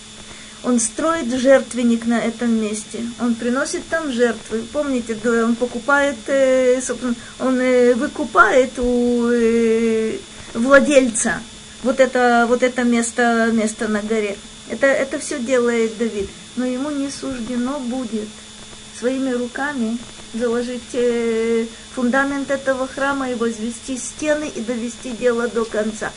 Он 0.64 0.80
строит 0.80 1.34
жертвенник 1.34 2.06
на 2.06 2.20
этом 2.20 2.52
месте. 2.62 3.00
Он 3.20 3.34
приносит 3.34 3.88
там 3.88 4.12
жертвы. 4.12 4.64
Помните, 4.72 5.18
он 5.44 5.56
покупает, 5.56 6.18
э, 6.28 6.80
он 7.40 7.60
э, 7.60 7.94
выкупает 7.96 8.78
у 8.78 9.32
владельца 10.54 11.42
вот 11.84 12.00
это, 12.00 12.46
вот 12.48 12.64
это 12.64 12.84
место, 12.84 13.50
место 13.52 13.88
на 13.88 14.02
горе. 14.02 14.38
Это, 14.70 14.88
это 14.88 15.20
все 15.20 15.40
делает 15.40 15.98
Давид. 15.98 16.30
Но 16.56 16.66
ему 16.66 16.92
не 16.92 17.10
суждено 17.10 17.80
будет 17.80 18.28
своими 19.00 19.32
руками 19.32 19.98
заложить 20.34 20.94
э, 20.94 21.66
фундамент 21.94 22.52
этого 22.52 22.88
храма 22.88 23.30
и 23.32 23.36
возвести 23.36 23.98
стены 23.98 24.50
и 24.54 24.62
довести 24.62 25.12
дело 25.12 25.48
до 25.48 25.66
конца. 25.66 26.12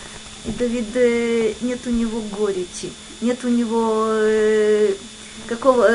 И 0.45 0.51
Давид, 0.51 0.95
э, 0.95 1.55
нет 1.61 1.81
у 1.87 1.91
него 1.91 2.21
горечи, 2.21 2.93
нет 3.21 3.45
у 3.45 3.49
него 3.49 4.07
э, 4.11 4.95
какого, 5.47 5.89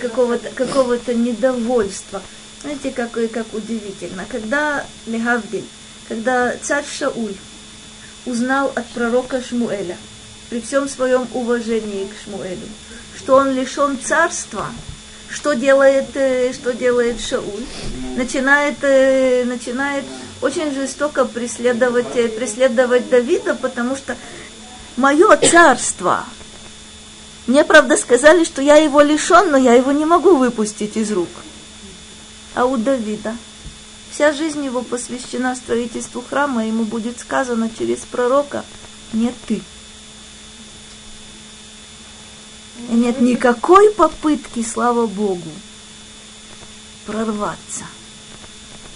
какого-то, 0.00 0.50
какого-то 0.50 1.14
недовольства. 1.14 2.22
Знаете, 2.62 2.90
как, 2.90 3.12
как 3.12 3.46
удивительно. 3.52 4.24
Когда 4.28 4.84
Легавдиль, 5.06 5.64
когда 6.08 6.54
царь 6.62 6.84
Шауль 6.86 7.34
узнал 8.26 8.72
от 8.74 8.86
пророка 8.88 9.42
Шмуэля, 9.42 9.96
при 10.50 10.60
всем 10.60 10.88
своем 10.88 11.26
уважении 11.32 12.06
к 12.06 12.24
Шмуэлю, 12.24 12.68
что 13.16 13.36
он 13.36 13.54
лишен 13.54 13.98
царства, 13.98 14.68
что 15.34 15.54
делает, 15.54 16.14
э, 16.14 16.52
что 16.52 16.72
делает 16.72 17.20
Шауль? 17.20 17.64
Начинает, 18.16 18.76
э, 18.82 19.44
начинает 19.44 20.04
очень 20.40 20.72
жестоко 20.72 21.24
преследовать, 21.24 22.14
э, 22.14 22.28
преследовать 22.28 23.08
Давида, 23.08 23.54
потому 23.54 23.96
что 23.96 24.16
мое 24.96 25.36
царство, 25.36 26.24
мне, 27.46 27.64
правда, 27.64 27.96
сказали, 27.96 28.44
что 28.44 28.62
я 28.62 28.76
его 28.76 29.00
лишен, 29.00 29.50
но 29.50 29.56
я 29.56 29.74
его 29.74 29.92
не 29.92 30.04
могу 30.04 30.36
выпустить 30.36 30.96
из 30.96 31.10
рук. 31.12 31.30
А 32.54 32.64
у 32.64 32.76
Давида– 32.76 33.36
Вся 34.14 34.32
жизнь 34.32 34.64
его 34.64 34.82
посвящена 34.82 35.56
строительству 35.56 36.22
храма, 36.22 36.64
ему 36.64 36.84
будет 36.84 37.18
сказано 37.18 37.68
через 37.76 37.98
пророка, 38.02 38.64
не 39.12 39.32
ты. 39.48 39.60
И 42.90 42.94
нет 42.94 43.20
никакой 43.20 43.90
попытки, 43.90 44.62
слава 44.62 45.06
Богу, 45.06 45.50
прорваться. 47.06 47.84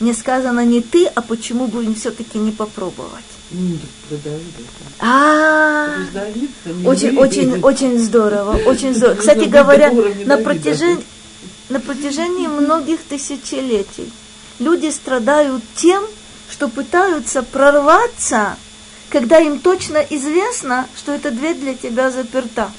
Мне 0.01 0.15
сказано 0.15 0.65
не 0.65 0.81
ты, 0.81 1.07
а 1.07 1.23
почему 1.23 1.67
бы 1.67 1.85
им 1.85 1.95
все-таки 1.95 2.39
не 2.39 2.53
попробовать? 2.53 3.25
А, 5.01 5.89
очень, 6.85 7.17
очень, 7.17 7.61
очень 7.63 7.99
здорово, 7.99 8.61
очень 8.67 8.95
здорово. 8.95 9.17
Кстати 9.17 9.45
говоря, 9.45 9.91
на 10.25 10.37
протяжении, 10.37 11.05
на 11.69 11.81
протяжении 11.81 12.47
многих 12.47 13.01
тысячелетий 13.03 14.13
люди 14.59 14.91
страдают 14.91 15.63
тем, 15.75 16.05
что 16.51 16.69
пытаются 16.69 17.43
прорваться, 17.43 18.57
когда 19.09 19.39
им 19.39 19.59
точно 19.61 19.99
известно, 19.99 20.87
что 20.97 21.13
эта 21.13 21.31
дверь 21.31 21.57
для 21.57 21.75
тебя 21.75 22.11
заперта. 22.11 22.71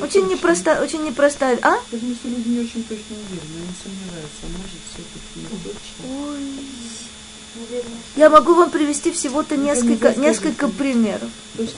Очень 0.00 0.28
непростая, 0.28 0.82
очень 0.82 1.04
непростая, 1.04 1.58
а? 1.62 1.76
Потому 1.90 2.14
что 2.14 2.28
люди 2.28 2.48
не 2.48 2.60
очень 2.60 2.82
точно 2.84 3.16
уверены, 3.16 3.62
они 3.62 3.74
сомневаются, 3.82 4.42
а 4.42 4.46
может 4.46 4.80
все-таки 4.92 5.40
не 5.40 5.46
точно. 5.64 6.02
Ой. 6.28 6.66
Я 8.16 8.28
могу 8.28 8.54
вам 8.54 8.70
привести 8.70 9.10
всего-то 9.12 9.56
несколько, 9.56 10.14
несколько 10.14 10.68
примеров. 10.68 11.30
Вот, 11.54 11.70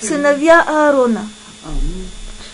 Сыновья 0.00 0.62
Аарона. 0.62 1.28
А, 1.62 1.68
ну, 1.70 2.04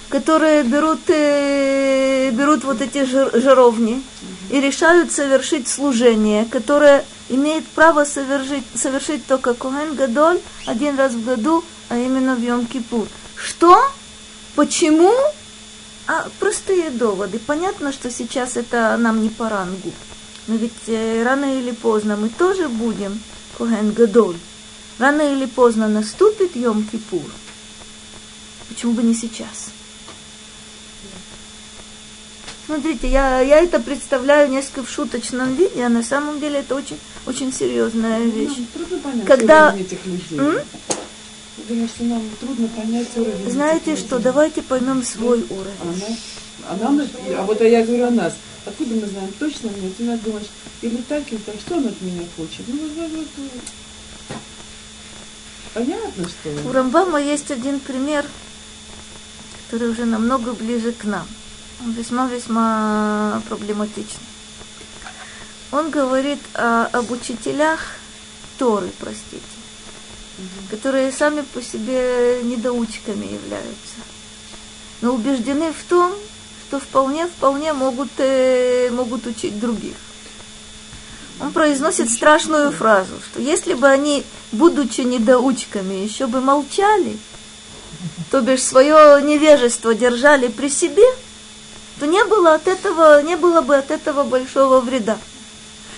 которые 0.08 0.62
берут, 0.62 1.00
э, 1.08 2.30
берут 2.30 2.64
вот 2.64 2.80
эти 2.80 3.04
жир, 3.04 3.30
жировни 3.34 4.02
и 4.50 4.60
решают 4.60 5.12
совершить 5.12 5.68
служение, 5.68 6.44
которое 6.44 7.04
имеет 7.28 7.66
право 7.66 8.04
совершить, 8.04 8.64
совершить 8.74 9.26
только 9.26 9.54
Коген 9.54 9.94
Гадоль 9.94 10.40
один 10.66 10.96
раз 10.96 11.12
в 11.12 11.24
году, 11.24 11.64
а 11.88 11.96
именно 11.98 12.36
в 12.36 12.40
Йом-Кипур. 12.40 13.08
Что? 13.34 13.80
Почему? 14.56 15.12
А 16.08 16.28
простые 16.40 16.90
доводы. 16.90 17.38
Понятно, 17.38 17.92
что 17.92 18.10
сейчас 18.10 18.56
это 18.56 18.96
нам 18.96 19.22
не 19.22 19.28
по 19.28 19.48
рангу. 19.48 19.92
Но 20.46 20.54
ведь 20.56 20.72
э, 20.86 21.22
рано 21.22 21.58
или 21.58 21.72
поздно 21.72 22.16
мы 22.16 22.28
тоже 22.28 22.68
будем 22.68 23.20
Коген 23.58 23.92
Гадоль. 23.92 24.36
Рано 24.98 25.20
или 25.20 25.46
поздно 25.46 25.88
наступит 25.88 26.56
Йом-Кипур. 26.56 27.30
Почему 28.68 28.92
бы 28.92 29.02
не 29.02 29.14
сейчас? 29.14 29.70
Смотрите, 32.66 33.08
я, 33.08 33.40
я 33.40 33.60
это 33.60 33.78
представляю 33.78 34.50
несколько 34.50 34.84
в 34.84 34.90
шуточном 34.90 35.54
виде, 35.54 35.84
а 35.84 35.88
на 35.88 36.02
самом 36.02 36.40
деле 36.40 36.60
это 36.60 36.74
очень, 36.74 36.98
очень 37.26 37.52
серьезная 37.52 38.18
ну, 38.18 38.30
вещь. 38.30 38.56
Понять 39.02 39.26
Когда... 39.26 39.72
людей. 39.72 39.98
М? 40.32 40.58
Думаю, 41.56 41.88
что 41.88 42.04
нам 42.04 42.22
трудно 42.38 42.68
понять 42.68 43.08
уровень 43.16 43.50
Знаете 43.50 43.96
что, 43.96 44.18
давайте 44.18 44.62
поймем 44.62 45.02
свой 45.02 45.44
А, 45.48 45.54
уровень. 45.54 46.00
нас, 46.00 46.18
а 46.68 46.76
нам, 46.76 47.00
а 47.38 47.42
вот 47.42 47.60
я 47.62 47.84
говорю 47.84 48.06
о 48.06 48.10
нас. 48.10 48.34
Откуда 48.66 48.94
мы 48.94 49.06
знаем 49.06 49.32
точно? 49.38 49.68
Нет, 49.68 49.96
ты 49.96 50.04
нас 50.04 50.20
думаешь, 50.20 50.46
или 50.82 50.96
так, 51.08 51.22
или 51.32 51.38
так, 51.38 51.54
что 51.60 51.76
он 51.76 51.86
от 51.86 52.00
меня 52.02 52.22
хочет? 52.36 52.66
Ну, 52.68 52.78
вот, 52.78 53.10
вот, 53.10 53.26
вот. 53.36 53.62
Понятно, 55.72 56.24
что... 56.28 56.68
У 56.68 56.72
Рамбама 56.72 57.20
есть 57.20 57.50
один 57.50 57.80
пример, 57.80 58.26
который 59.64 59.90
уже 59.90 60.04
намного 60.04 60.52
ближе 60.52 60.92
к 60.92 61.04
нам 61.04 61.26
весьма-весьма 61.80 63.42
проблематичный. 63.48 64.26
Он 65.72 65.90
говорит 65.90 66.38
о, 66.54 66.86
об 66.86 67.10
учителях 67.10 67.80
Торы, 68.58 68.90
простите, 68.98 69.42
которые 70.70 71.12
сами 71.12 71.42
по 71.42 71.62
себе 71.62 72.40
недоучками 72.42 73.24
являются, 73.24 74.00
но 75.00 75.14
убеждены 75.14 75.72
в 75.72 75.88
том, 75.88 76.12
что 76.68 76.80
вполне-вполне 76.80 77.72
могут, 77.72 78.10
э, 78.18 78.90
могут 78.90 79.26
учить 79.26 79.58
других. 79.58 79.94
Он 81.40 81.52
произносит 81.52 82.10
страшную 82.10 82.72
фразу, 82.72 83.12
что 83.30 83.40
если 83.40 83.74
бы 83.74 83.86
они, 83.88 84.24
будучи 84.52 85.02
недоучками, 85.02 85.94
еще 85.94 86.26
бы 86.26 86.40
молчали, 86.40 87.18
то 88.30 88.40
бишь 88.40 88.62
свое 88.62 89.22
невежество 89.22 89.94
держали 89.94 90.48
при 90.48 90.68
себе– 90.68 91.04
то 91.98 92.06
не 92.06 92.24
было 92.24 92.54
от 92.54 92.68
этого, 92.68 93.22
не 93.22 93.36
было 93.36 93.62
бы 93.62 93.76
от 93.76 93.90
этого 93.90 94.24
большого 94.24 94.80
вреда. 94.80 95.18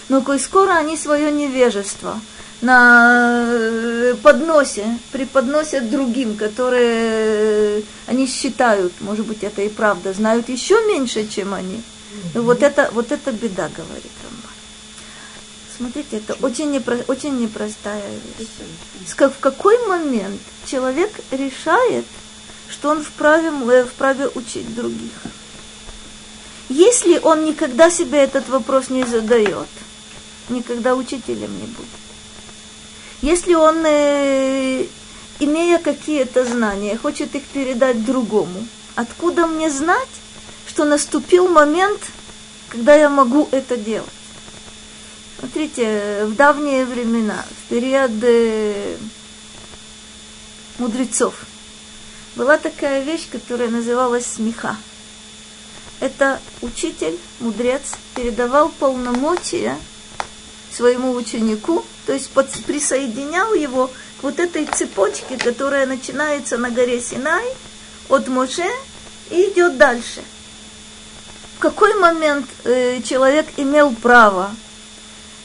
Но 0.08 0.22
коль 0.22 0.38
скоро 0.38 0.72
они 0.72 0.96
свое 0.96 1.30
невежество 1.30 2.20
на 2.60 3.44
э, 3.46 4.14
подносе 4.22 4.98
преподносят 5.12 5.90
другим, 5.90 6.36
которые 6.36 7.82
они 8.06 8.26
считают, 8.26 8.92
может 9.00 9.26
быть, 9.26 9.44
это 9.44 9.62
и 9.62 9.68
правда, 9.68 10.12
знают 10.12 10.48
еще 10.48 10.74
меньше, 10.86 11.26
чем 11.28 11.54
они. 11.54 11.82
И 12.34 12.38
вот 12.38 12.62
это, 12.62 12.90
вот 12.92 13.12
это 13.12 13.32
беда, 13.32 13.68
говорит 13.76 14.10
Рамбан. 14.24 14.50
Смотрите, 15.76 16.16
это 16.16 16.34
очень, 16.44 16.70
непро, 16.70 16.96
очень 17.06 17.38
непростая 17.38 18.02
вещь. 18.38 18.48
В 19.06 19.38
какой 19.40 19.86
момент 19.86 20.40
человек 20.66 21.12
решает, 21.30 22.06
что 22.68 22.90
он 22.90 23.04
вправе, 23.04 23.50
э, 23.70 23.84
вправе 23.84 24.28
учить 24.34 24.74
других? 24.74 25.12
Если 26.68 27.18
он 27.18 27.44
никогда 27.44 27.88
себе 27.88 28.18
этот 28.18 28.48
вопрос 28.48 28.90
не 28.90 29.04
задает, 29.04 29.68
никогда 30.48 30.96
учителем 30.96 31.56
не 31.56 31.66
будет. 31.66 32.07
Если 33.22 33.54
он, 33.54 33.84
э, 33.84 34.86
имея 35.40 35.78
какие-то 35.78 36.44
знания, 36.44 36.96
хочет 36.96 37.34
их 37.34 37.44
передать 37.44 38.04
другому, 38.04 38.66
откуда 38.94 39.46
мне 39.46 39.70
знать, 39.70 40.08
что 40.66 40.84
наступил 40.84 41.48
момент, 41.48 42.00
когда 42.68 42.94
я 42.94 43.08
могу 43.08 43.48
это 43.50 43.76
делать? 43.76 44.08
Смотрите, 45.38 46.24
в 46.26 46.34
давние 46.34 46.84
времена, 46.84 47.44
в 47.50 47.68
период 47.68 48.12
э, 48.22 48.96
мудрецов, 50.78 51.34
была 52.36 52.58
такая 52.58 53.02
вещь, 53.02 53.28
которая 53.30 53.68
называлась 53.68 54.26
смеха 54.26 54.76
это 56.00 56.40
учитель, 56.62 57.18
мудрец, 57.40 57.96
передавал 58.14 58.68
полномочия 58.68 59.76
своему 60.78 61.12
ученику, 61.14 61.84
то 62.06 62.12
есть 62.12 62.30
под, 62.30 62.48
присоединял 62.64 63.52
его 63.52 63.88
к 63.88 64.22
вот 64.22 64.38
этой 64.38 64.64
цепочке, 64.64 65.36
которая 65.36 65.86
начинается 65.86 66.56
на 66.56 66.70
горе 66.70 67.00
Синай 67.00 67.44
от 68.08 68.28
Моше 68.28 68.70
и 69.30 69.50
идет 69.50 69.76
дальше. 69.76 70.22
В 71.56 71.58
какой 71.58 71.94
момент 71.98 72.46
э, 72.62 73.02
человек 73.02 73.46
имел 73.56 73.92
право 73.92 74.54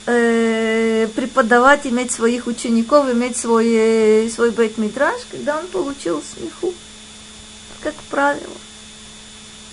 э, 0.06 1.08
преподавать, 1.16 1.88
иметь 1.88 2.12
своих 2.12 2.46
учеников, 2.46 3.12
иметь 3.12 3.36
свой, 3.36 3.72
э, 3.74 4.30
свой 4.30 4.52
бейт-митраж, 4.52 5.20
когда 5.32 5.58
он 5.58 5.66
получил 5.66 6.22
смеху, 6.22 6.76
как 7.82 7.96
правило. 8.12 8.58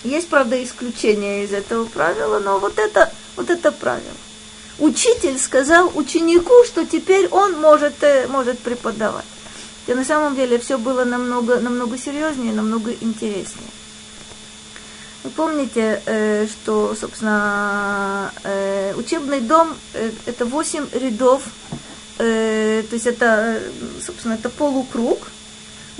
Есть, 0.05 0.29
правда, 0.29 0.65
исключения 0.65 1.45
из 1.45 1.53
этого 1.53 1.85
правила, 1.85 2.39
но 2.39 2.59
вот 2.59 2.79
это, 2.79 3.13
вот 3.37 3.51
это 3.51 3.71
правило. 3.71 4.17
Учитель 4.81 5.39
сказал 5.39 5.93
ученику, 5.95 6.65
что 6.65 6.87
теперь 6.87 7.29
он 7.29 7.61
может, 7.61 8.03
э, 8.03 8.27
может 8.29 8.59
преподавать. 8.61 9.27
И 9.87 9.93
на 9.93 10.05
самом 10.05 10.35
деле 10.35 10.59
все 10.59 10.79
было 10.79 11.05
намного, 11.05 11.61
намного 11.61 11.99
серьезнее, 11.99 12.55
намного 12.55 12.91
интереснее. 12.93 13.71
Вы 15.23 15.31
помните, 15.31 16.03
э, 16.07 16.47
что, 16.47 16.95
собственно, 16.99 18.33
э, 18.43 18.95
учебный 18.97 19.41
дом– 19.41 19.77
это 20.25 20.47
8 20.47 20.87
рядов, 20.95 21.43
то 22.17 22.87
есть 22.93 23.07
это, 23.07 23.63
собственно, 24.05 24.35
это 24.35 24.51
полукруг– 24.51 25.29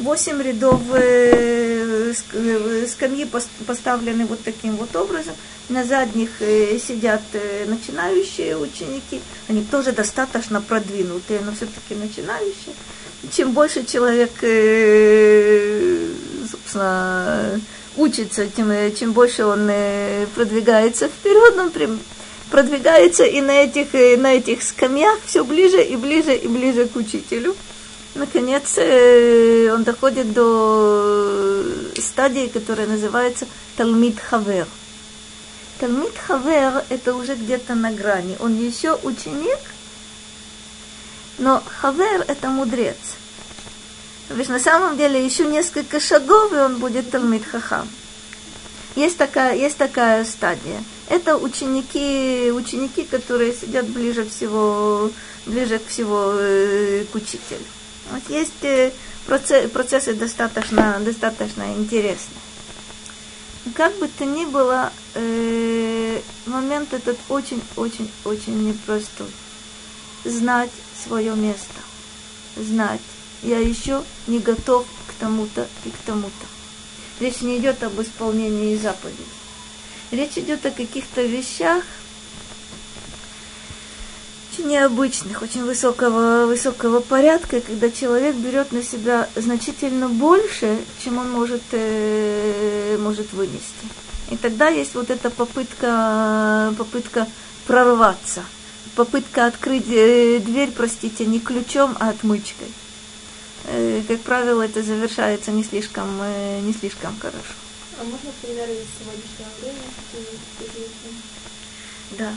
Восемь 0.01 0.41
рядов 0.41 0.81
э, 0.95 2.15
э, 2.33 2.87
скамьи 2.87 3.29
поставлены 3.67 4.25
вот 4.25 4.43
таким 4.43 4.77
вот 4.77 4.97
образом. 4.97 5.35
На 5.69 5.85
задних 5.85 6.31
э, 6.41 6.79
сидят 6.79 7.21
начинающие 7.67 8.57
ученики. 8.57 9.21
Они 9.49 9.63
тоже 9.63 9.93
достаточно 9.93 10.63
продвинутые, 10.63 11.41
но 11.41 11.53
все-таки 11.53 11.95
начинающие. 11.95 12.75
Чем 13.31 13.53
больше 13.53 13.85
человек, 13.85 14.31
собственно, 16.51 17.61
учится, 17.97 18.47
тем 18.47 18.73
чем 18.95 19.13
больше 19.13 19.45
он 19.45 19.71
продвигается 20.35 21.09
вперед, 21.09 21.59
он 21.59 21.99
продвигается 22.51 23.25
и 23.25 23.43
на 23.43 23.65
этих, 23.65 23.93
на 23.93 24.33
этих 24.33 24.63
скамьях 24.63 25.19
все 25.27 25.45
ближе 25.45 25.85
и 25.85 25.97
ближе 25.97 26.35
и 26.35 26.49
ближе 26.49 26.87
к 26.87 26.97
учителю 26.97 27.55
наконец, 28.15 28.75
э, 28.77 29.71
он 29.73 29.85
доходит 29.85 30.33
до 30.33 31.65
стадии, 31.99 32.49
которая 32.49 32.87
называется 32.87 33.47
Талмит 33.77 34.19
Хавер. 34.21 34.67
Талмит 35.79 36.17
Хавер– 36.27 36.85
это 36.89 37.15
уже 37.15 37.35
где-то 37.35 37.75
на 37.75 37.91
грани. 37.91 38.37
Он 38.41 38.57
еще 38.57 38.99
ученик, 39.03 39.59
но 41.39 41.63
Хавер– 41.81 42.25
это 42.29 42.49
мудрец. 42.49 42.97
Есть 44.37 44.51
на 44.51 44.61
самом 44.61 44.97
деле 44.97 45.25
еще 45.25 45.47
несколько 45.47 45.99
шагов, 45.99 46.53
и 46.53 46.57
он 46.57 46.79
будет 46.79 47.11
Талмит 47.11 47.45
Хахам. 47.45 47.89
Есть 48.97 49.17
такая, 49.17 49.57
есть 49.57 49.77
такая 49.77 50.25
стадия. 50.25 50.83
Это 51.09 51.37
ученики, 51.37 52.51
ученики, 52.53 53.05
которые 53.05 53.55
сидят 53.55 53.87
ближе 53.87 54.25
всего, 54.25 55.11
ближе 55.47 55.81
всего 55.89 56.35
э, 56.35 57.05
к 57.11 57.15
учителю. 57.15 57.65
Вот 58.11 58.23
есть 58.29 58.63
э, 58.63 58.93
процесс, 59.27 59.71
процессы 59.71 60.15
достаточно, 60.15 60.99
достаточно 61.01 61.73
интересные. 61.75 62.41
Как 63.75 63.97
бы 63.99 64.09
то 64.09 64.25
ни 64.25 64.47
было, 64.47 64.93
э, 65.15 66.21
момент 66.47 66.93
этот 66.93 67.19
очень-очень-очень 67.29 68.69
непростой. 68.69 69.29
Знать 70.25 70.71
свое 71.05 71.35
место. 71.35 71.81
Знать. 72.57 73.01
Я 73.43 73.59
еще 73.59 74.03
не 74.27 74.39
готов 74.39 74.87
к 75.07 75.13
тому-то 75.21 75.67
и 75.85 75.91
к 75.91 75.97
тому-то. 76.05 76.47
Речь 77.21 77.41
не 77.43 77.59
идет 77.59 77.83
об 77.83 78.01
исполнении 78.01 78.77
заповедей. 78.77 79.25
Речь 80.11 80.37
идет 80.37 80.65
о 80.67 80.71
каких-то 80.71 81.23
вещах, 81.23 81.85
необычных, 84.65 85.43
очень 85.43 85.65
высокого, 85.65 86.47
высокого 86.47 87.01
порядка, 87.01 87.61
когда 87.61 87.91
человек 87.91 88.37
берет 88.37 88.73
на 88.73 88.83
себя 88.83 89.29
значительно 89.37 90.09
больше, 90.09 90.79
чем 91.03 91.19
он 91.19 91.31
может, 91.31 91.63
э, 91.73 92.97
может 93.01 93.33
вынести. 93.33 93.87
И 94.31 94.37
тогда 94.37 94.69
есть 94.69 94.95
вот 94.95 95.11
эта 95.11 95.31
попытка, 95.31 96.73
попытка 96.79 97.27
прорваться, 97.67 98.45
попытка 98.95 99.47
открыть 99.47 99.89
э, 99.89 100.39
дверь, 100.39 100.71
простите, 100.71 101.27
не 101.27 101.41
ключом, 101.41 101.97
а 101.99 102.11
отмычкой. 102.11 102.69
Э, 103.65 104.03
как 104.07 104.21
правило, 104.21 104.63
это 104.63 104.83
завершается 104.83 105.51
не 105.51 105.65
слишком, 105.65 106.09
э, 106.23 106.61
не 106.61 106.73
слишком 106.73 107.17
хорошо. 107.19 107.55
А 108.01 108.05
можно 108.05 108.31
примеры 108.41 108.73
из 108.73 108.87
сегодняшнего 108.99 109.49
времени? 109.61 111.21
Да. 112.19 112.35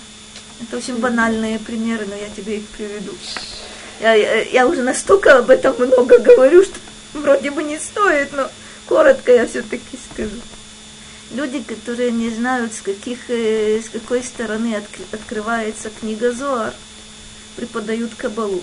Это 0.62 0.78
очень 0.78 0.98
банальные 0.98 1.60
примеры, 1.60 2.06
но 2.06 2.16
я 2.16 2.30
тебе 2.30 2.58
их 2.58 2.68
приведу. 2.68 3.14
Я, 4.00 4.14
я, 4.16 4.68
уже 4.68 4.82
настолько 4.82 5.38
об 5.38 5.50
этом 5.50 5.76
много 5.78 6.20
говорю, 6.20 6.64
что 6.64 6.80
вроде 7.14 7.52
бы 7.52 7.64
не 7.64 7.80
стоит, 7.80 8.34
но 8.34 8.50
коротко 8.88 9.32
я 9.32 9.48
все-таки 9.48 9.98
скажу. 10.12 10.36
Люди, 11.32 11.64
которые 11.64 12.12
не 12.12 12.30
знают, 12.30 12.74
с, 12.74 12.82
каких, 12.82 13.30
э, 13.30 13.82
с 13.82 13.90
какой 13.90 14.24
стороны 14.24 14.76
от, 14.76 14.84
открывается 15.12 15.90
книга 15.90 16.32
Зоар, 16.32 16.74
преподают 17.56 18.14
Кабалу. 18.16 18.62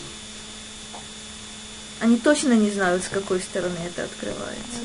Они 2.00 2.16
точно 2.16 2.52
не 2.52 2.70
знают, 2.70 3.04
с 3.04 3.08
какой 3.08 3.40
стороны 3.40 3.76
это 3.86 4.04
открывается. 4.04 4.78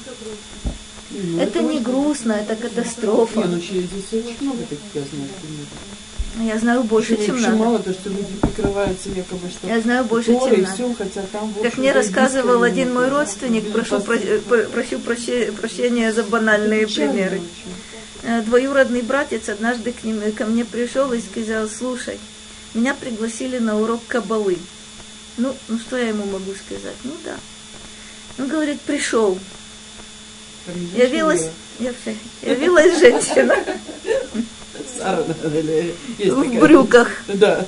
Ну, 1.11 1.39
это, 1.39 1.59
это 1.59 1.61
не 1.61 1.79
грустно, 1.79 2.33
это 2.33 2.55
катастрофа. 2.55 3.39
Не, 3.39 3.45
ну 3.45 3.61
через 3.61 3.85
здесь 3.85 4.11
очень 4.11 4.37
много 4.41 4.63
таких 4.63 4.79
я 4.93 5.01
знаю 5.01 5.29
примеров. 5.41 5.69
Я 6.41 6.57
знаю 6.59 6.83
больше, 6.83 7.15
чем 7.25 7.39
надо. 7.41 7.55
мало 7.55 7.79
то, 7.79 7.93
что 7.93 8.09
люди 8.09 8.33
прикрываются 8.41 9.09
якобы, 9.09 9.49
что 9.49 9.67
Я 9.67 9.79
знаю 9.79 10.03
больше, 10.05 10.31
чем 10.37 10.61
надо. 10.61 10.73
все, 10.73 10.93
хотя 10.97 11.21
там, 11.31 11.49
в 11.53 11.61
Как 11.61 11.77
мне 11.77 11.93
рассказывал 11.93 12.63
один 12.63 12.93
мой 12.93 13.07
родственник, 13.09 13.71
прошу, 13.71 14.01
про, 14.01 14.17
прошу 14.17 14.99
проще- 14.99 15.51
прощения 15.53 16.11
за 16.11 16.23
банальные 16.23 16.87
примеры. 16.87 17.37
очень. 17.37 17.73
Э, 18.23 18.41
Двоюродный 18.41 19.01
братец 19.01 19.47
однажды 19.49 19.93
к 19.93 20.03
ним, 20.03 20.21
ко 20.33 20.45
мне 20.45 20.65
пришел 20.65 21.13
и 21.13 21.21
сказал, 21.21 21.69
слушай, 21.69 22.19
меня 22.73 22.93
пригласили 22.95 23.57
на 23.59 23.79
урок 23.79 24.01
кабалы. 24.07 24.57
Ну, 25.37 25.55
ну 25.69 25.79
что 25.79 25.95
я 25.97 26.09
ему 26.09 26.25
могу 26.25 26.53
сказать? 26.53 26.95
Ну 27.03 27.11
да. 27.23 27.35
Ну, 28.37 28.47
говорит, 28.47 28.81
пришел. 28.81 29.37
Не 30.67 31.01
Явилась, 31.01 31.47
я- 31.79 31.93
явилась 32.41 32.99
женщина. 32.99 33.55
Сара, 34.97 35.23
в 35.23 36.59
брюках 36.59 37.09
Да. 37.27 37.65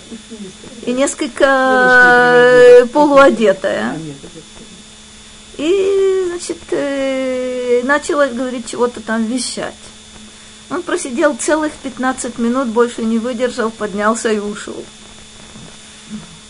и 0.86 0.94
несколько 0.94 1.46
э, 2.36 2.86
полуодетая. 2.88 3.96
А. 3.96 3.98
И, 5.58 6.26
значит, 6.30 6.58
э, 6.72 7.82
начала, 7.84 8.28
говорит, 8.28 8.66
чего-то 8.68 9.02
там 9.02 9.26
вещать. 9.26 9.74
Он 10.70 10.84
просидел 10.84 11.36
целых 11.36 11.72
15 11.74 12.38
минут, 12.38 12.68
больше 12.68 13.04
не 13.04 13.18
выдержал, 13.20 13.72
поднялся 13.72 14.32
и 14.32 14.40
ушел. 14.40 14.84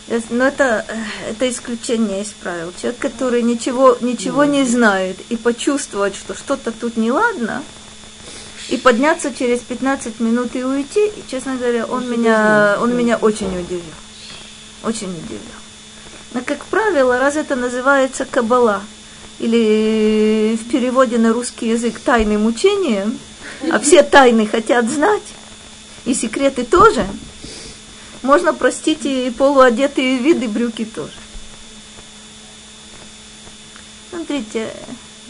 Э, 0.08 0.20
Но 0.30 0.46
это, 0.46 0.86
это 1.30 1.50
исключение 1.50 2.22
из 2.24 2.30
правил. 2.30 2.74
Человек, 2.82 3.00
который 3.00 3.42
ничего, 3.44 3.98
ничего 4.02 4.44
не 4.44 4.64
знает, 4.66 5.18
и 5.30 5.36
почувствовать, 5.38 6.16
что 6.16 6.34
что-то 6.34 6.72
тут 6.72 6.98
неладно, 6.98 7.64
и 8.70 8.78
подняться 8.78 9.34
через 9.34 9.62
15 9.62 10.20
минут 10.20 10.56
и 10.56 10.64
уйти, 10.64 11.08
и, 11.08 11.24
честно 11.30 11.56
говоря, 11.56 11.86
он 11.86 12.10
меня, 12.10 12.78
он 12.82 12.96
меня 12.96 13.18
очень 13.18 13.48
удивил. 13.48 13.82
Очень 14.84 15.10
удивил. 15.10 15.40
Но, 16.34 16.42
как 16.42 16.66
правило, 16.66 17.18
раз 17.18 17.36
это 17.36 17.56
называется 17.56 18.26
кабала, 18.26 18.82
или 19.40 20.58
в 20.62 20.70
переводе 20.70 21.18
на 21.18 21.32
русский 21.32 21.70
язык 21.70 22.00
тайным 22.00 22.46
учением, 22.46 23.18
а 23.72 23.80
все 23.80 24.04
тайны 24.04 24.46
хотят 24.46 24.90
знать, 24.90 25.24
и 26.06 26.14
секреты 26.14 26.64
тоже, 26.64 27.06
можно 28.22 28.54
простить 28.54 29.06
и 29.06 29.30
полуодетые 29.30 30.18
виды 30.18 30.48
брюки 30.48 30.86
тоже. 30.86 31.14
Смотрите, 34.10 34.74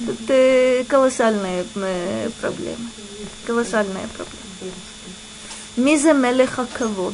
тут 0.06 0.30
э, 0.30 0.84
колоссальные 0.88 1.66
э, 1.76 2.30
проблемы. 2.42 2.90
Колоссальная 3.46 4.08
проблема. 4.08 4.76
Мизе 5.76 6.14
мелеха 6.14 6.68
кавод. 6.74 7.14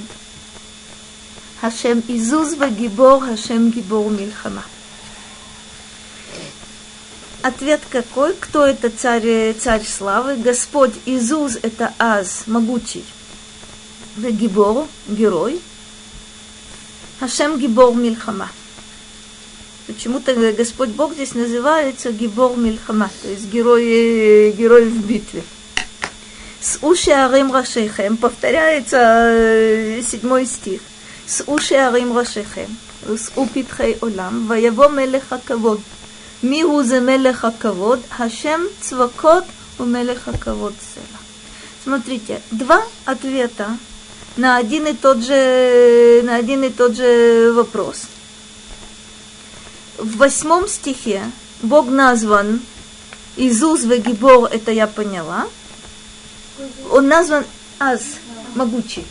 Хашем 1.62 2.04
Изуз 2.08 2.56
вагибор, 2.56 3.22
Хашем 3.22 3.72
гибор 3.72 4.10
мильхама. 4.10 4.64
Ответ 7.42 7.82
какой? 7.90 8.34
Кто 8.36 8.66
это 8.66 8.90
царь, 8.90 9.26
э, 9.26 9.54
царь 9.54 9.86
славы? 9.86 10.38
Господь 10.38 10.94
Изуз– 11.06 11.58
это 11.62 11.94
Аз, 12.00 12.44
могучий. 12.48 13.06
Вагибор– 14.16 14.88
герой. 15.08 15.62
Хашем 17.20 17.60
гибор 17.60 17.94
мильхама. 17.96 18.50
Почему-то 19.88 20.32
э, 20.32 20.54
Господь 20.54 20.90
Бог 20.90 21.14
здесь 21.14 21.34
называется 21.34 22.12
Гибор 22.12 22.56
Мильхама, 22.56 23.10
то 23.22 23.28
есть 23.28 23.52
герой, 23.52 23.84
э, 23.84 24.52
герой 24.52 24.86
в 24.86 25.06
битве. 25.06 25.44
С 26.62 26.78
уши 26.82 27.12
Арим 27.12 27.52
рашехем 27.52 28.16
повторяется 28.16 28.98
э, 28.98 30.02
седьмой 30.02 30.46
стих. 30.46 30.80
С 31.26 31.44
уши 31.48 31.76
Арим 31.76 32.18
рашехем, 32.18 32.78
с 33.06 33.32
упитхей 33.36 33.98
олам, 34.00 34.48
ваяво 34.48 34.88
мелех 34.88 35.24
акавод. 35.30 35.82
Миру 36.42 36.84
за 36.84 37.02
мелех 37.02 37.44
акавод, 37.44 38.00
Хашем 38.10 38.70
цвакот 38.80 39.44
у 39.80 39.84
мелех 39.84 40.30
акавод 40.30 40.74
села. 40.94 41.20
Смотрите, 41.84 42.42
два 42.52 42.82
ответа 43.04 43.78
на 44.38 44.56
один 44.56 44.88
и 44.88 44.94
тот 44.94 45.22
же, 45.22 46.22
на 46.24 46.36
один 46.38 46.64
и 46.64 46.70
тот 46.70 46.96
же 46.96 47.52
вопрос– 47.54 48.04
в 50.04 50.18
восьмом 50.18 50.68
стихе 50.68 51.24
Бог 51.62 51.88
назван 51.88 52.60
Изус 53.38 53.86
Вегибор, 53.86 54.50
это 54.52 54.70
я 54.70 54.86
поняла. 54.86 55.48
Он 56.92 57.08
назван 57.08 57.46
Аз, 57.80 58.02
могучий. 58.54 59.06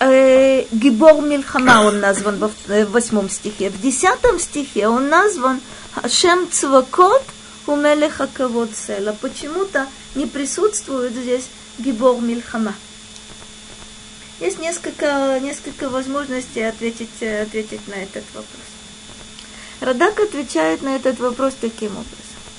Э, 0.00 0.64
Гибор 0.72 1.22
Мильхама 1.22 1.82
он 1.86 2.00
назван 2.00 2.38
в 2.40 2.84
восьмом 2.86 3.30
стихе. 3.30 3.70
В 3.70 3.80
десятом 3.80 4.40
стихе 4.40 4.88
он 4.88 5.08
назван 5.08 5.60
Шем 6.08 6.50
Цвакот 6.50 7.22
у 7.68 7.76
Мелеха 7.76 8.26
Кавод 8.26 8.70
Села. 8.76 9.16
Почему-то 9.20 9.86
не 10.16 10.26
присутствует 10.26 11.12
здесь 11.12 11.44
Гибор 11.78 12.20
Мильхама. 12.20 12.74
Есть 14.40 14.58
несколько, 14.58 15.38
несколько 15.40 15.88
возможностей 15.88 16.62
ответить, 16.62 17.22
ответить 17.22 17.86
на 17.86 17.94
этот 17.94 18.24
вопрос. 18.34 18.71
Радак 19.82 20.20
отвечает 20.20 20.82
на 20.82 20.94
этот 20.94 21.18
вопрос 21.18 21.54
таким 21.60 21.90
образом. 21.90 22.06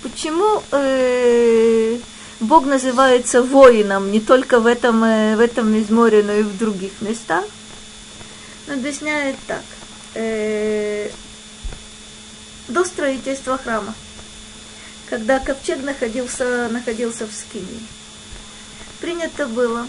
Почему 0.01 0.61
э, 0.71 1.97
Бог 2.41 2.65
называется 2.65 3.41
воином 3.41 4.11
не 4.11 4.19
только 4.19 4.59
в 4.59 4.67
этом, 4.67 5.01
э, 5.05 5.38
в 5.38 5.39
этом 5.39 5.74
изморе, 5.82 6.21
но 6.21 6.34
и 6.34 6.43
в 6.43 6.57
других 6.57 6.91
местах? 6.99 7.45
Он 8.67 8.74
объясняет 8.74 9.38
так. 9.47 9.63
Э, 10.15 11.09
до 12.67 12.84
строительства 12.84 13.57
храма, 13.57 13.95
когда 15.09 15.39
ковчег 15.39 15.82
находился, 15.82 16.67
находился 16.71 17.26
в 17.26 17.32
Скинии, 17.32 17.88
принято 18.99 19.47
было 19.47 19.88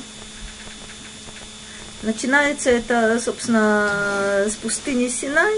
Начинается 2.03 2.69
это, 2.69 3.19
собственно, 3.19 4.45
с 4.47 4.57
пустыни 4.57 5.09
Синай 5.09 5.55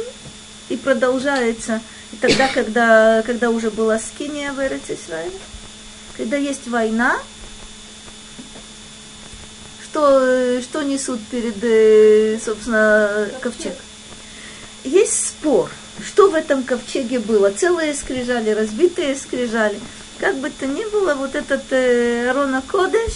и 0.69 0.77
продолжается 0.77 1.81
и 2.13 2.17
тогда, 2.17 2.49
когда, 2.49 3.23
когда 3.25 3.51
уже 3.51 3.71
была 3.71 3.99
Скиния 3.99 4.53
в 4.53 4.59
Израиле, 4.59 5.33
когда 6.17 6.37
есть 6.37 6.67
война, 6.69 7.19
что, 9.83 10.61
что 10.63 10.83
несут 10.83 11.21
перед, 11.31 11.57
э, 11.63 12.39
собственно, 12.45 13.29
ковчег. 13.41 13.75
Есть 14.85 15.29
спор, 15.29 15.71
что 16.07 16.31
в 16.31 16.35
этом 16.35 16.63
ковчеге 16.63 17.19
было. 17.19 17.51
Целые 17.51 17.95
скрижали, 17.95 18.51
разбитые 18.51 19.17
скрижали. 19.17 19.81
Как 20.19 20.37
бы 20.37 20.51
то 20.51 20.67
ни 20.67 20.85
было, 20.91 21.15
вот 21.15 21.35
этот 21.35 21.65
э, 21.71 22.31
Рона 22.33 22.63
Кодеш 22.67 23.13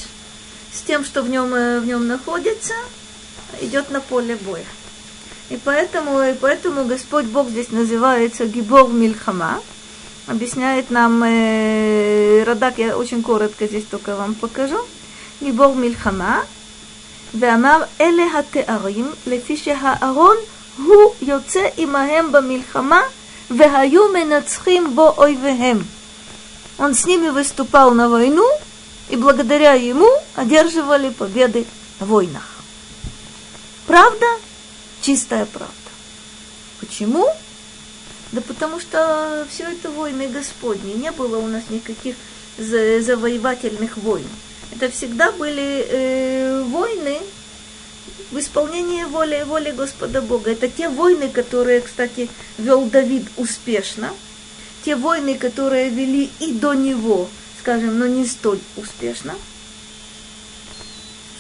с 0.73 0.83
тем, 0.83 1.05
что 1.05 1.23
в 1.23 1.29
нем, 1.29 1.55
э, 1.55 1.81
в 1.81 1.87
нем 1.87 2.07
находится– 2.07 2.75
идет 3.61 3.91
на 3.91 4.01
поле 4.01 4.37
боя. 4.37 4.65
И 5.50 5.58
поэтому, 5.58 6.22
и 6.22 6.34
поэтому 6.34 6.86
Господь 6.86 7.26
Бог 7.26 7.50
здесь 7.50 7.72
называется 7.72 8.46
Гибор 8.46 8.90
Мильхама. 8.90 9.62
Объясняет 10.28 10.90
нам 10.90 11.24
э, 11.24 12.44
Радак, 12.44 12.80
я 12.80 12.98
очень 12.98 13.22
коротко 13.22 13.68
здесь 13.68 13.86
только 13.86 14.16
вам 14.16 14.34
покажу. 14.36 14.80
Гибор 15.42 15.76
Мильхама. 15.76 16.44
ואמר 17.40 17.84
אלה 18.02 18.24
התארים 18.40 19.12
לפי 19.28 19.58
שהארון 19.58 20.38
הוא 20.78 21.14
יוצא 21.22 21.68
עמהם 21.78 22.32
במלחמה 22.32 23.02
והיו 23.52 24.14
מנצחים 24.14 24.96
בו 24.96 25.14
אויביהם. 25.18 25.84
Он 26.78 26.94
с 26.94 27.06
ними 27.06 27.30
выступал 27.30 27.92
на 27.92 28.10
войну, 28.10 28.46
и 29.10 29.16
благодаря 29.16 29.74
ему 29.74 30.10
одерживали 30.36 31.10
победы 31.10 31.66
в 32.02 32.06
войнах. 32.08 32.50
Правда? 33.88 34.26
Чистая 35.03 35.47
правда. 35.47 35.75
Почему? 36.79 37.27
Да 38.33 38.41
потому 38.43 38.81
что 38.81 39.47
все 39.51 39.65
это 39.65 39.91
войны 39.91 40.29
Господни. 40.29 40.93
Не 40.93 41.11
было 41.11 41.39
у 41.39 41.47
нас 41.47 41.65
никаких 41.71 42.17
завоевательных 42.59 43.97
войн. 43.97 44.27
Это 44.73 44.91
всегда 44.91 45.33
были 45.33 45.87
э, 45.89 46.63
войны 46.65 47.19
в 48.31 48.39
исполнении 48.39 49.05
воли, 49.05 49.43
воли 49.47 49.73
Господа 49.73 50.23
Бога. 50.23 50.53
Это 50.53 50.69
те 50.69 50.89
войны, 50.89 51.29
которые, 51.29 51.81
кстати, 51.81 52.29
вел 52.59 52.85
Давид 52.85 53.27
успешно. 53.37 54.11
Те 54.85 54.97
войны, 54.97 55.37
которые 55.37 55.89
вели 55.89 56.31
и 56.39 56.53
до 56.53 56.75
него, 56.75 57.29
скажем, 57.61 57.99
но 57.99 58.07
не 58.07 58.27
столь 58.27 58.61
успешно– 58.77 59.35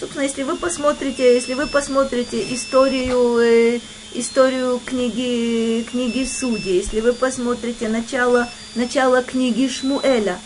Собственно, 0.00 0.22
если 0.22 0.44
вы 0.44 0.56
посмотрите, 0.56 1.34
если 1.34 1.52
вы 1.52 1.66
посмотрите 1.66 2.54
историю, 2.54 3.38
э, 3.38 3.80
историю 4.14 4.80
книги, 4.82 5.86
книги 5.90 6.24
Судей, 6.24 6.78
если 6.78 7.02
вы 7.02 7.12
посмотрите 7.12 7.86
начало, 7.90 8.48
начало 8.74 9.22
книги 9.22 9.68
Шмуэля, 9.68 10.40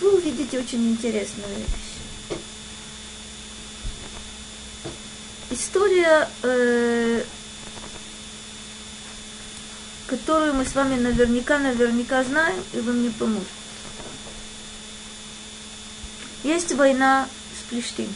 вы 0.00 0.16
увидите 0.16 0.58
очень 0.58 0.90
интересную 0.90 1.50
вещь. 1.54 2.38
История, 5.50 6.26
э, 6.42 7.24
которую 10.06 10.54
мы 10.54 10.64
с 10.64 10.74
вами 10.74 10.98
наверняка, 10.98 11.58
наверняка 11.58 12.24
знаем, 12.24 12.64
и 12.72 12.78
вы 12.78 12.94
мне 12.94 13.10
поможете. 13.10 13.50
Есть 16.42 16.72
война 16.72 17.28
с 17.54 17.68
Плештим. 17.68 18.08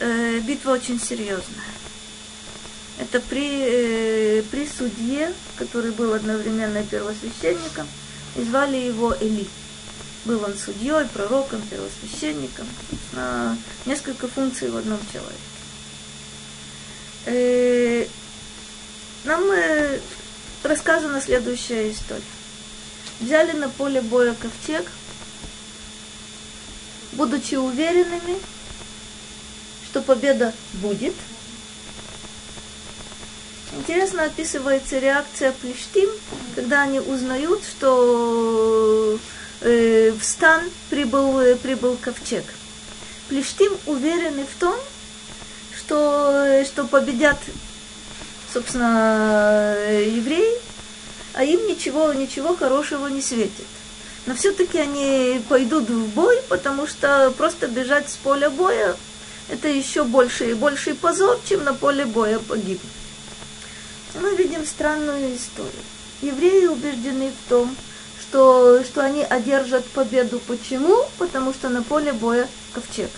Э, 0.00 0.40
битва 0.40 0.72
очень 0.72 1.00
серьезная. 1.00 1.64
Это 2.98 3.20
при, 3.20 3.62
э, 3.62 4.42
при 4.50 4.66
судье, 4.66 5.32
который 5.56 5.90
был 5.90 6.12
одновременно 6.12 6.82
первосвященником, 6.82 7.88
и 8.36 8.42
звали 8.42 8.76
его 8.76 9.14
Эли. 9.20 9.48
Был 10.26 10.44
он 10.44 10.54
судьей, 10.54 11.06
пророком, 11.14 11.62
первосвященником. 11.62 12.66
На 13.12 13.56
несколько 13.86 14.28
функций 14.28 14.70
в 14.70 14.76
одном 14.76 14.98
человеке. 15.12 15.38
Э, 17.26 18.06
нам 19.24 19.50
э, 19.50 19.98
рассказана 20.62 21.20
следующая 21.20 21.90
история. 21.90 22.22
Взяли 23.20 23.52
на 23.52 23.68
поле 23.68 24.00
боя 24.00 24.34
ковчег, 24.34 24.84
будучи 27.12 27.54
уверенными, 27.54 28.36
что 29.90 30.02
победа 30.02 30.52
будет. 30.74 31.14
Интересно 33.76 34.24
описывается 34.24 34.98
реакция 34.98 35.52
Плештим, 35.52 36.08
когда 36.54 36.82
они 36.82 37.00
узнают, 37.00 37.62
что 37.64 39.18
э, 39.62 40.12
в 40.12 40.24
стан 40.24 40.62
прибыл, 40.90 41.40
э, 41.40 41.56
прибыл 41.56 41.96
ковчег. 42.00 42.44
Плештим 43.28 43.72
уверены 43.86 44.44
в 44.44 44.60
том, 44.60 44.76
что, 45.76 46.64
что 46.66 46.84
победят, 46.84 47.38
собственно, 48.52 49.76
евреи, 50.04 50.52
а 51.34 51.44
им 51.44 51.66
ничего, 51.66 52.12
ничего 52.12 52.54
хорошего 52.56 53.08
не 53.08 53.22
светит. 53.22 53.66
Но 54.26 54.34
все-таки 54.34 54.78
они 54.78 55.40
пойдут 55.48 55.88
в 55.88 56.08
бой, 56.08 56.36
потому 56.48 56.86
что 56.86 57.32
просто 57.36 57.66
бежать 57.66 58.08
с 58.10 58.16
поля 58.16 58.50
боя 58.50 58.96
это 59.48 59.68
еще 59.68 60.04
больше 60.04 60.50
и 60.50 60.54
больший 60.54 60.94
позор, 60.94 61.38
чем 61.48 61.64
на 61.64 61.74
поле 61.74 62.04
боя 62.04 62.38
погибнуть. 62.38 62.80
Мы 64.14 64.34
видим 64.34 64.66
странную 64.66 65.36
историю. 65.36 65.72
Евреи 66.22 66.66
убеждены 66.66 67.30
в 67.30 67.48
том, 67.48 67.74
что, 68.20 68.82
что 68.84 69.02
они 69.02 69.22
одержат 69.22 69.84
победу. 69.86 70.40
Почему? 70.46 71.04
Потому 71.18 71.52
что 71.52 71.68
на 71.68 71.82
поле 71.82 72.12
боя 72.12 72.48
ковчег. 72.72 73.10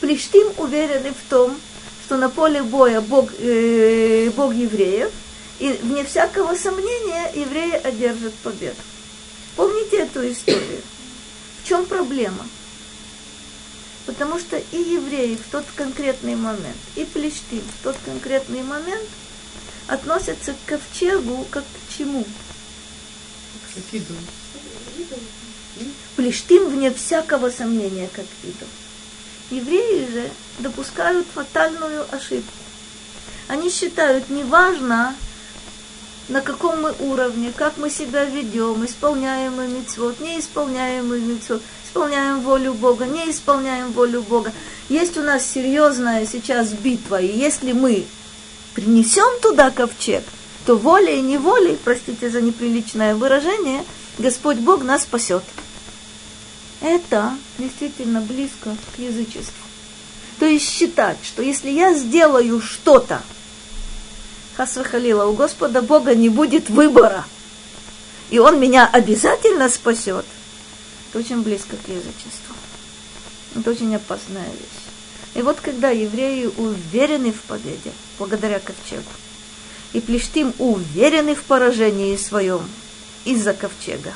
Плештим 0.00 0.48
уверены 0.56 1.12
в 1.12 1.30
том, 1.30 1.58
что 2.04 2.16
на 2.16 2.28
поле 2.30 2.62
боя 2.62 3.00
Бог, 3.00 3.30
э, 3.38 4.30
Бог 4.34 4.54
евреев, 4.54 5.10
и 5.58 5.72
вне 5.72 6.04
всякого 6.04 6.54
сомнения 6.54 7.32
евреи 7.34 7.74
одержат 7.74 8.32
победу. 8.34 8.76
Помните 9.56 9.98
эту 9.98 10.30
историю? 10.30 10.80
В 11.62 11.68
чем 11.68 11.84
проблема? 11.84 12.46
Потому 14.08 14.38
что 14.38 14.56
и 14.56 14.78
евреи 14.78 15.36
в 15.36 15.52
тот 15.52 15.66
конкретный 15.76 16.34
момент, 16.34 16.78
и 16.96 17.04
плештим 17.04 17.60
в 17.60 17.84
тот 17.84 17.94
конкретный 18.06 18.62
момент 18.62 19.06
относятся 19.86 20.54
к 20.54 20.56
ковчегу 20.66 21.46
как 21.50 21.62
к 21.62 21.94
чему? 21.94 22.24
К 22.24 23.94
идолу. 23.94 24.18
Плештим 26.16 26.70
вне 26.70 26.90
всякого 26.90 27.50
сомнения, 27.50 28.08
как 28.14 28.24
идол. 28.44 28.68
Евреи 29.50 30.10
же 30.10 30.30
допускают 30.60 31.26
фатальную 31.34 32.06
ошибку. 32.10 32.50
Они 33.46 33.68
считают, 33.68 34.30
неважно, 34.30 35.14
на 36.28 36.40
каком 36.40 36.80
мы 36.80 36.94
уровне, 36.98 37.52
как 37.54 37.76
мы 37.76 37.90
себя 37.90 38.24
ведем, 38.24 38.86
исполняем 38.86 39.56
мы 39.56 39.66
митцвот, 39.66 40.18
не 40.20 40.40
исполняем 40.40 41.08
мы 41.08 41.20
митцвот, 41.20 41.62
исполняем 41.88 42.40
волю 42.40 42.74
Бога, 42.74 43.06
не 43.06 43.30
исполняем 43.30 43.92
волю 43.92 44.22
Бога. 44.22 44.52
Есть 44.88 45.16
у 45.16 45.22
нас 45.22 45.46
серьезная 45.46 46.26
сейчас 46.26 46.68
битва, 46.70 47.20
и 47.20 47.26
если 47.26 47.72
мы 47.72 48.04
принесем 48.74 49.40
туда 49.40 49.70
ковчег, 49.70 50.22
то 50.66 50.76
волей 50.76 51.18
и 51.18 51.22
неволей, 51.22 51.78
простите 51.82 52.30
за 52.30 52.40
неприличное 52.42 53.14
выражение, 53.14 53.84
Господь 54.18 54.58
Бог 54.58 54.84
нас 54.84 55.02
спасет. 55.02 55.42
Это 56.80 57.32
действительно 57.58 58.20
близко 58.20 58.76
к 58.94 58.98
язычеству. 58.98 59.54
То 60.38 60.46
есть 60.46 60.68
считать, 60.68 61.18
что 61.24 61.42
если 61.42 61.70
я 61.70 61.94
сделаю 61.94 62.60
что-то, 62.60 63.22
Хасвахалила, 64.56 65.26
у 65.26 65.32
Господа 65.32 65.82
Бога 65.82 66.14
не 66.14 66.28
будет 66.28 66.68
выбора, 66.68 67.24
и 68.30 68.38
Он 68.38 68.60
меня 68.60 68.88
обязательно 68.92 69.68
спасет, 69.68 70.26
это 71.08 71.18
очень 71.18 71.42
близко 71.42 71.76
к 71.76 71.88
язычеству. 71.88 72.54
Это 73.56 73.70
очень 73.70 73.94
опасная 73.94 74.46
вещь. 74.46 75.34
И 75.34 75.42
вот 75.42 75.60
когда 75.60 75.90
евреи 75.90 76.46
уверены 76.56 77.32
в 77.32 77.40
победе, 77.42 77.92
благодаря 78.18 78.60
ковчегу, 78.60 79.02
и 79.92 80.00
Плештим 80.00 80.52
уверены 80.58 81.34
в 81.34 81.44
поражении 81.44 82.16
своем 82.16 82.68
из-за 83.24 83.54
ковчега, 83.54 84.14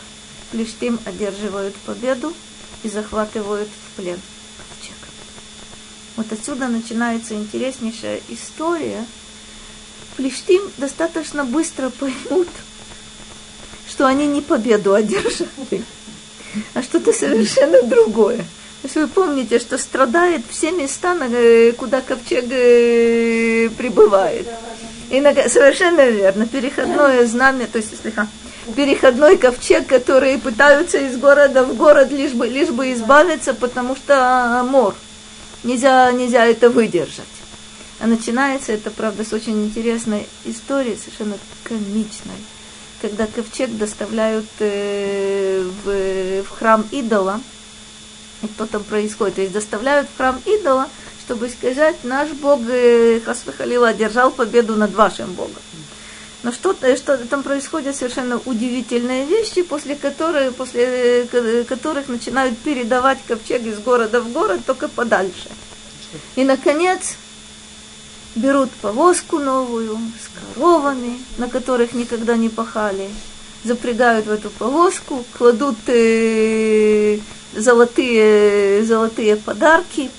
Плештим 0.50 1.00
одерживают 1.06 1.74
победу 1.76 2.34
и 2.82 2.88
захватывают 2.88 3.68
в 3.68 3.96
плен 3.96 4.20
ковчег. 4.58 4.96
Вот 6.16 6.30
отсюда 6.30 6.68
начинается 6.68 7.34
интереснейшая 7.34 8.20
история. 8.28 9.06
Плештим 10.16 10.62
достаточно 10.76 11.44
быстро 11.44 11.88
поймут, 11.88 12.48
что 13.88 14.06
они 14.06 14.26
не 14.26 14.42
победу 14.42 14.92
одержали, 14.92 15.84
а 16.74 16.82
что-то 16.82 17.12
совершенно 17.12 17.82
другое. 17.82 18.44
Если 18.82 19.00
вы 19.00 19.08
помните, 19.08 19.58
что 19.60 19.78
страдает 19.78 20.42
все 20.48 20.72
места, 20.72 21.16
э, 21.20 21.72
куда 21.72 22.00
ковчег 22.00 22.46
э, 22.50 23.68
прибывает. 23.76 24.48
И 25.10 25.20
на, 25.20 25.34
совершенно 25.48 26.08
верно, 26.08 26.46
переходное 26.46 27.24
знамя, 27.26 27.66
то 27.66 27.78
есть, 27.78 28.00
слегка, 28.00 28.26
переходной 28.74 29.36
ковчег, 29.36 29.86
которые 29.86 30.38
пытаются 30.38 30.98
из 30.98 31.16
города 31.16 31.64
в 31.64 31.76
город 31.76 32.10
лишь 32.10 32.32
бы, 32.32 32.48
лишь 32.48 32.70
бы 32.70 32.92
избавиться, 32.92 33.54
потому 33.54 33.94
что 33.94 34.66
мор. 34.68 34.94
Нельзя, 35.62 36.10
нельзя 36.10 36.44
это 36.46 36.70
выдержать. 36.70 37.24
А 38.00 38.06
начинается 38.08 38.72
это, 38.72 38.90
правда, 38.90 39.24
с 39.24 39.32
очень 39.32 39.64
интересной 39.64 40.26
истории, 40.44 40.98
совершенно 41.00 41.36
комичной. 41.62 42.34
Когда 43.02 43.26
ковчег 43.26 43.76
доставляют 43.76 44.46
э, 44.60 45.62
в, 45.84 46.42
в 46.44 46.48
храм 46.48 46.86
идола, 46.92 47.40
что 48.54 48.66
там 48.66 48.84
происходит. 48.84 49.34
То 49.34 49.40
есть 49.42 49.52
доставляют 49.52 50.08
в 50.08 50.16
храм 50.16 50.40
идола, 50.46 50.88
чтобы 51.24 51.48
сказать, 51.48 51.96
наш 52.04 52.30
Бог 52.30 52.60
э, 52.68 53.20
Хасвахалила 53.24 53.88
одержал 53.88 54.30
победу 54.30 54.76
над 54.76 54.94
вашим 54.94 55.32
Богом. 55.32 55.62
Но 56.44 56.50
что, 56.50 56.74
что 56.96 57.18
там 57.18 57.42
происходят 57.42 57.94
совершенно 57.94 58.40
удивительные 58.44 59.26
вещи, 59.26 59.62
после, 59.62 59.94
которых, 59.94 60.54
после 60.54 61.26
э, 61.32 61.64
которых 61.64 62.08
начинают 62.08 62.58
передавать 62.58 63.18
ковчег 63.26 63.62
из 63.62 63.78
города 63.78 64.20
в 64.20 64.30
город, 64.32 64.60
только 64.66 64.88
подальше. 64.88 65.48
И, 66.36 66.44
наконец, 66.44 67.16
берут 68.34 68.70
повозку 68.70 69.38
новую 69.38 69.98
с 69.98 70.54
коровами, 70.54 71.18
на 71.38 71.48
которых 71.48 71.92
никогда 71.92 72.36
не 72.36 72.48
пахали, 72.48 73.08
запрягают 73.64 74.26
в 74.26 74.30
эту 74.30 74.50
повозку, 74.50 75.24
кладут 75.36 75.76
э, 75.86 77.18
золотые, 77.54 78.84
золотые 78.84 79.36
подарки. 79.36 80.10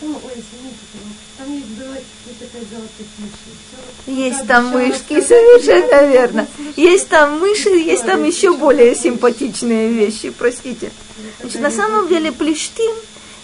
Есть 4.05 4.47
там 4.47 4.68
мышки, 4.68 5.22
совершенно 5.22 6.07
верно. 6.07 6.47
Есть 6.76 7.07
там 7.07 7.39
мыши, 7.39 7.70
есть 7.70 8.05
там 8.05 8.24
еще 8.24 8.55
более 8.55 8.95
симпатичные 8.95 9.89
вещи, 9.89 10.30
простите. 10.30 10.91
Значит, 11.39 11.61
на 11.61 11.72
самом 11.72 12.07
деле 12.07 12.32
плештим 12.32 12.91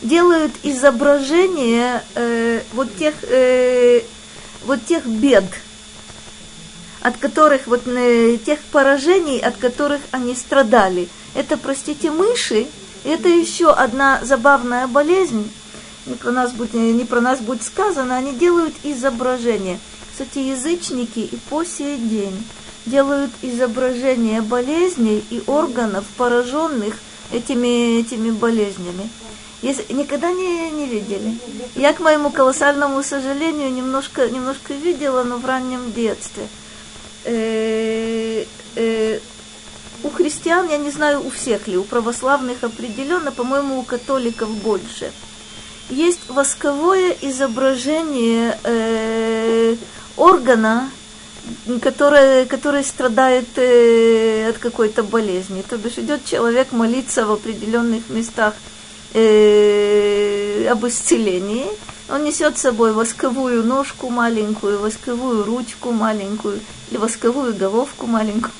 делают 0.01 0.51
изображение 0.63 2.03
э, 2.15 2.61
вот 2.74 2.88
тех 2.97 3.15
э, 3.24 4.01
вот 4.66 4.86
тех 4.86 5.05
бед, 5.05 5.45
от 7.01 7.18
которых 7.18 7.68
вот 7.68 7.88
э, 7.88 8.38
тех 8.45 8.60
поражений, 8.72 9.39
от 9.39 9.57
которых 9.57 10.01
они 10.12 10.36
страдали. 10.36 11.07
Это, 11.34 11.57
простите, 11.57 12.12
мыши, 12.12 12.68
это 13.03 13.30
еще 13.30 13.72
одна 13.72 14.20
забавная 14.24 14.88
болезнь, 14.88 15.51
не 16.05 16.16
про 16.16 16.32
нас 16.32 16.51
будет, 16.51 16.74
не 16.74 17.05
про 17.05 17.22
нас 17.22 17.39
будет 17.39 17.64
сказано, 17.64 18.18
они 18.18 18.34
делают 18.34 18.74
изображение. 18.84 19.80
Кстати, 20.12 20.39
язычники 20.39 21.20
и 21.20 21.38
по 21.49 21.64
сей 21.64 21.97
день 21.97 22.43
делают 22.86 23.32
изображение 23.41 24.41
болезней 24.41 25.24
и 25.30 25.41
органов, 25.47 26.05
пораженных 26.18 26.95
этими, 27.32 27.99
этими 27.99 28.32
болезнями. 28.32 29.10
Если, 29.62 29.91
никогда 29.91 30.32
не, 30.32 30.72
не 30.72 30.86
видели. 30.86 31.38
Я, 31.76 31.93
к 31.93 31.99
моему 31.99 32.30
колоссальному 32.30 33.03
сожалению, 33.03 33.72
немножко, 33.72 34.30
немножко 34.30 34.74
видела, 34.74 35.24
но 35.24 35.38
в 35.38 35.45
раннем 35.45 35.91
детстве. 35.91 36.47
Э, 37.26 38.45
э, 38.76 39.20
у 40.03 40.10
христиан, 40.10 40.70
я 40.70 40.78
не 40.78 40.91
знаю, 40.91 41.26
у 41.26 41.30
всех 41.30 41.68
ли, 41.68 41.78
у 41.78 41.84
православных 41.84 42.64
определенно, 42.64 43.34
по-моему, 43.34 43.80
у 43.80 43.84
католиков 43.84 44.49
больше. 44.49 45.12
Есть 45.89 46.30
восковое 46.30 47.16
изображение 47.22 48.57
э, 48.64 49.76
органа, 50.16 50.89
который, 51.82 52.45
который 52.45 52.84
страдает 52.86 53.47
э, 53.57 54.49
от 54.49 54.57
какой-то 54.57 55.03
болезни. 55.03 55.64
То 55.68 55.78
бишь 55.78 55.97
идет 55.97 56.24
человек 56.24 56.72
молиться 56.72 57.26
в 57.26 57.32
определенных 57.32 58.10
местах 58.10 58.53
э, 59.14 60.68
об 60.68 60.86
исцелении. 60.86 61.68
Он 62.10 62.24
несет 62.24 62.57
с 62.57 62.62
собой 62.62 62.93
восковую 62.93 63.64
ножку 63.64 64.10
маленькую, 64.10 64.80
восковую 64.80 65.43
ручку 65.43 65.91
маленькую 65.91 66.60
или 66.89 66.97
восковую 66.97 67.55
головку 67.55 68.07
маленькую. 68.07 68.53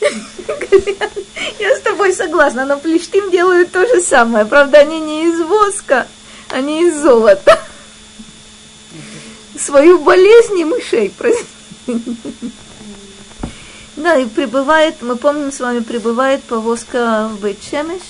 Я 1.58 1.76
с 1.76 1.80
тобой 1.80 2.12
согласна, 2.12 2.64
но 2.66 2.78
плештим 2.78 3.30
делают 3.30 3.70
то 3.72 3.86
же 3.86 4.00
самое. 4.00 4.44
Правда, 4.44 4.78
они 4.78 4.98
не 4.98 5.26
из 5.26 5.40
воска, 5.40 6.06
они 6.48 6.88
из 6.88 7.00
золота. 7.00 7.58
Свою 9.58 9.98
болезнь 9.98 10.58
и 10.58 10.64
мышей. 10.64 11.12
Да, 13.96 14.16
и 14.16 14.24
прибывает, 14.24 15.02
мы 15.02 15.16
помним 15.16 15.52
с 15.52 15.60
вами, 15.60 15.80
прибывает 15.80 16.42
повозка 16.44 17.28
в 17.30 17.40
Бейтшемеш. 17.40 18.00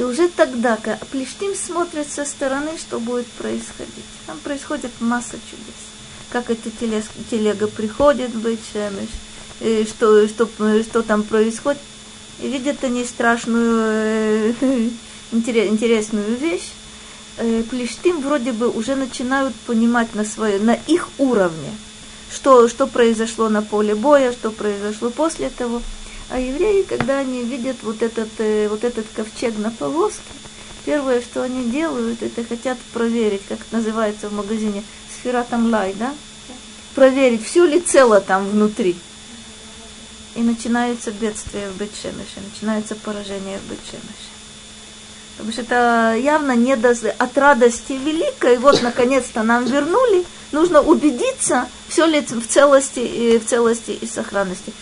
И 0.00 0.02
уже 0.02 0.28
тогда, 0.28 0.76
когда 0.76 0.96
Плештим 1.12 1.54
смотрит 1.54 2.10
со 2.10 2.24
стороны, 2.24 2.70
что 2.78 2.98
будет 2.98 3.26
происходить. 3.26 4.06
Там 4.26 4.38
происходит 4.38 4.90
масса 4.98 5.36
чудес. 5.50 5.74
Как 6.30 6.48
эта 6.48 6.70
телега 7.30 7.66
приходит 7.66 8.30
в 8.30 8.40
Бейтшемеш, 8.40 9.10
что, 9.90 10.26
что, 10.26 10.48
что 10.84 11.02
там 11.02 11.22
происходит. 11.22 11.82
И 12.38 12.48
видят 12.48 12.82
они 12.82 13.04
страшную, 13.04 14.54
э, 14.58 14.88
интересную 15.32 16.34
вещь. 16.34 16.70
Э, 17.36 17.62
Плештим 17.68 18.22
вроде 18.22 18.52
бы 18.52 18.70
уже 18.70 18.96
начинают 18.96 19.54
понимать 19.66 20.14
на, 20.14 20.24
свое, 20.24 20.58
на 20.60 20.78
их 20.86 21.10
уровне, 21.18 21.76
что, 22.32 22.68
что 22.68 22.86
произошло 22.86 23.50
на 23.50 23.60
поле 23.60 23.94
боя, 23.94 24.32
что 24.32 24.50
произошло 24.50 25.10
после 25.10 25.50
того. 25.50 25.82
А 26.30 26.38
евреи, 26.38 26.82
когда 26.82 27.18
они 27.18 27.42
видят 27.42 27.78
вот 27.82 28.02
этот, 28.02 28.28
э, 28.38 28.68
вот 28.68 28.84
этот 28.84 29.06
ковчег 29.14 29.58
на 29.58 29.70
повозке, 29.70 30.22
первое, 30.84 31.20
что 31.20 31.42
они 31.42 31.70
делают, 31.70 32.22
это 32.22 32.44
хотят 32.44 32.78
проверить, 32.92 33.42
как 33.48 33.60
это 33.60 33.76
называется 33.76 34.28
в 34.28 34.32
магазине, 34.32 34.84
сфера 35.18 35.44
там 35.48 35.70
лай, 35.70 35.94
да? 35.98 36.14
Проверить, 36.94 37.44
все 37.44 37.64
ли 37.64 37.80
цело 37.80 38.20
там 38.20 38.48
внутри 38.48 38.96
и 40.34 40.42
начинается 40.42 41.10
бедствие 41.10 41.68
в 41.68 41.76
Бетшемеше, 41.76 42.40
начинается 42.52 42.94
поражение 42.94 43.58
в 43.58 43.70
Бетшемеше. 43.70 44.30
Потому 45.36 45.52
что 45.52 45.62
это 45.62 46.16
явно 46.18 46.54
не 46.54 46.76
до... 46.76 46.90
от 46.90 47.38
радости 47.38 47.92
великой. 47.92 48.58
Вот, 48.58 48.82
наконец-то 48.82 49.42
нам 49.42 49.64
вернули. 49.64 50.24
Нужно 50.52 50.82
убедиться, 50.82 51.66
все 51.88 52.04
ли 52.04 52.20
в 52.20 52.46
целости, 52.46 53.38
в 53.38 53.46
целости 53.46 53.92
и 53.92 54.06
сохранности. 54.06 54.72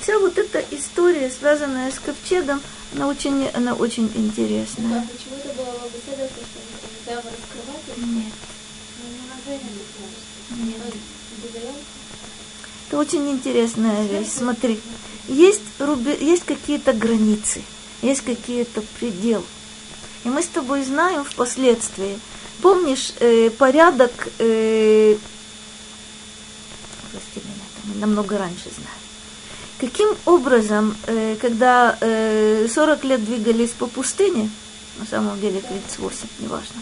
Вся 0.00 0.18
вот 0.18 0.36
эта 0.38 0.64
история, 0.70 1.30
связанная 1.30 1.90
с 1.90 1.98
ковчегом, 1.98 2.60
она 2.94 3.08
очень, 3.08 3.48
она 3.54 3.74
очень 3.74 4.10
интересная. 4.14 5.00
А 5.00 5.06
почему 5.06 5.36
это 5.36 5.48
было 5.54 5.88
беседа, 5.88 6.28
что 6.28 6.60
нельзя 6.88 7.16
раскрывать? 7.16 7.98
Нет. 7.98 8.32
Ну, 10.50 10.66
Нет. 10.66 10.76
Это 12.88 12.98
очень 12.98 13.30
интересная 13.30 14.06
вещь. 14.06 14.28
Смотри, 14.28 14.80
есть, 15.28 15.62
руби... 15.78 16.16
есть 16.20 16.44
какие-то 16.44 16.92
границы, 16.92 17.62
есть 18.02 18.22
какие-то 18.22 18.82
пределы. 18.98 19.44
И 20.24 20.28
мы 20.28 20.42
с 20.42 20.46
тобой 20.46 20.84
знаем 20.84 21.24
впоследствии. 21.24 22.18
Помнишь 22.62 23.12
э, 23.20 23.50
порядок, 23.50 24.12
э, 24.38 25.16
прости 27.10 27.40
меня, 27.40 27.64
это 27.76 27.88
мы 27.88 27.94
намного 28.00 28.38
раньше 28.38 28.70
знаем. 28.74 29.03
Каким 29.84 30.16
образом, 30.24 30.96
э, 31.06 31.36
когда 31.38 31.98
э, 32.00 32.66
40 32.72 33.04
лет 33.04 33.22
двигались 33.22 33.68
по 33.70 33.86
пустыне, 33.86 34.48
на 34.98 35.04
самом 35.04 35.38
деле 35.38 35.60
38, 35.60 36.26
неважно, 36.38 36.80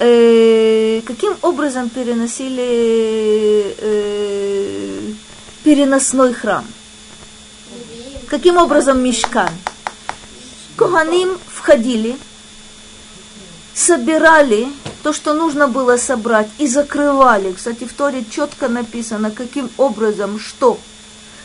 э, 0.00 1.02
каким 1.06 1.36
образом 1.42 1.88
переносили 1.88 3.76
э, 3.78 5.12
переносной 5.62 6.32
храм? 6.34 6.64
Каким 8.26 8.56
образом 8.56 9.00
мешкан? 9.04 9.50
Коганим 10.76 11.38
входили, 11.46 12.16
собирали 13.72 14.66
то, 15.04 15.12
что 15.12 15.32
нужно 15.32 15.68
было 15.68 15.96
собрать, 15.96 16.48
и 16.58 16.66
закрывали. 16.66 17.52
Кстати, 17.52 17.84
в 17.84 17.92
Торе 17.92 18.24
четко 18.28 18.66
написано, 18.66 19.30
каким 19.30 19.70
образом, 19.76 20.40
что, 20.40 20.80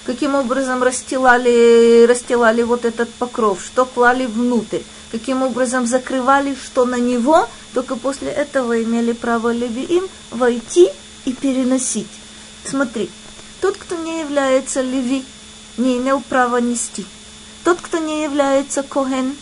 каким 0.07 0.35
образом 0.35 0.83
расстилали, 0.83 2.05
расстилали 2.07 2.63
вот 2.63 2.85
этот 2.85 3.09
покров, 3.15 3.59
что 3.61 3.85
клали 3.85 4.25
внутрь, 4.25 4.79
каким 5.11 5.43
образом 5.43 5.85
закрывали, 5.85 6.55
что 6.55 6.85
на 6.85 6.95
него, 6.95 7.47
только 7.73 7.97
после 7.97 8.29
этого 8.29 8.81
имели 8.81 9.11
право 9.11 9.51
левиим 9.51 10.07
войти 10.31 10.89
и 11.25 11.33
переносить. 11.33 12.07
Смотри, 12.63 13.09
тот, 13.59 13.75
кто 13.75 13.95
не 13.97 14.21
является 14.21 14.81
леви, 14.81 15.25
не 15.75 15.97
имел 15.97 16.21
права 16.21 16.61
нести. 16.61 17.05
Тот, 17.65 17.81
кто 17.81 17.97
не 17.97 18.23
является 18.23 18.83
коген, 18.83 19.35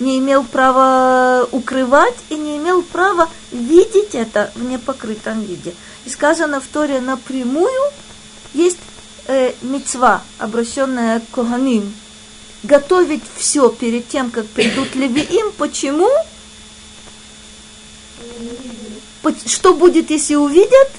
не 0.00 0.18
имел 0.18 0.44
права 0.44 1.46
укрывать 1.50 2.18
и 2.28 2.34
не 2.34 2.58
имел 2.58 2.82
права 2.82 3.30
видеть 3.52 4.14
это 4.14 4.52
в 4.54 4.62
непокрытом 4.62 5.40
виде. 5.40 5.74
И 6.04 6.10
сказано 6.10 6.60
в 6.60 6.66
Торе 6.66 7.00
напрямую, 7.00 7.90
есть 8.52 8.78
э, 9.30 9.54
мецва, 9.62 10.22
обращенная 10.38 11.20
к 11.20 11.30
Коганим, 11.30 11.94
готовить 12.64 13.22
все 13.36 13.68
перед 13.70 14.08
тем, 14.08 14.30
как 14.30 14.46
придут 14.46 14.94
левиим. 14.94 15.52
Почему? 15.56 16.10
Что 19.46 19.74
будет, 19.74 20.10
если 20.10 20.34
увидят? 20.34 20.90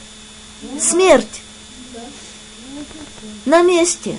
Смерть. 0.80 1.42
На 3.46 3.64
месте. 3.64 4.18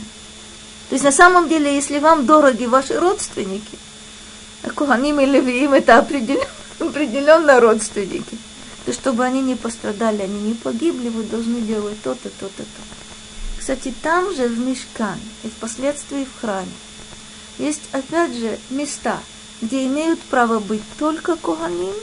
То 0.89 0.95
есть 0.95 1.05
на 1.05 1.13
самом 1.13 1.49
деле, 1.49 1.75
если 1.75 1.99
вам 1.99 2.27
дороги 2.27 2.67
ваши 2.67 2.99
родственники, 2.99 3.79
Куханим 4.75 5.21
и 5.21 5.27
Левиим 5.27 5.73
это 5.73 5.99
определенно, 5.99 6.47
определенно 6.79 7.61
родственники, 7.61 8.37
то 8.85 8.93
чтобы 8.93 9.25
они 9.25 9.41
не 9.41 9.55
пострадали, 9.55 10.23
они 10.23 10.41
не 10.41 10.55
погибли, 10.55 11.09
вы 11.09 11.23
должны 11.23 11.61
делать 11.61 12.01
то-то, 12.03 12.29
то-то, 12.29 12.63
то. 12.63 13.02
Кстати, 13.63 13.95
там 14.03 14.35
же 14.35 14.49
в 14.49 14.59
Мешкан 14.59 15.21
и 15.45 15.49
впоследствии 15.49 16.25
в 16.25 16.41
храме 16.41 16.73
есть 17.59 17.83
опять 17.93 18.35
же 18.35 18.59
места, 18.71 19.21
где 19.61 19.87
имеют 19.87 20.19
право 20.19 20.59
быть 20.59 20.83
только 20.99 21.37
Коганим, 21.37 21.95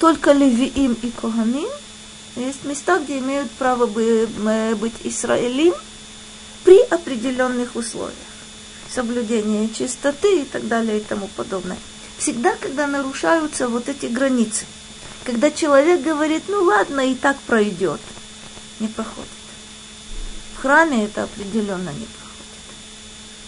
только 0.00 0.32
Левиим 0.32 0.98
и 1.00 1.12
Коганим, 1.12 1.68
есть 2.34 2.64
места, 2.64 2.98
где 2.98 3.20
имеют 3.20 3.52
право 3.52 3.86
быть 3.86 4.94
Израилим 5.04 5.74
при 6.64 6.80
определенных 6.80 7.76
условиях. 7.76 8.16
Соблюдение 8.92 9.68
чистоты 9.72 10.40
и 10.40 10.44
так 10.44 10.66
далее 10.66 10.98
и 10.98 11.02
тому 11.02 11.30
подобное. 11.36 11.78
Всегда, 12.18 12.56
когда 12.56 12.88
нарушаются 12.88 13.68
вот 13.68 13.88
эти 13.88 14.06
границы, 14.06 14.64
когда 15.22 15.52
человек 15.52 16.02
говорит, 16.02 16.42
ну 16.48 16.64
ладно, 16.64 17.12
и 17.12 17.14
так 17.14 17.38
пройдет, 17.42 18.00
не 18.80 18.88
проходит. 18.88 19.30
В 20.56 20.62
храме 20.62 21.04
это 21.04 21.24
определенно 21.24 21.90
не 21.90 22.06
проходит. 22.06 22.26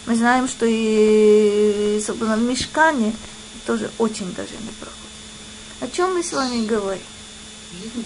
Мы 0.06 0.16
знаем, 0.16 0.48
что 0.48 0.66
и, 0.68 2.02
собственно, 2.04 2.36
в 2.36 2.42
мешкане 2.42 3.14
тоже 3.66 3.90
очень 3.98 4.32
даже 4.34 4.52
не 4.52 4.72
проходит. 4.78 4.98
О 5.80 5.88
чем 5.88 6.14
мы 6.14 6.22
с 6.22 6.32
вами 6.32 6.66
говорим? 6.66 7.02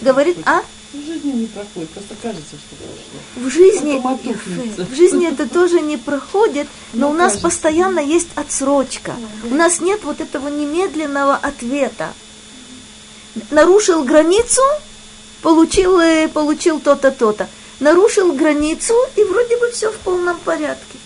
Говорит, 0.01 0.37
а? 0.45 0.63
В 0.93 0.97
жизни 0.97 1.31
не 1.31 1.47
проходит, 1.47 1.89
просто 1.89 2.15
кажется, 2.21 2.55
что 2.55 2.75
прошло. 2.75 3.47
В 3.47 3.49
жизни, 3.49 4.83
в 4.83 4.95
жизни 4.95 5.27
это 5.27 5.49
тоже 5.49 5.81
не 5.81 5.97
проходит, 5.97 6.67
но 6.93 7.09
у 7.09 7.13
нас 7.13 7.37
постоянно 7.37 7.99
есть 7.99 8.27
отсрочка. 8.35 9.15
У 9.49 9.55
нас 9.55 9.79
нет 9.79 10.03
вот 10.03 10.21
этого 10.21 10.49
немедленного 10.49 11.35
ответа. 11.35 12.13
Нарушил 13.49 14.03
границу, 14.03 14.61
получил, 15.41 15.99
э, 15.99 16.27
получил 16.27 16.79
то-то, 16.79 17.09
то-то. 17.09 17.49
Нарушил 17.79 18.33
границу, 18.33 18.93
и 19.15 19.23
вроде 19.23 19.57
бы 19.57 19.69
все 19.71 19.91
в 19.91 19.97
полном 19.97 20.39
порядке. 20.39 20.97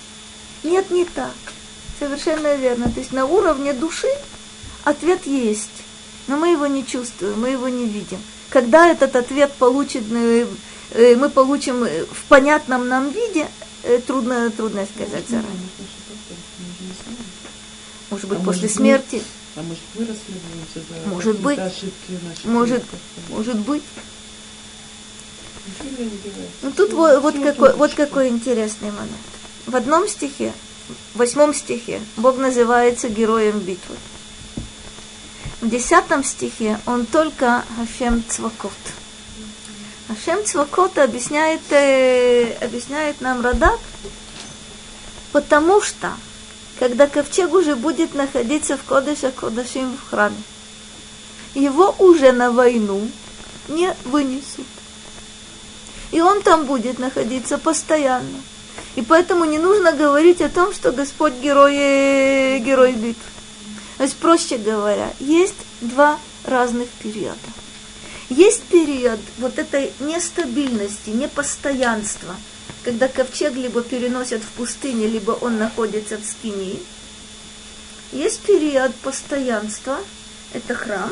Нет, 0.64 0.92
не 0.92 1.06
так. 1.06 1.34
Совершенно 2.00 2.56
верно. 2.56 2.92
То 2.92 3.00
есть 3.00 3.12
на 3.12 3.26
уровне 3.26 3.74
души 3.74 4.10
ответ 4.84 5.26
есть, 5.26 5.70
но 6.28 6.38
мы 6.38 6.50
его 6.50 6.68
не 6.68 6.86
чувствуем, 6.86 7.40
мы 7.42 7.50
его 7.50 7.68
не 7.70 7.86
видим. 7.86 8.20
Когда 8.50 8.90
этот 8.90 9.16
ответ 9.16 9.52
получит, 9.54 10.04
э, 10.12 10.46
э, 10.92 11.16
мы 11.16 11.30
получим 11.30 11.84
в 11.84 12.24
понятном 12.30 12.88
нам 12.88 13.10
виде, 13.10 13.48
э, 13.84 14.00
трудно, 14.00 14.50
трудно 14.52 14.86
сказать 14.94 15.28
заранее. 15.28 15.52
Может 18.10 18.30
быть, 18.30 18.40
а 18.40 18.44
после 18.44 18.62
может 18.62 18.76
смерти. 18.76 19.16
Быть, 19.16 19.24
а 19.56 19.64
может, 19.64 19.82
мы 19.96 20.06
расследуемся 20.06 21.04
за 21.04 21.10
может 21.10 21.40
быть, 21.40 21.60
ошибки 21.60 22.20
может, 22.46 22.84
может 23.30 23.60
быть. 23.60 23.84
Ну 26.62 26.72
тут 26.72 26.94
вот, 26.94 27.22
вот, 27.22 27.36
какой, 27.42 27.74
вот 27.74 27.94
какой 27.94 28.30
интересный 28.30 28.92
момент. 28.92 29.12
В 29.66 29.76
одном 29.76 30.08
стихе, 30.08 30.54
в 31.14 31.18
восьмом 31.18 31.54
стихе, 31.54 32.02
Бог 32.16 32.38
называется 32.38 33.10
героем 33.10 33.60
битвы. 33.60 33.96
В 35.60 35.70
десятом 35.70 36.24
стихе 36.24 36.80
он 36.86 37.06
только 37.06 37.64
Хашем 37.76 38.24
Цвакот. 38.28 38.72
Хашем 40.08 40.46
Цвакот 40.46 40.98
объясняет, 41.00 41.62
э, 41.72 42.54
объясняет 42.62 43.20
нам 43.22 43.42
Радак, 43.42 43.80
потому 45.32 45.82
что, 45.82 46.12
когда 46.80 47.08
ковчег 47.08 47.54
уже 47.54 47.76
будет 47.76 48.14
находиться 48.14 48.78
в 48.78 48.84
Кодыше 48.84 49.32
Кодашим 49.32 49.98
в 49.98 50.10
храме, 50.10 50.42
его 51.56 51.94
уже 51.98 52.32
на 52.32 52.52
войну 52.52 53.10
не 53.68 53.94
вынесут. 54.06 54.68
И 56.12 56.22
он 56.22 56.42
там 56.42 56.66
будет 56.66 57.00
находиться 57.00 57.58
постоянно. 57.58 58.42
И 58.96 59.02
поэтому 59.02 59.46
не 59.46 59.60
нужно 59.60 59.92
говорить 59.92 60.42
о 60.42 60.50
том, 60.50 60.74
что 60.74 60.92
Господь 60.92 61.34
герой, 61.36 61.76
э, 61.76 62.60
герой 62.60 62.94
битвы. 62.94 63.24
То 63.98 64.04
есть, 64.04 64.16
проще 64.18 64.58
говоря, 64.58 65.14
есть 65.20 65.56
два 65.82 66.20
разных 66.46 66.88
периода. 66.90 67.38
Есть 68.30 68.64
период 68.64 69.20
вот 69.38 69.58
этой 69.58 69.92
нестабильности, 70.00 71.12
непостоянства, 71.12 72.36
когда 72.84 73.08
ковчег 73.08 73.56
либо 73.56 73.82
переносят 73.82 74.42
в 74.42 74.50
пустыне, 74.50 75.08
либо 75.08 75.32
он 75.32 75.58
находится 75.58 76.18
в 76.18 76.26
скинии. 76.26 76.80
Есть 78.12 78.42
период 78.42 78.96
постоянства, 78.96 79.98
это 80.54 80.74
храм, 80.74 81.12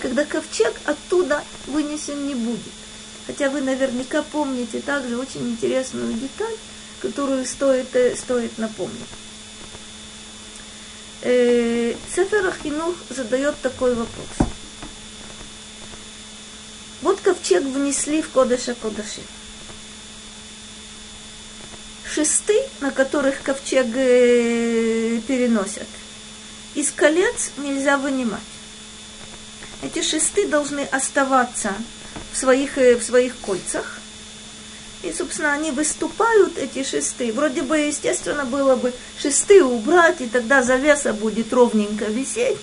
когда 0.00 0.24
ковчег 0.24 0.72
оттуда 0.84 1.42
вынесен 1.66 2.26
не 2.26 2.34
будет. 2.34 2.83
Хотя 3.26 3.48
вы 3.48 3.60
наверняка 3.62 4.22
помните 4.22 4.80
также 4.80 5.18
очень 5.18 5.50
интересную 5.50 6.12
деталь, 6.14 6.54
которую 7.00 7.46
стоит, 7.46 7.94
э, 7.96 8.14
стоит 8.16 8.58
напомнить. 8.58 9.00
Э, 11.22 11.94
Сефер 12.14 12.46
Ахинух 12.48 12.94
задает 13.08 13.54
такой 13.62 13.94
вопрос. 13.94 14.28
Вот 17.00 17.20
ковчег 17.20 17.62
внесли 17.62 18.20
в 18.20 18.30
Кодыша 18.30 18.74
Кодаши. 18.74 19.22
Шесты, 22.14 22.58
на 22.80 22.90
которых 22.90 23.42
ковчег 23.42 23.86
э, 23.94 25.20
переносят, 25.26 25.88
из 26.74 26.90
колец 26.90 27.52
нельзя 27.56 27.96
вынимать. 27.96 28.40
эти 29.82 30.02
шесты 30.02 30.46
должны 30.46 30.80
оставаться 30.80 31.74
в 32.32 32.36
своих, 32.36 32.78
э, 32.78 32.96
в 32.96 33.02
своих 33.02 33.36
кольцах. 33.38 33.98
И, 35.02 35.12
собственно, 35.12 35.52
они 35.52 35.70
выступают, 35.70 36.56
эти 36.56 36.82
шесты. 36.82 37.32
Вроде 37.32 37.62
бы, 37.62 37.76
естественно, 37.78 38.44
было 38.44 38.76
бы 38.76 38.92
шесты 39.18 39.62
убрать, 39.62 40.20
и 40.20 40.26
тогда 40.26 40.62
завеса 40.62 41.12
будет 41.12 41.52
ровненько 41.52 42.06
висеть. 42.06 42.58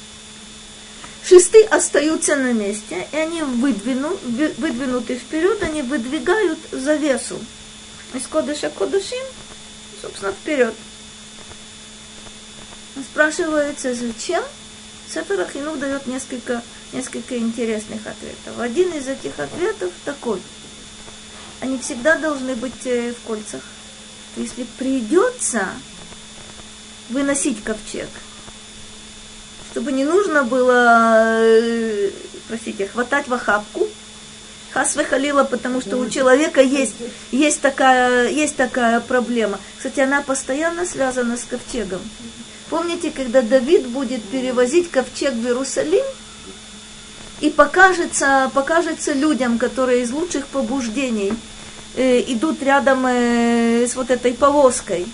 Шесты 1.23 1.63
остаются 1.65 2.35
на 2.35 2.51
месте, 2.51 3.07
и 3.11 3.15
они 3.15 3.43
выдвину, 3.43 4.17
выдвинуты 4.57 5.17
вперед, 5.17 5.61
они 5.61 5.83
выдвигают 5.83 6.57
завесу 6.71 7.39
из 8.15 8.25
Кодыша 8.27 8.69
Кодышим, 8.71 9.23
собственно, 10.01 10.31
вперед. 10.31 10.73
Спрашивается, 13.11 13.93
зачем? 13.93 14.43
Сефер 15.07 15.41
Ахинух 15.41 15.77
дает 15.77 16.07
несколько, 16.07 16.61
несколько 16.93 17.37
интересных 17.37 18.01
ответов. 18.05 18.59
Один 18.59 18.91
из 18.93 19.07
этих 19.07 19.39
ответов 19.39 19.91
такой. 20.05 20.41
Они 21.59 21.77
всегда 21.77 22.17
должны 22.17 22.55
быть 22.55 22.85
э, 22.85 23.13
в 23.13 23.27
кольцах. 23.27 23.61
Если 24.35 24.63
придется 24.77 25.67
выносить 27.09 27.63
ковчег, 27.63 28.09
чтобы 29.71 29.91
не 29.91 30.03
нужно 30.03 30.43
было, 30.43 31.39
э, 31.39 32.11
простите, 32.47 32.87
хватать 32.87 33.27
в 33.27 33.33
охапку, 33.33 33.87
Хас 34.71 34.95
халила, 34.95 35.43
потому 35.43 35.81
что 35.81 35.97
у 35.97 36.09
человека 36.09 36.61
есть, 36.61 36.95
есть, 37.31 37.59
такая, 37.59 38.29
есть 38.29 38.55
такая 38.55 39.01
проблема. 39.01 39.59
Кстати, 39.77 39.99
она 39.99 40.21
постоянно 40.21 40.85
связана 40.85 41.35
с 41.35 41.43
ковчегом. 41.43 41.99
Помните, 42.69 43.11
когда 43.11 43.41
Давид 43.41 43.87
будет 43.87 44.23
перевозить 44.23 44.89
ковчег 44.89 45.33
в 45.33 45.45
Иерусалим, 45.45 46.05
и 47.41 47.49
покажется, 47.49 48.51
покажется 48.53 49.13
людям, 49.13 49.57
которые 49.57 50.03
из 50.03 50.11
лучших 50.11 50.45
побуждений 50.45 51.33
э, 51.95 52.21
идут 52.27 52.61
рядом 52.61 53.05
э, 53.07 53.87
с 53.87 53.95
вот 53.95 54.11
этой 54.11 54.33
повозкой. 54.33 55.07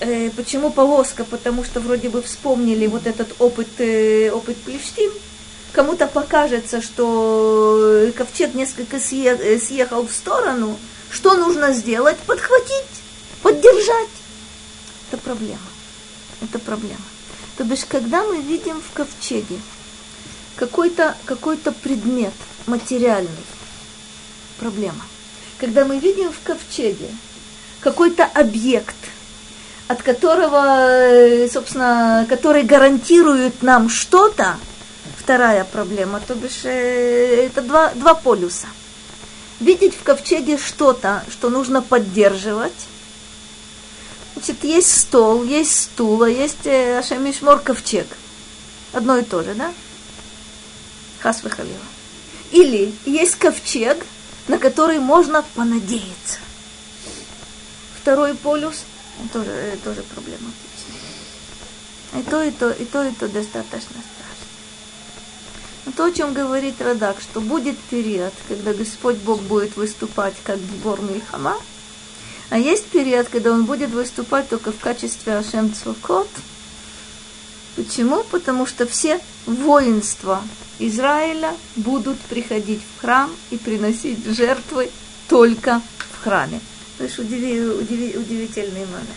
Э, 0.00 0.30
почему 0.30 0.70
повозка? 0.70 1.24
Потому 1.24 1.62
что 1.62 1.80
вроде 1.80 2.08
бы 2.08 2.22
вспомнили 2.22 2.86
вот 2.86 3.06
этот 3.06 3.34
опыт, 3.38 3.68
э, 3.78 4.30
опыт 4.30 4.56
Плештим. 4.56 5.12
Кому-то 5.72 6.06
покажется, 6.06 6.82
что 6.82 8.10
ковчег 8.16 8.54
несколько 8.54 8.98
съехал 8.98 10.06
в 10.06 10.12
сторону. 10.12 10.78
Что 11.10 11.34
нужно 11.34 11.72
сделать? 11.72 12.16
Подхватить, 12.26 12.92
поддержать. 13.42 14.08
Это 15.10 15.20
проблема. 15.20 15.58
Это 16.42 16.58
проблема. 16.58 17.04
То 17.56 17.64
бишь, 17.64 17.84
когда 17.86 18.22
мы 18.24 18.40
видим 18.40 18.80
в 18.80 18.92
ковчеге 18.94 19.56
какой-то 20.56 21.16
какой 21.24 21.56
предмет 21.56 22.32
материальный, 22.66 23.30
проблема. 24.58 25.02
Когда 25.58 25.84
мы 25.84 25.98
видим 25.98 26.32
в 26.32 26.40
ковчеге 26.42 27.08
какой-то 27.80 28.24
объект, 28.24 28.96
от 29.88 30.02
которого, 30.02 31.48
собственно, 31.52 32.26
который 32.28 32.62
гарантирует 32.62 33.62
нам 33.62 33.88
что-то, 33.88 34.56
вторая 35.18 35.64
проблема, 35.64 36.20
то 36.20 36.34
бишь 36.34 36.64
э, 36.64 37.46
это 37.46 37.62
два, 37.62 37.90
два 37.94 38.14
полюса. 38.14 38.68
Видеть 39.60 39.94
в 39.94 40.02
ковчеге 40.02 40.58
что-то, 40.58 41.24
что 41.30 41.50
нужно 41.50 41.82
поддерживать, 41.82 42.72
Значит, 44.34 44.64
есть 44.64 45.00
стол, 45.00 45.44
есть 45.44 45.82
стул, 45.82 46.22
а 46.22 46.28
есть 46.28 46.66
э, 46.66 46.98
Ашемишмор 46.98 47.60
ковчег. 47.60 48.06
Одно 48.92 49.18
и 49.18 49.22
то 49.22 49.42
же, 49.42 49.54
да? 49.54 49.72
Хас 51.22 51.42
выхалила. 51.42 51.78
Или 52.50 52.94
есть 53.06 53.36
ковчег, 53.36 54.04
на 54.48 54.58
который 54.58 54.98
можно 54.98 55.44
понадеяться. 55.54 56.38
Второй 58.00 58.34
полюс 58.34 58.84
тоже, 59.32 59.50
э, 59.50 59.76
тоже 59.84 60.02
проблематичный. 60.02 60.58
И 62.18 62.22
то, 62.24 62.42
и 62.42 62.50
то, 62.50 62.70
и 62.70 62.84
то, 62.84 63.04
и 63.04 63.12
то 63.14 63.28
достаточно 63.28 63.80
страшно. 63.80 64.46
Но 65.86 65.92
то, 65.92 66.04
о 66.06 66.12
чем 66.12 66.34
говорит 66.34 66.80
Радак, 66.80 67.20
что 67.20 67.40
будет 67.40 67.78
период, 67.78 68.34
когда 68.48 68.74
Господь 68.74 69.16
Бог 69.16 69.40
будет 69.42 69.76
выступать 69.76 70.34
как 70.44 70.58
Гибор 70.58 71.00
Мильхама– 71.00 71.56
а 72.52 72.58
есть 72.58 72.84
период, 72.88 73.30
когда 73.30 73.50
он 73.50 73.64
будет 73.64 73.92
выступать 73.92 74.46
только 74.50 74.72
в 74.72 74.78
качестве 74.78 75.38
Ашем 75.38 75.72
Цвакот. 75.72 76.28
Почему? 77.76 78.24
Потому 78.24 78.66
что 78.66 78.86
все 78.86 79.18
воинства 79.46 80.42
Израиля 80.88 81.54
будут 81.76 82.18
приходить 82.18 82.80
в 82.80 83.00
храм 83.00 83.30
и 83.50 83.56
приносить 83.56 84.24
жертвы 84.26 84.90
только 85.28 85.80
в 86.12 86.24
храме. 86.24 86.60
Есть 86.98 87.18
удиви, 87.18 87.60
удиви, 87.60 88.16
удивительный 88.16 88.86
момент. 88.86 89.08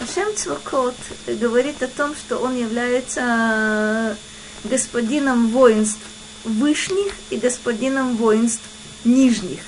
Ашем 0.00 0.34
Цвакот 0.36 0.94
говорит 1.26 1.82
о 1.82 1.88
том, 1.88 2.14
что 2.14 2.38
он 2.38 2.56
является 2.56 4.16
господином 4.64 5.48
воинств 5.48 6.00
вышних 6.44 7.12
и 7.30 7.36
господином 7.36 8.16
воинств 8.16 8.64
нижних, 9.04 9.60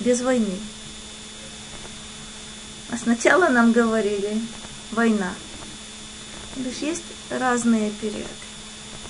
без 0.00 0.20
войны. 0.20 0.58
А 2.90 2.96
сначала 2.96 3.48
нам 3.48 3.72
говорили 3.72 4.40
война. 4.92 5.32
Лишь 6.56 6.78
есть 6.78 7.02
разные 7.30 7.90
периоды. 7.90 8.45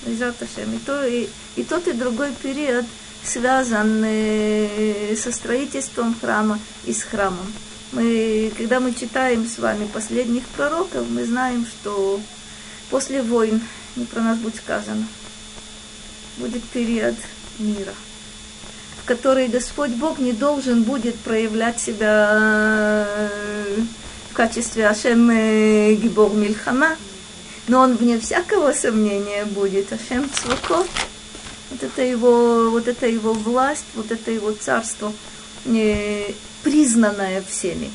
И, 0.05 0.77
то, 0.85 1.05
и, 1.05 1.27
и 1.55 1.63
тот, 1.63 1.87
и 1.87 1.93
другой 1.93 2.31
период 2.41 2.85
связан 3.23 4.05
со 5.17 5.31
строительством 5.31 6.15
храма 6.19 6.59
и 6.85 6.93
с 6.93 7.03
храмом. 7.03 7.53
Мы, 7.91 8.51
когда 8.57 8.79
мы 8.79 8.93
читаем 8.93 9.47
с 9.47 9.57
вами 9.59 9.87
последних 9.87 10.43
пророков, 10.49 11.09
мы 11.09 11.25
знаем, 11.25 11.65
что 11.65 12.21
после 12.89 13.21
войн, 13.21 13.61
не 13.95 14.05
про 14.05 14.21
нас 14.21 14.37
будет 14.37 14.57
сказано, 14.57 15.05
будет 16.37 16.63
период 16.63 17.15
мира– 17.59 17.93
которой 19.07 19.47
Господь 19.47 19.91
Бог 19.91 20.19
не 20.19 20.33
должен 20.33 20.83
будет 20.83 21.15
проявлять 21.15 21.79
себя 21.79 22.29
э, 23.15 23.77
в 24.29 24.33
качестве 24.33 24.87
Ашем 24.87 25.29
э, 25.31 25.93
Гибор 25.93 26.33
Мильхама, 26.33 26.97
но 27.67 27.81
он 27.81 27.95
вне 27.95 28.19
всякого 28.19 28.71
сомнения 28.73 29.45
будет 29.45 29.91
Ашем 29.91 30.29
Цвакот. 30.33 30.87
Вот 31.69 31.83
это 31.83 32.01
его, 32.01 32.69
вот 32.69 32.87
это 32.87 33.07
его 33.07 33.33
власть, 33.33 33.85
вот 33.95 34.11
это 34.11 34.31
его 34.31 34.51
царство, 34.53 35.11
не 35.65 36.33
признанное 36.63 37.41
всеми. 37.41 37.87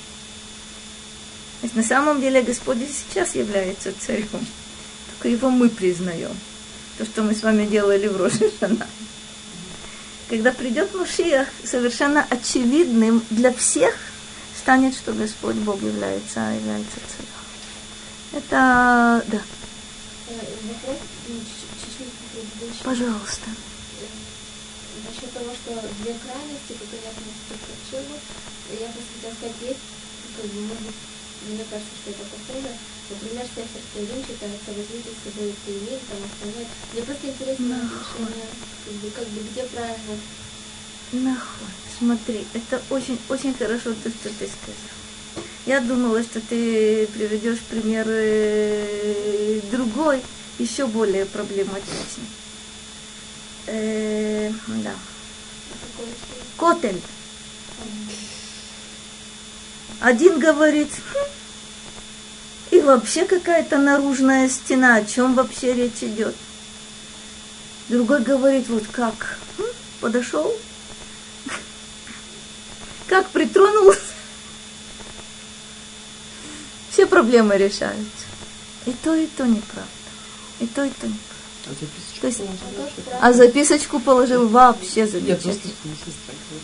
То 1.60 1.66
есть 1.66 1.76
на 1.76 1.82
самом 1.82 2.20
деле 2.20 2.42
Господь 2.42 2.78
сейчас 2.88 3.34
является 3.34 3.92
царем, 3.98 4.26
только 5.10 5.28
его 5.28 5.48
мы 5.48 5.68
признаем. 5.68 6.36
То, 6.98 7.06
что 7.06 7.22
мы 7.22 7.34
с 7.34 7.42
вами 7.42 7.64
делали 7.66 8.08
в 8.08 8.16
Рошишана 8.16 8.86
когда 10.32 10.50
придет 10.50 10.94
Машиах, 10.94 11.46
совершенно 11.62 12.26
очевидным 12.30 13.22
для 13.28 13.52
всех 13.52 13.94
станет, 14.58 14.94
что 14.94 15.12
Господь 15.12 15.56
Бог 15.56 15.82
является, 15.82 16.40
является 16.40 16.96
царем. 17.06 18.42
Это, 18.42 19.22
да. 19.26 19.38
Пожалуйста. 22.82 23.48
Насчет 25.02 25.32
того, 25.32 25.50
что 25.54 25.72
две 26.02 26.14
крайности, 26.20 26.76
как 26.78 26.88
они 26.92 27.08
относятся 27.08 27.54
к 27.56 27.64
Ковчегу, 27.66 28.14
я 28.78 28.88
просто 28.92 29.10
хотела 29.16 29.34
сказать, 29.34 29.56
есть, 29.62 29.84
как 30.36 30.46
бы, 30.46 30.60
может 30.62 30.82
быть, 30.84 31.00
мне 31.48 31.64
кажется, 31.68 31.94
что 31.96 32.10
это 32.10 32.24
похоже. 32.28 32.70
Например, 33.10 33.44
Сефер 33.44 33.82
Тилим 33.92 34.20
считается 34.22 34.70
возьмите 34.72 35.10
с 35.10 35.24
собой 35.24 35.54
Тилим, 35.66 36.00
там 36.06 36.20
остальное. 36.22 36.66
Мне 36.92 37.02
просто 37.02 37.26
интересно 37.26 37.76
отношение, 37.82 38.48
как 38.84 38.94
бы, 38.94 39.10
как 39.10 39.26
бы, 39.28 39.40
где 39.50 39.62
правильно. 39.64 40.16
Нахуй. 41.12 41.68
Смотри, 41.98 42.46
это 42.54 42.82
очень, 42.90 43.18
очень 43.28 43.54
хорошо 43.54 43.92
то, 43.94 44.08
что 44.10 44.28
ты 44.28 44.46
сказал. 44.46 45.01
Я 45.64 45.80
думала, 45.80 46.22
что 46.22 46.40
ты 46.40 47.06
приведешь 47.14 47.60
пример 47.60 48.06
другой, 49.70 50.20
еще 50.58 50.86
более 50.86 51.24
проблематичный. 51.26 52.26
Э, 53.66 54.50
да. 54.66 54.92
Котель. 56.56 57.00
Один 60.00 60.40
говорит, 60.40 60.90
хм, 61.12 61.30
и 62.72 62.80
вообще 62.80 63.24
какая-то 63.24 63.78
наружная 63.78 64.48
стена, 64.48 64.96
о 64.96 65.04
чем 65.04 65.34
вообще 65.34 65.74
речь 65.74 66.02
идет. 66.02 66.34
Другой 67.88 68.22
говорит, 68.22 68.68
вот 68.68 68.84
как, 68.90 69.38
хм, 69.58 69.62
подошел, 70.00 70.52
как 73.06 73.28
притронулся, 73.28 74.00
все 76.92 77.06
проблемы 77.06 77.56
решаются. 77.56 78.26
И 78.86 78.92
то, 78.92 79.14
и 79.14 79.26
то 79.26 79.46
неправда. 79.46 79.88
И 80.60 80.66
то, 80.66 80.84
и 80.84 80.90
то 80.90 81.06
неправда. 81.06 81.32
А 81.64 81.72
записочку 81.72 82.20
То 82.20 82.26
есть- 82.26 82.38
положила, 82.38 83.18
А 83.20 83.32
записочку 83.32 84.00
положил 84.00 84.48
вообще 84.48 85.06
замечательно. 85.06 85.72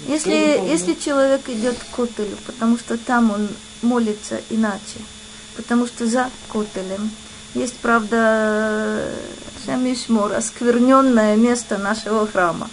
Если, 0.06 0.30
если 0.68 0.94
человек 0.94 1.48
идет 1.48 1.76
к 1.78 1.94
котелю, 1.96 2.36
потому 2.46 2.78
что 2.78 2.98
там 2.98 3.30
он 3.30 3.48
молится 3.82 4.40
иначе, 4.50 4.98
потому 5.56 5.86
что 5.86 6.06
за 6.06 6.30
котелем 6.48 7.10
есть, 7.54 7.76
правда, 7.76 9.08
Шамишмор, 9.64 10.32
оскверненное 10.32 11.36
место 11.36 11.78
нашего 11.78 12.26
храма. 12.26 12.68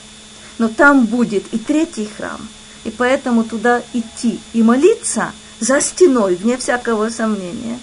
Но 0.58 0.68
там 0.68 1.06
будет 1.06 1.53
и 1.53 1.60
третий 1.60 2.10
храм, 2.18 2.39
и 2.86 2.89
поэтому 2.91 3.43
туда 3.43 3.84
идти 3.93 4.39
и 4.53 4.64
молиться 4.64 5.32
за 5.66 5.82
стеной, 5.82 6.36
вне 6.36 6.57
всякого 6.57 7.09
сомнения. 7.09 7.80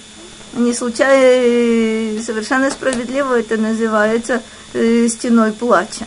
Не 0.55 0.73
случайно, 0.73 2.23
совершенно 2.23 2.71
справедливо 2.71 3.41
это 3.41 3.57
называется 3.57 4.43
э, 4.75 5.09
стеной 5.09 5.53
плача. 5.53 6.07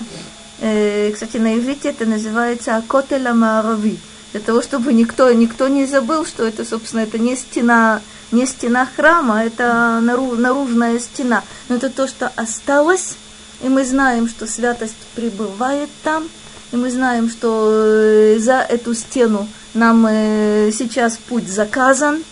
Э, 0.62 1.12
кстати, 1.12 1.38
на 1.38 1.58
иврите 1.58 1.90
это 1.90 2.06
называется 2.06 2.78
Акотеля 2.78 3.34
Маарави. 3.34 3.98
Для 4.32 4.42
того, 4.42 4.62
чтобы 4.62 4.94
никто, 4.94 5.32
никто 5.32 5.68
не 5.68 5.86
забыл, 5.86 6.26
что 6.26 6.44
это, 6.44 6.64
собственно, 6.64 7.02
это 7.02 7.18
не 7.18 7.36
стена, 7.36 8.02
не 8.32 8.46
стена 8.46 8.88
храма, 8.96 9.44
это 9.44 10.00
нару- 10.02 10.36
наружная 10.36 11.00
стена. 11.00 11.44
Но 11.68 11.76
это 11.76 11.90
то, 11.90 12.08
что 12.08 12.32
осталось, 12.36 13.16
и 13.64 13.70
мы 13.70 13.84
знаем, 13.84 14.30
что 14.30 14.48
святость 14.48 14.96
пребывает 15.16 15.90
там, 16.04 16.30
и 16.72 16.76
мы 16.76 16.92
знаем, 16.92 17.30
что 17.30 17.70
э, 17.72 18.40
за 18.40 18.60
эту 18.60 18.94
стену 18.94 19.48
нам 19.76 20.08
э, 20.10 20.72
сейчас 20.72 21.18
путь 21.18 21.48
заказан. 21.48 22.24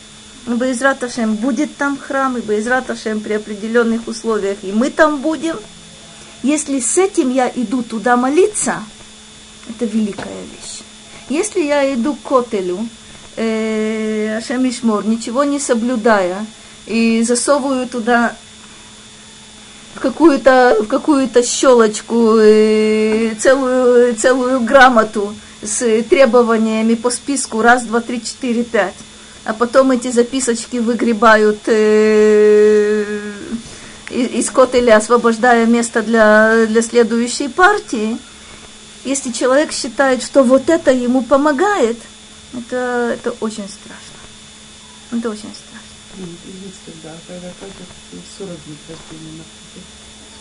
Ашем 1.01 1.35
будет 1.35 1.75
там 1.77 1.97
храм, 1.97 2.37
и 2.37 2.67
Ашем 2.67 3.21
при 3.21 3.33
определенных 3.33 4.07
условиях, 4.07 4.57
и 4.61 4.71
мы 4.71 4.89
там 4.89 5.21
будем. 5.21 5.57
Если 6.41 6.79
с 6.79 6.97
этим 6.97 7.29
я 7.29 7.49
иду 7.53 7.83
туда 7.83 8.17
молиться, 8.17 8.83
это 9.69 9.85
великая 9.85 10.41
вещь. 10.51 10.81
Если 11.29 11.61
я 11.61 11.93
иду 11.93 12.15
к 12.15 12.27
Котелю, 12.27 12.87
э, 13.37 14.37
Ашем 14.37 14.67
Ишмор, 14.67 15.05
ничего 15.05 15.45
не 15.45 15.59
соблюдая, 15.59 16.45
и 16.85 17.23
засовываю 17.23 17.87
туда 17.87 18.35
в 19.95 19.99
какую-то, 20.01 20.77
в 20.81 20.87
какую-то 20.87 21.41
щелочку 21.43 22.37
э, 22.37 23.35
целую, 23.39 24.15
целую 24.15 24.59
грамоту 24.61 25.33
с 25.63 26.03
требованиями 26.03 26.95
по 26.95 27.09
списку 27.09 27.61
раз, 27.61 27.83
два, 27.83 28.01
три, 28.01 28.23
четыре, 28.23 28.63
пять, 28.63 28.95
а 29.45 29.53
потом 29.53 29.91
эти 29.91 30.11
записочки 30.11 30.77
выгребают 30.77 31.59
э, 31.67 33.31
из 34.09 34.49
котеля, 34.49 34.97
освобождая 34.97 35.65
место 35.65 36.01
для, 36.01 36.65
для 36.67 36.81
следующей 36.81 37.47
партии, 37.47 38.17
если 39.03 39.31
человек 39.31 39.71
считает, 39.73 40.23
что 40.23 40.43
вот 40.43 40.69
это 40.69 40.91
ему 40.91 41.23
помогает, 41.23 41.97
это, 42.53 43.11
это 43.13 43.31
очень 43.41 43.67
страшно. 43.67 44.13
Это 45.11 45.29
очень 45.29 45.53
страшно. 45.53 45.73
Единственное, 46.15 46.99
да, 47.03 47.11
когда 47.27 47.47
как 47.59 47.69
это 47.69 48.21
40 48.37 48.49
дней 48.65 48.77
рождения 48.87 49.37
на 49.37 49.43
пути. 49.43 49.81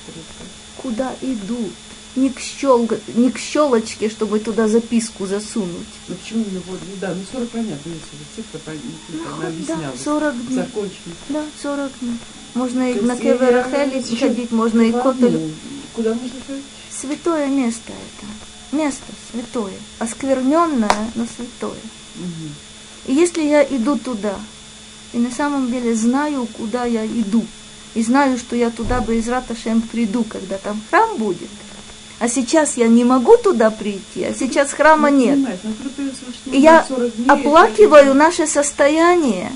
Сколько? 0.03 0.51
Куда 0.77 1.14
идут? 1.23 1.73
Не 2.14 2.28
к, 2.28 2.38
щел- 2.40 2.88
не 3.14 3.30
к 3.30 3.38
щелочке, 3.38 4.10
чтобы 4.10 4.38
туда 4.38 4.68
записку 4.68 5.26
засунуть. 5.26 5.86
Ну 6.08 6.14
почему 6.14 6.44
вот, 6.66 6.78
ну 6.86 6.94
да, 7.00 7.14
ну 7.14 7.22
40 7.32 7.48
понятно, 7.48 7.90
если 7.90 8.26
цифра, 8.36 8.58
понятно, 8.66 8.90
она 9.34 9.42
Да, 9.42 9.48
объясняла. 9.48 9.96
40 9.96 10.46
дней. 10.46 10.56
Закончено. 10.56 11.14
Да, 11.30 11.44
40 11.62 11.90
дней. 12.00 12.16
Можно 12.54 12.90
и 12.92 13.00
на 13.00 13.12
еще 13.14 14.28
ходить, 14.28 14.50
можно 14.52 14.82
и 14.82 14.92
к 14.92 15.02
Котелю. 15.02 15.38
Ну, 15.40 15.50
Куда 15.94 16.10
можно 16.10 16.28
ходить? 16.46 16.64
Святое 16.90 17.46
место 17.46 17.92
это. 17.92 18.76
Место 18.76 19.04
святое. 19.32 19.72
Оскверненное, 19.98 21.10
но 21.14 21.26
святое. 21.36 21.80
Мгм. 22.16 22.54
И 23.06 23.14
если 23.14 23.42
я 23.42 23.62
иду 23.64 23.96
туда, 23.98 24.34
и 25.14 25.18
на 25.18 25.30
самом 25.30 25.70
деле 25.70 25.94
знаю, 25.94 26.46
куда 26.58 26.84
я 26.84 27.06
иду, 27.06 27.44
и 27.94 28.02
знаю, 28.02 28.38
что 28.38 28.54
я 28.54 28.70
туда 28.70 29.00
бы 29.00 29.16
из 29.16 29.28
Раташем 29.28 29.80
приду, 29.82 30.24
когда 30.24 30.58
там 30.58 30.80
храм 30.90 31.16
будет, 31.16 31.48
а 32.23 32.29
сейчас 32.29 32.77
я 32.77 32.87
не 32.87 33.03
могу 33.03 33.37
туда 33.37 33.73
прийти, 33.73 34.23
а 34.23 34.33
сейчас 34.33 34.73
храма 34.73 35.11
Ну, 35.11 35.16
нет, 35.18 35.59
и 36.47 36.57
я 36.57 36.85
40 36.89 37.16
дней, 37.16 37.27
оплакиваю 37.27 38.14
наше 38.14 38.47
состояние, 38.47 39.51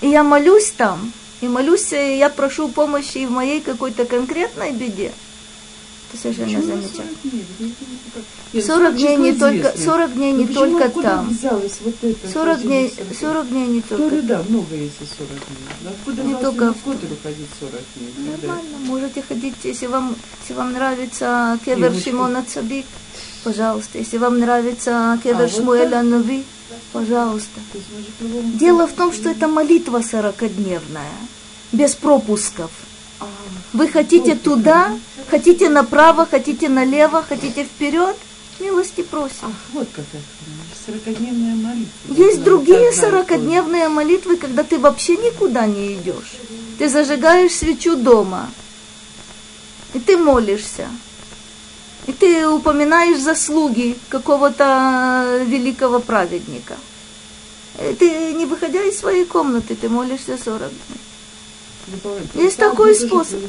и 0.00 0.08
я 0.08 0.22
молюсь 0.22 0.72
там, 0.74 1.12
и 1.42 1.48
молюсь, 1.48 1.92
и 1.92 2.16
я 2.16 2.30
прошу 2.30 2.68
помощи 2.68 3.18
и 3.18 3.26
в 3.26 3.30
моей 3.30 3.60
какой-то 3.60 4.06
конкретной 4.06 4.70
беде. 4.70 5.12
Это 6.12 6.20
совершенно 6.22 6.62
замечательно. 6.62 7.04
40 7.04 7.22
дней? 7.22 7.44
Не 7.58 7.72
понимаю, 7.72 7.98
как- 8.14 8.24
Нет, 8.52 8.64
40 8.66 8.94
дней 8.96 9.16
не 9.16 9.16
человек 9.16 9.38
только, 9.38 9.56
известный. 9.56 9.84
40 9.84 10.14
дней 10.14 10.32
Ну, 10.32 10.38
не 10.40 10.46
только 10.54 10.88
там. 10.90 11.26
вот 11.28 11.34
это? 11.42 11.68
40 12.32 12.56
Почему 12.56 12.68
дней, 12.68 12.94
40? 12.96 13.18
40 13.20 13.48
дней 13.48 13.66
не 13.68 13.80
То 13.80 13.96
только 13.96 14.14
ли 14.16 14.22
да, 14.22 14.42
много 14.48 14.74
если 14.74 15.04
40 15.18 15.28
дней. 15.28 15.90
Откуда 15.90 16.22
Не 16.22 16.34
только 16.34 16.72
в- 16.74 16.82
Котелю 16.82 17.16
ходить 17.22 17.46
40 17.60 17.80
дней? 17.96 18.38
Нормально, 18.42 18.78
можете 18.86 19.22
ходить, 19.22 19.54
если 19.64 19.86
вам, 19.86 20.16
если 20.42 20.54
вам 20.54 20.72
нравится 20.72 21.58
Кевер 21.64 21.90
Девочка. 21.90 22.10
Шимона 22.10 22.44
Цадик, 22.44 22.86
пожалуйста. 23.44 23.98
Если 23.98 24.18
вам 24.18 24.38
нравится 24.38 25.18
Кевер 25.24 25.42
А, 25.44 25.48
Шмуэля? 25.48 26.02
Нави, 26.02 26.44
пожалуйста. 26.92 27.58
Дело 28.54 28.86
в 28.86 28.92
том, 28.92 29.12
что 29.12 29.30
это 29.30 29.48
молитва 29.48 30.02
сорокодневная, 30.02 31.10
без 31.72 31.94
пропусков. 31.94 32.70
Вы 33.72 33.88
хотите 33.88 34.34
туда, 34.34 34.92
хотите 35.30 35.68
направо, 35.68 36.26
хотите 36.26 36.68
налево, 36.68 37.22
хотите 37.22 37.64
вперед, 37.64 38.16
милости 38.60 39.02
просим. 39.02 39.44
Ах, 39.44 39.50
вот 39.72 39.88
как 39.92 40.04
это. 40.12 40.22
Сорокодневная 40.86 41.54
молитва. 41.54 42.14
Есть 42.14 42.42
другие 42.42 42.92
сорокодневные 42.92 43.88
молитвы, 43.88 44.36
когда 44.36 44.62
ты 44.62 44.78
вообще 44.78 45.16
никуда 45.16 45.66
не 45.66 45.94
идешь. 45.94 46.36
Ты 46.78 46.88
зажигаешь 46.88 47.52
свечу 47.52 47.96
дома, 47.96 48.50
и 49.94 49.98
ты 49.98 50.16
молишься. 50.16 50.88
И 52.06 52.12
ты 52.12 52.48
упоминаешь 52.48 53.20
заслуги 53.20 53.96
какого-то 54.08 55.44
великого 55.46 56.00
праведника. 56.00 56.76
И 57.80 57.94
ты, 57.94 58.32
не 58.34 58.44
выходя 58.44 58.82
из 58.82 58.98
своей 58.98 59.24
комнаты, 59.24 59.76
ты 59.76 59.88
молишься 59.88 60.36
40 60.36 60.68
дней. 60.68 61.00
Есть 62.34 62.56
Так, 62.56 62.70
такой 62.70 62.94
способ. 62.94 63.40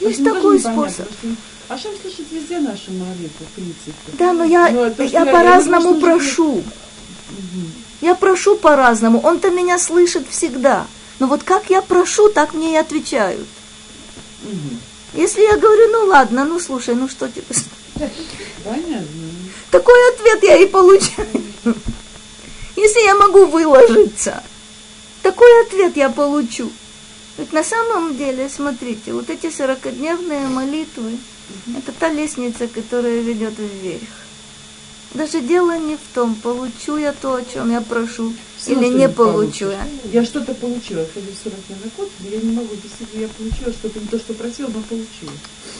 Есть 0.00 0.24
такой 0.24 0.58
способ. 0.60 1.08
А 1.68 1.76
Шам 1.76 1.92
слышит 2.00 2.26
везде 2.30 2.60
наши 2.60 2.90
молитвы, 2.90 3.44
в 3.46 3.54
принципе. 3.54 3.92
Да, 4.18 4.32
но 4.32 4.44
я, 4.44 4.70
Ну, 4.70 4.84
это 4.84 5.02
я 5.02 5.22
что, 5.22 5.32
по-разному 5.32 5.90
нужно- 5.90 6.06
прошу. 6.06 6.52
Мгм. 6.54 7.72
Я 8.00 8.14
прошу 8.14 8.56
по-разному. 8.56 9.20
Он-то 9.20 9.50
меня 9.50 9.78
слышит 9.78 10.26
всегда. 10.30 10.86
Но 11.18 11.26
вот 11.26 11.42
как 11.42 11.68
я 11.68 11.82
прошу, 11.82 12.30
так 12.30 12.54
мне 12.54 12.72
и 12.74 12.76
отвечают. 12.76 13.46
Мгм. 14.42 14.80
Если 15.12 15.42
я 15.42 15.56
говорю, 15.58 15.88
ну 15.92 16.06
ладно, 16.06 16.44
ну 16.44 16.58
слушай, 16.58 16.94
ну 16.94 17.08
что 17.08 17.28
тебе... 17.28 17.44
Понятно. 18.64 19.06
Такой 19.70 19.94
ответ 20.14 20.42
я 20.44 20.56
и 20.56 20.66
получаю. 20.66 21.28
Если 22.76 23.04
я 23.04 23.14
могу 23.16 23.44
выложиться, 23.46 24.42
такой 25.22 25.50
ответ 25.66 25.96
я 25.96 26.08
получу. 26.08 26.70
Ведь 27.38 27.52
на 27.52 27.62
самом 27.62 28.16
деле, 28.16 28.48
смотрите, 28.48 29.12
вот 29.12 29.30
эти 29.30 29.48
сорокодневные 29.48 30.48
молитвы, 30.48 31.18
это 31.76 31.92
та 31.92 32.10
лестница, 32.10 32.66
которая 32.66 33.20
ведет 33.20 33.54
вверх. 33.58 34.27
Даже 35.14 35.40
дело 35.40 35.78
не 35.78 35.96
в 35.96 36.14
том, 36.14 36.34
получу 36.34 36.98
я 36.98 37.12
то, 37.12 37.36
о 37.36 37.42
чем 37.42 37.70
я 37.70 37.80
прошу, 37.80 38.32
Всё 38.58 38.72
или 38.72 38.88
не 38.88 39.08
получу 39.08 39.70
я. 39.70 39.86
Я 40.12 40.22
что-то 40.22 40.52
получила, 40.52 41.06
хожу 41.14 41.28
40 41.44 41.56
дней 41.66 41.78
на 41.82 41.90
код, 41.90 42.10
но 42.20 42.28
я 42.28 42.40
не 42.40 42.52
могу, 42.52 42.74
действительно, 42.74 43.22
я 43.22 43.28
получила 43.28 43.72
что-то, 43.72 44.00
не 44.00 44.06
то, 44.06 44.18
что 44.18 44.34
просила, 44.34 44.68
но 44.68 44.82
получила. 44.82 45.32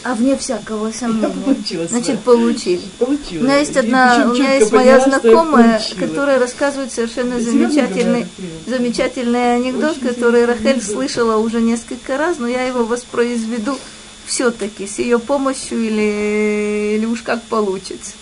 А 0.05 0.15
вне 0.15 0.37
всякого 0.37 0.87
Я 0.89 0.93
сомнения. 0.95 1.35
получила. 1.45 1.87
Значит, 1.87 2.21
получили. 2.21 2.81
Получила. 2.99 3.41
У 3.41 3.45
меня 3.45 3.59
есть 3.59 3.77
одна, 3.77 4.29
у 4.31 4.35
меня 4.35 4.55
есть 4.55 4.73
моя 4.73 4.99
поняла, 4.99 5.19
знакомая, 5.21 5.83
которая 5.99 6.39
рассказывает 6.39 6.91
совершенно 6.93 7.39
замечательный, 7.39 8.27
замечательный 8.67 9.57
анекдот, 9.57 9.99
Очень 9.99 10.09
который 10.09 10.47
Рахель 10.47 10.83
слышала 10.83 11.37
уже 11.37 11.61
несколько 11.61 12.17
раз, 12.17 12.39
но 12.39 12.49
я 12.49 12.63
его 12.63 12.85
воспроизведу 12.85 13.79
все-таки 14.25 14.87
с 14.87 14.99
ее 14.99 15.19
помощью 15.19 15.83
или, 15.83 16.97
или 16.97 17.05
уж 17.05 17.21
как 17.23 17.43
получится. 17.43 18.13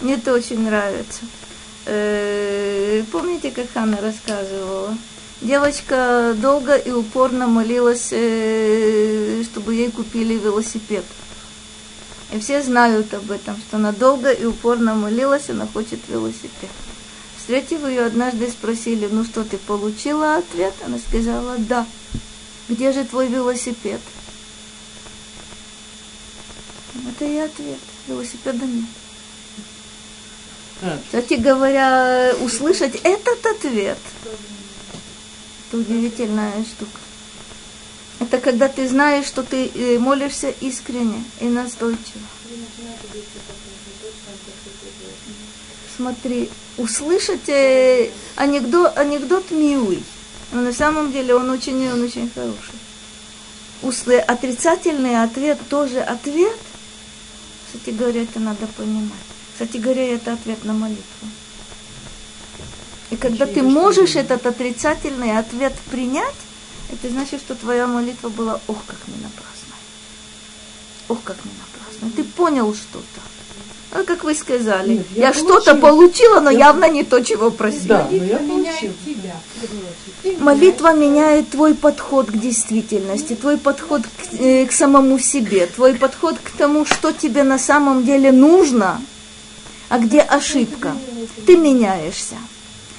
Мне 0.00 0.14
это 0.14 0.32
очень 0.32 0.60
нравится. 0.60 1.20
Э, 1.86 3.02
Помните, 3.12 3.50
как 3.50 3.70
Ханна 3.72 4.00
рассказывала? 4.00 4.96
Девочка 5.40 6.34
долго 6.36 6.76
и 6.76 6.90
упорно 6.90 7.46
молилась, 7.46 8.08
э, 8.12 9.42
чтобы 9.44 9.74
ей 9.74 9.90
купили 9.90 10.34
велосипед. 10.34 11.04
И 12.32 12.38
все 12.38 12.62
знают 12.62 13.12
об 13.14 13.30
этом, 13.30 13.56
что 13.56 13.76
она 13.76 13.92
долго 13.92 14.30
и 14.30 14.44
упорно 14.44 14.94
молилась, 14.94 15.50
она 15.50 15.66
хочет 15.66 16.00
велосипед. 16.08 16.70
Встретив 17.36 17.86
ее, 17.86 18.04
однажды 18.04 18.48
спросили, 18.50 19.08
ну 19.10 19.24
что, 19.24 19.44
ты 19.44 19.56
получила 19.58 20.36
ответ? 20.36 20.74
Она 20.84 20.98
сказала, 20.98 21.56
да. 21.58 21.86
Где 22.68 22.92
же 22.92 23.04
твой 23.04 23.26
велосипед? 23.28 24.00
Это 27.08 27.24
и 27.24 27.36
ответ. 27.38 27.80
Велосипеда 28.06 28.64
нет. 28.66 28.84
Кстати 30.80 31.34
говоря, 31.34 32.34
услышать 32.40 32.94
этот 33.02 33.44
ответ, 33.44 33.98
это 35.68 35.76
удивительная 35.76 36.64
штука. 36.64 36.98
Это 38.20 38.38
когда 38.38 38.68
ты 38.68 38.88
знаешь, 38.88 39.26
что 39.26 39.42
ты 39.42 39.66
э, 39.66 39.98
молишься 39.98 40.50
искренне 40.60 41.22
и 41.40 41.46
настойчиво. 41.46 42.20
Смотри, 45.96 46.50
услышать 46.76 47.48
э, 47.48 48.10
анекдот, 48.36 48.96
анекдот 48.96 49.50
милый, 49.50 50.02
но 50.52 50.62
на 50.62 50.72
самом 50.72 51.12
деле 51.12 51.34
он 51.34 51.50
очень, 51.50 51.90
он 51.92 52.02
очень 52.02 52.30
хороший. 52.34 52.78
Услы, 53.82 54.18
отрицательный 54.18 55.22
ответ 55.22 55.58
тоже 55.68 56.00
ответ. 56.00 56.56
Кстати 57.66 57.94
говоря, 57.94 58.22
это 58.22 58.38
надо 58.40 58.66
понимать. 58.66 59.29
Кстати 59.60 59.76
говоря, 59.76 60.14
это 60.14 60.32
ответ 60.32 60.64
на 60.64 60.72
молитву. 60.72 61.04
И 63.10 63.16
когда 63.16 63.44
ты 63.44 63.62
можешь 63.62 64.16
этот 64.16 64.46
отрицательный 64.46 65.36
ответ 65.36 65.74
принять, 65.90 66.34
это 66.90 67.10
значит, 67.10 67.40
что 67.42 67.54
твоя 67.54 67.86
молитва 67.86 68.30
была, 68.30 68.58
ох, 68.68 68.78
как 68.86 68.96
не 69.08 69.16
напрасная. 69.22 69.78
Ох, 71.10 71.18
как 71.24 71.36
не 71.44 71.50
напрасная. 71.50 72.10
Ты 72.16 72.24
понял 72.24 72.72
что-то. 72.72 73.20
А 73.92 74.04
как 74.04 74.24
вы 74.24 74.34
сказали, 74.34 74.94
Нет, 74.94 75.06
я, 75.14 75.26
я 75.26 75.32
получила. 75.32 75.60
что-то 75.60 75.74
получила, 75.78 76.40
но 76.40 76.48
Я- 76.50 76.58
явно 76.68 76.88
не 76.88 77.04
то, 77.04 77.22
чего 77.22 77.50
просила. 77.50 77.86
Да, 77.86 78.08
но 78.10 78.16
я 78.16 78.38
меняет 78.38 78.78
получил. 78.78 78.92
тебя. 79.04 80.36
Молитва 80.38 80.94
меняет 80.94 81.50
твой 81.50 81.74
подход 81.74 82.30
к 82.30 82.36
действительности, 82.38 83.34
твой 83.34 83.58
подход 83.58 84.00
к, 84.04 84.34
э, 84.40 84.64
к 84.64 84.72
самому 84.72 85.18
себе, 85.18 85.66
твой 85.66 85.96
подход 85.96 86.38
к 86.42 86.50
тому, 86.56 86.86
что 86.86 87.12
тебе 87.12 87.42
на 87.42 87.58
самом 87.58 88.06
деле 88.06 88.32
нужно, 88.32 89.02
а 89.90 89.98
где 89.98 90.20
ошибка. 90.20 90.96
Ты 91.46 91.56
меняешься. 91.56 92.36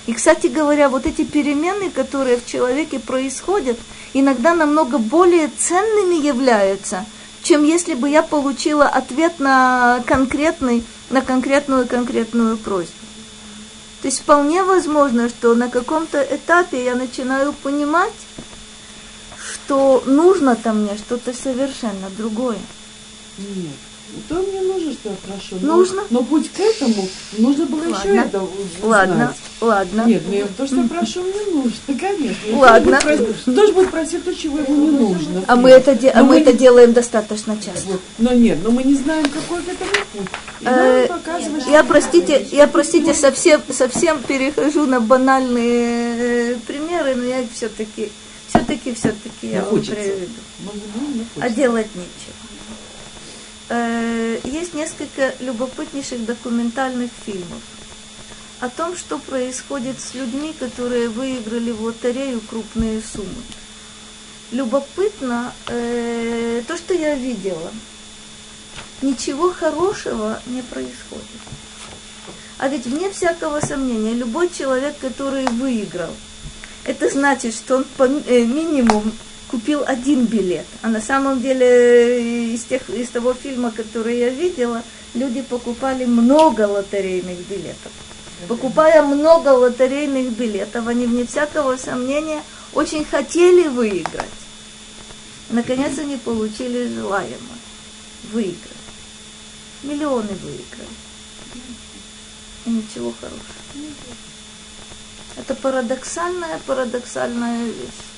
И, 0.05 0.13
кстати 0.13 0.47
говоря, 0.47 0.89
вот 0.89 1.05
эти 1.05 1.23
перемены, 1.23 1.89
которые 1.89 2.37
в 2.37 2.45
человеке 2.45 2.99
происходят, 2.99 3.79
иногда 4.13 4.53
намного 4.53 4.97
более 4.97 5.47
ценными 5.47 6.15
являются, 6.23 7.05
чем 7.43 7.63
если 7.63 7.93
бы 7.93 8.09
я 8.09 8.21
получила 8.21 8.85
ответ 8.85 9.39
на 9.39 10.03
конкретный, 10.05 10.83
на 11.09 11.21
конкретную 11.21 11.87
конкретную 11.87 12.57
просьбу. 12.57 12.93
То 14.01 14.07
есть 14.07 14.19
вполне 14.19 14.63
возможно, 14.63 15.29
что 15.29 15.55
на 15.55 15.69
каком-то 15.69 16.21
этапе 16.21 16.83
я 16.83 16.95
начинаю 16.95 17.53
понимать, 17.53 18.13
что 19.37 20.03
нужно-то 20.05 20.73
мне 20.73 20.97
что-то 20.97 21.33
совершенно 21.33 22.09
другое. 22.17 22.59
Нет. 23.37 23.90
То 24.28 24.36
мне 24.36 24.62
нужно, 24.62 24.91
что 24.93 25.09
я 25.09 25.16
прошу. 25.26 25.55
Но- 25.62 25.78
Нужно? 25.78 26.03
Но, 26.09 26.24
путь 26.24 26.49
к 26.51 26.59
этому 26.59 27.07
нужно 27.38 27.66
было 27.66 27.84
еще 27.84 27.91
Ладно. 27.93 28.20
это 28.22 28.41
узнать. 28.41 28.84
Ладно, 28.84 29.36
ладно. 29.62 30.03
Нет, 30.05 30.24
ну 30.28 30.34
я, 30.34 30.45
то, 30.47 30.66
что 30.68 30.76
я 30.78 30.84
прошу, 30.88 31.22
мне 31.24 31.41
нужно, 31.53 31.72
конечно. 31.99 32.57
Ладно. 32.57 32.99
просить- 33.01 33.45
Тоже 33.45 33.74
будет 33.74 33.91
просить 33.91 34.24
то, 34.26 34.34
чего 34.36 34.57
ему 34.59 34.76
не 34.76 34.89
нужно. 34.99 35.43
А 35.47 35.55
мы 35.55 35.70
это, 35.70 35.95
де- 35.95 36.09
а 36.09 36.20
Но 36.22 36.26
мы 36.30 36.39
это 36.39 36.51
не- 36.51 36.57
делаем 36.59 36.93
достаточно 36.93 37.57
часто. 37.57 37.99
Но 38.18 38.34
нет, 38.34 38.57
но 38.64 38.72
мы 38.72 38.84
не 38.84 38.95
знаем, 38.95 39.26
какой 39.26 39.62
к 39.64 39.70
этому 39.70 39.91
путь. 40.14 40.28
Э, 40.64 41.07
Я, 41.72 41.84
простите, 41.84 42.45
я, 42.51 42.68
простите, 42.68 43.14
совсем, 43.14 43.62
совсем 43.72 44.22
перехожу 44.22 44.86
на 44.86 44.99
банальные 44.99 46.53
э, 46.53 46.55
примеры, 46.68 47.16
но 47.16 47.24
я 47.24 47.43
все-таки, 47.53 48.12
все-таки, 48.47 48.93
все-таки 48.93 49.47
я 49.47 49.62
Но 49.64 49.72
вам 49.72 49.82
приведу. 49.82 50.28
Ну, 50.64 50.72
ну, 50.95 51.01
ну, 51.16 51.41
А 51.41 51.49
делать 51.49 51.88
нечего. 51.95 52.36
Э, 53.74 54.38
Есть 54.43 54.74
несколько 54.74 55.34
любопытнейших 55.39 56.26
документальных 56.26 57.09
фильмов 57.26 57.61
о 58.59 58.67
том, 58.67 58.97
что 58.97 59.17
происходит 59.17 60.01
с 60.01 60.13
людьми, 60.13 60.53
которые 60.59 61.07
выиграли 61.07 61.72
в 61.72 61.82
лотерею 61.82 62.41
крупные 62.41 63.01
суммы. 63.01 63.41
Любопытно 64.51 65.53
э, 65.67 66.63
то, 66.67 66.76
что 66.76 66.93
я 66.93 67.15
видела. 67.15 67.72
Ничего 69.01 69.53
хорошего 69.53 70.41
не 70.47 70.63
происходит. 70.63 71.26
А 72.57 72.67
ведь 72.67 72.86
вне 72.86 73.09
всякого 73.09 73.61
сомнения, 73.61 74.13
любой 74.13 74.49
человек, 74.49 74.97
который 74.99 75.45
выиграл, 75.45 76.13
это 76.84 77.09
значит, 77.09 77.55
что 77.55 77.78
он 77.78 77.86
по 77.95 78.03
э, 78.03 78.43
минимум 78.43 79.13
купил 79.52 79.84
один 79.86 80.26
билет. 80.26 80.66
А 80.82 80.88
на 80.88 81.02
самом 81.02 81.41
деле 81.41 81.68
э, 81.68 82.54
из, 82.54 82.64
тех, 82.64 82.89
из 82.89 83.10
того 83.10 83.34
фильма, 83.34 83.72
который 83.72 84.18
я 84.18 84.30
видела, 84.30 84.82
люди 85.14 85.41
покупали 85.41 86.06
много 86.06 86.62
лотерейных 86.62 87.38
билетов. 87.49 87.91
Покупая 88.47 89.04
много 89.04 89.49
лотерейных 89.49 90.32
билетов, 90.32 90.88
они, 90.88 91.06
вне 91.06 91.28
всякого 91.28 91.76
сомнения, 91.76 92.41
очень 92.74 93.04
хотели 93.06 93.68
выиграть. 93.68 94.26
Наконец 95.49 95.99
они 95.99 96.16
получили 96.16 96.88
желаемое. 96.88 97.60
Выиграть. 98.32 98.58
Миллионы 99.84 100.30
выиграли. 100.41 100.95
И 102.66 102.70
ничего 102.70 103.14
хорошего. 103.20 103.86
Это 105.36 105.56
парадоксальная, 105.56 106.60
парадоксальная 106.66 107.66
вещь. 107.66 108.11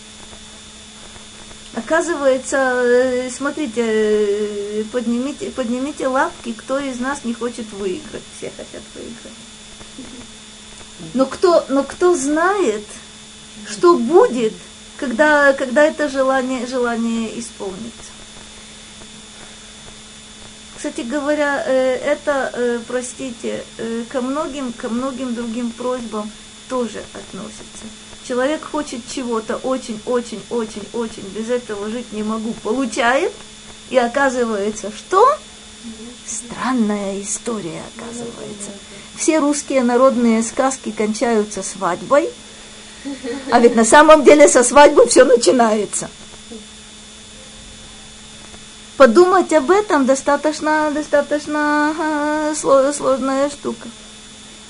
Оказывается, 1.76 2.57
э, 2.57 3.30
смотрите, 3.32 3.82
э, 3.84 4.84
поднимите, 4.91 5.49
поднимите 5.49 6.07
лапки, 6.07 6.53
кто 6.53 6.78
из 6.78 6.99
нас 6.99 7.24
не 7.24 7.34
хочет 7.34 7.71
выиграть. 7.71 8.21
Все 8.38 8.51
хотят 8.55 8.84
выиграть. 8.93 9.34
Но 11.15 11.26
кто, 11.26 11.65
но 11.69 11.84
кто 11.84 12.15
знает, 12.15 12.86
что 13.67 13.97
будет, 13.97 14.53
когда, 14.97 15.53
когда 15.53 15.84
это 15.84 16.09
желание, 16.09 16.67
желание 16.67 17.39
исполнится. 17.39 18.11
Кстати 20.78 21.01
говоря, 21.01 21.63
э, 21.65 21.95
это, 21.95 22.84
простите, 22.88 23.63
ко 24.09 24.21
многим, 24.21 24.74
ко 24.74 24.89
многим 24.89 25.34
другим 25.34 25.71
просьбам 25.71 26.30
тоже 26.70 27.03
относится. 27.14 27.86
Человек 28.28 28.64
хочет 28.64 29.01
чего-то 29.09 29.57
очень, 29.57 29.99
очень, 30.05 30.41
очень, 30.49 30.84
очень, 30.93 31.24
без 31.36 31.49
этого 31.49 31.89
жить 31.89 32.11
не 32.14 32.24
могу, 32.24 32.53
получает, 32.64 33.32
и 33.89 33.97
оказывается, 33.97 34.91
что? 34.91 35.38
Странная 36.26 37.22
история 37.22 37.82
оказывается. 37.95 38.72
Все 39.16 39.39
русские 39.39 39.84
народные 39.84 40.41
сказки 40.41 40.91
кончаются 40.91 41.61
свадьбой, 41.61 42.30
а 43.51 43.59
ведь 43.59 43.76
на 43.76 43.84
самом 43.84 44.24
деле 44.24 44.47
со 44.47 44.64
свадьбы 44.64 45.05
все 45.07 45.26
начинается. 45.26 46.09
Подумать 48.95 49.51
об 49.51 49.70
этом 49.70 50.05
достаточно, 50.05 50.89
достаточно 50.91 52.53
сложная 52.55 53.49
штука. 53.49 53.89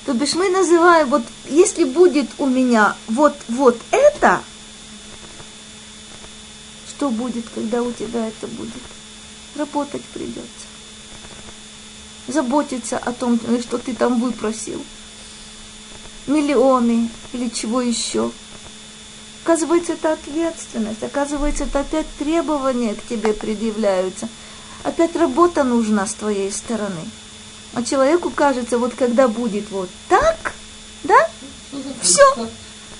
То 0.06 0.12
бишь 0.12 0.34
мы 0.34 0.50
называем, 0.50 1.08
вот 1.08 1.22
если 1.48 1.84
будет 1.84 2.28
у 2.38 2.46
меня 2.46 2.94
вот, 3.06 3.34
вот 3.48 3.78
это, 3.90 4.42
что 6.88 7.08
будет, 7.08 7.46
когда 7.54 7.82
у 7.82 7.90
тебя 7.90 8.28
это 8.28 8.46
будет? 8.46 8.82
Работать 9.56 10.02
придется. 10.12 10.66
Заботиться 12.28 12.98
о 12.98 13.12
том, 13.12 13.40
э, 13.46 13.60
что 13.62 13.78
ты 13.78 13.94
там 13.94 14.20
выпросил. 14.20 14.84
Миллионы 16.26 17.08
или 17.32 17.48
чего 17.48 17.80
еще. 17.80 18.30
Оказывается, 19.42 19.92
это 19.92 20.14
ответственность, 20.14 21.02
оказывается, 21.02 21.64
это 21.64 21.80
опять 21.80 22.06
требования 22.18 22.94
к 22.94 23.06
тебе 23.06 23.32
предъявляются. 23.32 24.28
Опять 24.82 25.16
работа 25.16 25.64
нужна 25.64 26.06
с 26.06 26.14
твоей 26.14 26.50
стороны. 26.50 27.10
А 27.74 27.82
человеку 27.82 28.30
кажется, 28.30 28.78
вот 28.78 28.94
когда 28.94 29.26
будет 29.26 29.70
вот 29.70 29.88
так, 30.08 30.54
да, 31.02 31.28
все, 32.00 32.48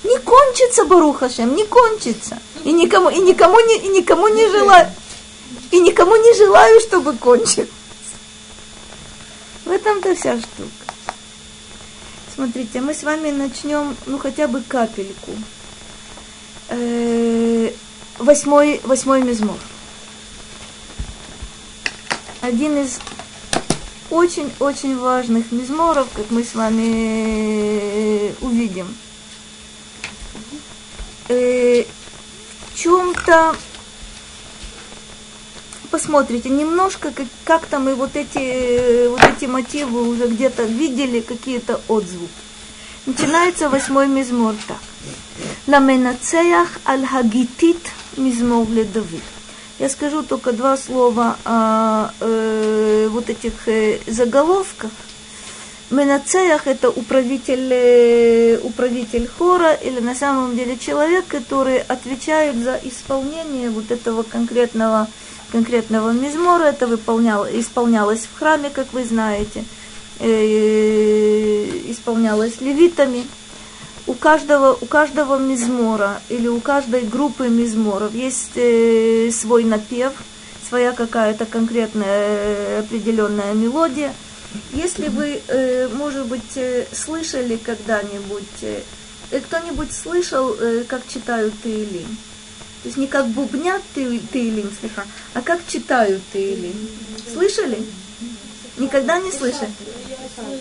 не 0.03 0.19
кончится 0.19 0.85
Барухашем, 0.85 1.55
не 1.55 1.65
кончится. 1.65 2.37
И 2.63 2.73
никому, 2.73 3.09
и 3.09 3.19
никому 3.19 3.59
не, 3.59 3.77
и 3.77 3.87
никому 3.87 4.27
не 4.27 4.49
желаю, 4.49 4.91
и 5.71 5.79
никому 5.79 6.15
не 6.15 6.35
желаю, 6.35 6.79
чтобы 6.81 7.15
кончилось. 7.15 7.69
В 9.63 9.71
этом-то 9.71 10.13
вся 10.13 10.37
штука. 10.37 10.69
Смотрите, 12.35 12.81
мы 12.81 12.93
с 12.93 13.03
вами 13.03 13.31
начнем, 13.31 13.95
ну, 14.05 14.17
хотя 14.17 14.47
бы 14.49 14.61
капельку. 14.61 15.31
Восьмой, 18.17 18.81
восьмой 18.83 19.21
мизмор. 19.21 19.57
Один 22.41 22.77
из 22.77 22.99
очень-очень 24.09 24.97
важных 24.97 25.51
мизморов, 25.51 26.07
как 26.13 26.29
мы 26.31 26.43
с 26.43 26.53
вами 26.55 28.33
увидим. 28.41 28.95
Э, 31.27 31.83
В 32.73 32.77
чем-то 32.77 33.55
посмотрите 35.89 36.49
немножко, 36.49 37.11
как, 37.11 37.27
как 37.45 37.65
там 37.67 37.87
и 37.89 37.93
вот 37.93 38.15
эти, 38.15 39.07
вот 39.07 39.23
эти 39.23 39.45
мотивы 39.45 40.07
уже 40.07 40.27
где-то 40.27 40.63
видели, 40.63 41.21
какие-то 41.21 41.79
отзвуки. 41.87 42.29
Начинается 43.05 43.69
восьмой 43.69 44.07
мизмор 44.07 44.55
так. 44.67 44.79
Ламенацеях 45.67 46.79
аль-хагитит 46.85 47.79
мизмор 48.17 48.67
ледовид. 48.69 49.21
Я 49.77 49.89
скажу 49.89 50.23
только 50.23 50.53
два 50.53 50.77
слова 50.77 51.35
о 51.43 52.09
э, 52.21 53.07
вот 53.11 53.29
этих 53.29 53.67
э, 53.67 53.99
заголовках. 54.07 54.91
Менацеях 55.91 56.65
это 56.65 56.89
управитель, 56.89 57.69
э, 57.71 58.57
управитель 58.63 59.27
хора 59.27 59.73
или 59.73 59.99
на 59.99 60.15
самом 60.15 60.55
деле 60.55 60.77
человек, 60.77 61.27
который 61.27 61.79
отвечает 61.79 62.55
за 62.55 62.79
исполнение 62.83 63.69
вот 63.69 63.91
этого 63.91 64.23
конкретного, 64.23 65.07
конкретного 65.51 66.11
мизмора. 66.11 66.63
Это 66.63 66.87
выполняло, 66.87 67.45
исполнялось 67.45 68.25
в 68.25 68.39
храме, 68.39 68.69
как 68.69 68.93
вы 68.93 69.03
знаете, 69.03 69.65
э, 70.19 71.65
исполнялось 71.91 72.61
левитами 72.61 73.25
у 74.07 74.13
каждого, 74.13 74.77
у 74.79 74.85
каждого 74.85 75.37
мизмора 75.37 76.21
или 76.29 76.47
у 76.47 76.59
каждой 76.59 77.01
группы 77.01 77.47
мизморов 77.47 78.13
есть 78.13 78.51
э, 78.55 79.31
свой 79.31 79.63
напев, 79.63 80.13
своя 80.67 80.91
какая-то 80.91 81.45
конкретная 81.45 82.07
э, 82.07 82.79
определенная 82.79 83.53
мелодия. 83.53 84.13
Если 84.73 85.07
вы, 85.07 85.41
э, 85.47 85.89
может 85.89 86.27
быть, 86.27 86.55
э, 86.55 86.85
слышали 86.91 87.57
когда-нибудь, 87.57 88.61
э, 88.61 88.81
э 89.31 89.39
кто-нибудь 89.39 89.91
слышал, 89.91 90.55
э, 90.59 90.83
как 90.87 91.07
читают 91.07 91.53
Таилим? 91.63 92.17
То 92.83 92.89
есть 92.89 92.97
не 92.97 93.07
как 93.07 93.27
бубнят 93.29 93.81
Таилим, 93.95 94.71
слегка, 94.79 95.05
а 95.33 95.41
как 95.41 95.65
читают 95.67 96.21
Таилим. 96.31 96.75
Слышали? 97.33 97.83
Никогда 98.77 99.19
не 99.19 99.31
слышали? 99.31 99.71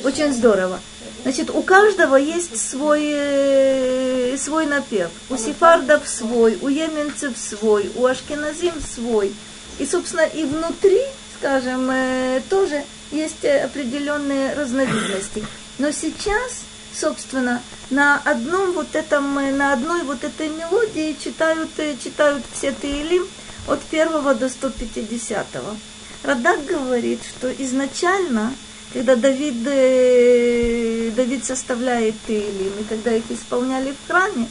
Очень 0.05 0.33
здорово. 0.33 0.81
Значит, 1.25 1.49
у 1.49 1.63
каждого 1.63 2.17
есть 2.17 2.61
свой, 2.61 3.11
э, 3.11 4.37
свой 4.39 4.67
напев. 4.67 5.09
У 5.31 5.39
сефардов 5.39 6.07
свой, 6.07 6.59
у 6.61 6.69
еменцев 6.69 7.39
свой, 7.39 7.91
у 7.95 8.05
ашкеназим 8.05 8.75
свой. 8.83 9.35
И, 9.79 9.87
собственно, 9.87 10.27
и 10.27 10.45
внутри, 10.45 11.01
скажем, 11.39 11.91
э, 11.91 12.43
тоже 12.51 12.85
есть 13.11 13.43
определенные 13.43 14.53
разновидности. 14.53 15.47
Но 15.79 15.93
сейчас, 15.93 16.61
собственно, 16.95 17.63
на 17.89 18.21
одном 18.23 18.73
вот 18.73 18.95
этом, 18.95 19.39
э, 19.39 19.51
на 19.51 19.73
одной 19.73 20.03
вот 20.03 20.25
этой 20.25 20.51
мелодии 20.51 21.17
читают, 21.19 21.71
читают 22.05 22.43
все 22.53 22.71
Таилим 22.73 23.27
от 23.67 23.81
первого 23.81 24.35
до 24.35 24.51
150. 24.51 25.47
-го. 25.55 25.75
Радак 26.23 26.67
говорит, 26.67 27.21
что 27.25 27.51
изначально 27.51 28.53
когда 28.95 29.17
Давид, 29.17 29.57
э, 29.67 31.11
Давид 31.17 31.45
составляет 31.45 32.15
Тейлим, 32.29 32.73
и 32.81 32.85
когда 32.85 33.13
их 33.13 33.25
исполняли 33.29 33.93
в 33.93 34.07
храме, 34.07 34.49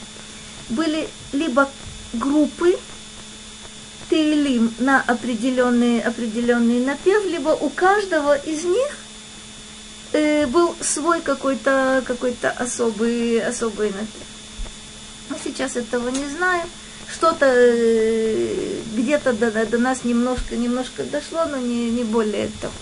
были 0.67 1.07
либо 1.31 1.69
группы 2.11 2.77
Тейлим 4.09 4.73
на 4.79 5.01
определенный, 5.01 6.01
определенный 6.01 6.85
напев, 6.85 7.25
либо 7.25 7.49
у 7.49 7.69
каждого 7.69 8.35
из 8.35 8.65
них 8.65 8.97
э, 10.11 10.45
был 10.45 10.75
свой 10.81 11.21
какой-то 11.21 12.03
какой 12.05 12.35
особый, 12.57 13.39
особый 13.39 13.91
напев. 13.91 14.27
Мы 15.29 15.37
сейчас 15.41 15.77
этого 15.77 16.09
не 16.09 16.27
знаем. 16.27 16.67
Что-то 17.09 17.45
э, 17.45 18.81
где-то 18.93 19.31
до, 19.31 19.65
до 19.65 19.77
нас 19.77 20.03
немножко, 20.03 20.57
немножко 20.57 21.03
дошло, 21.03 21.45
но 21.45 21.57
не, 21.57 21.89
не 21.89 22.03
более 22.03 22.49
того. 22.61 22.73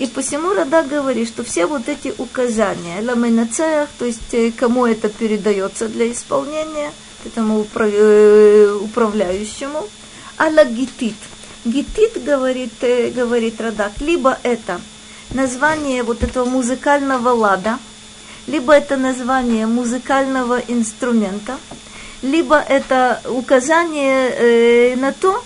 И 0.00 0.06
посему 0.06 0.54
Рада 0.54 0.82
говорит, 0.82 1.28
что 1.28 1.44
все 1.44 1.66
вот 1.66 1.86
эти 1.86 2.14
указания, 2.16 3.02
ламенацеях, 3.02 3.90
то 3.98 4.06
есть 4.06 4.32
э, 4.32 4.50
кому 4.50 4.86
это 4.86 5.10
передается 5.10 5.88
для 5.88 6.10
исполнения, 6.10 6.90
этому 7.26 7.66
э, 7.74 8.78
управляющему, 8.80 9.86
аля 10.38 10.64
гитит. 10.64 11.16
Гитит, 11.66 12.24
говорит, 12.24 12.72
э, 12.80 13.10
говорит 13.10 13.60
Радак, 13.60 13.92
либо 14.00 14.38
это 14.42 14.80
название 15.34 16.02
вот 16.02 16.22
этого 16.22 16.46
музыкального 16.46 17.34
лада, 17.34 17.78
либо 18.46 18.72
это 18.72 18.96
название 18.96 19.66
музыкального 19.66 20.62
инструмента, 20.66 21.58
либо 22.22 22.56
это 22.56 23.20
указание 23.28 24.96
на 24.96 25.12
то, 25.12 25.44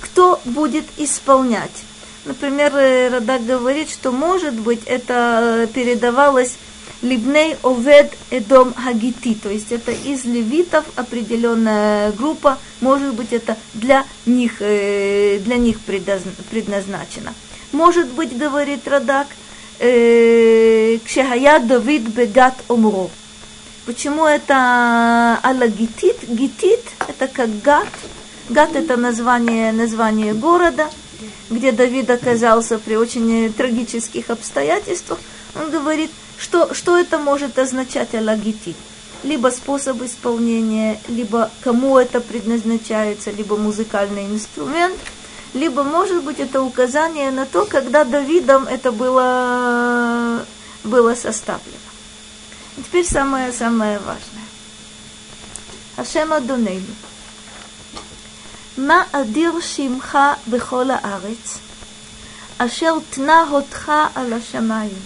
кто 0.00 0.40
будет 0.44 0.86
исполнять. 0.96 1.84
Например, 2.24 2.72
э, 2.76 3.08
Радак 3.08 3.44
говорит, 3.44 3.90
что, 3.90 4.12
может 4.12 4.54
быть, 4.54 4.82
это 4.86 5.64
э, 5.64 5.66
передавалось 5.66 6.56
Либней 7.02 7.56
Овед 7.64 8.12
Эдом 8.30 8.72
Хагити, 8.74 9.34
то 9.34 9.50
есть 9.50 9.72
это 9.72 9.90
из 9.90 10.24
левитов 10.24 10.84
определенная 10.94 12.12
группа, 12.12 12.58
может 12.80 13.14
быть, 13.14 13.32
это 13.32 13.56
для 13.74 14.04
них, 14.24 14.58
э, 14.60 15.40
для 15.40 15.56
них 15.56 15.80
предназначено. 15.80 17.34
Может 17.72 18.06
быть, 18.08 18.36
говорит 18.36 18.86
Радак, 18.86 19.26
Кшехая 19.78 21.58
Давид 21.58 22.02
Бегат 22.02 22.54
Омро. 22.68 23.10
Почему 23.84 24.26
это 24.26 25.40
Алла 25.42 25.66
Гитит? 25.66 26.18
Гитит 26.28 26.84
это 27.00 27.26
как 27.26 27.48
Гат. 27.62 27.88
Гат 28.48 28.76
это 28.76 28.96
название, 28.96 29.72
название 29.72 30.34
города– 30.34 30.88
где 31.50 31.72
Давид 31.72 32.10
оказался 32.10 32.78
при 32.78 32.96
очень 32.96 33.52
трагических 33.52 34.30
обстоятельствах, 34.30 35.18
он 35.54 35.70
говорит, 35.70 36.10
что, 36.38 36.74
что 36.74 36.96
это 36.96 37.18
может 37.18 37.58
означать 37.58 38.14
алагити. 38.14 38.74
Либо 39.22 39.48
способ 39.48 40.02
исполнения, 40.02 41.00
либо 41.08 41.50
кому 41.62 41.98
это 41.98 42.20
предназначается, 42.20 43.30
либо 43.30 43.56
музыкальный 43.56 44.26
инструмент, 44.26 44.96
либо, 45.54 45.84
может 45.84 46.24
быть, 46.24 46.40
это 46.40 46.62
указание 46.62 47.30
на 47.30 47.46
то, 47.46 47.64
когда 47.66 48.04
Давидом 48.04 48.66
это 48.66 48.90
было, 48.90 50.44
было 50.82 51.14
составлено. 51.14 51.76
Теперь 52.76 53.06
самое-самое 53.06 53.98
важное. 53.98 54.42
Ашем 55.96 56.32
Адонейну. 56.32 56.86
מה 58.77 59.03
אדיר 59.11 59.51
שמך 59.61 60.17
בכל 60.47 60.91
הארץ, 60.91 61.57
אשר 62.57 62.93
תנה 63.09 63.43
אותך 63.51 63.91
על 64.15 64.33
השמיים. 64.33 65.01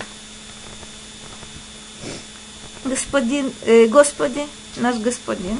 Господин, 2.83 3.53
э, 3.63 3.85
Господи, 3.85 4.43
наш 4.77 4.95
Господин, 4.97 5.59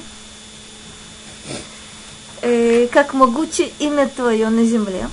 э, 2.42 2.88
как 2.92 3.14
могуче 3.14 3.72
имя 3.78 4.08
Твое 4.08 4.50
на 4.50 4.66
земле. 4.66 5.08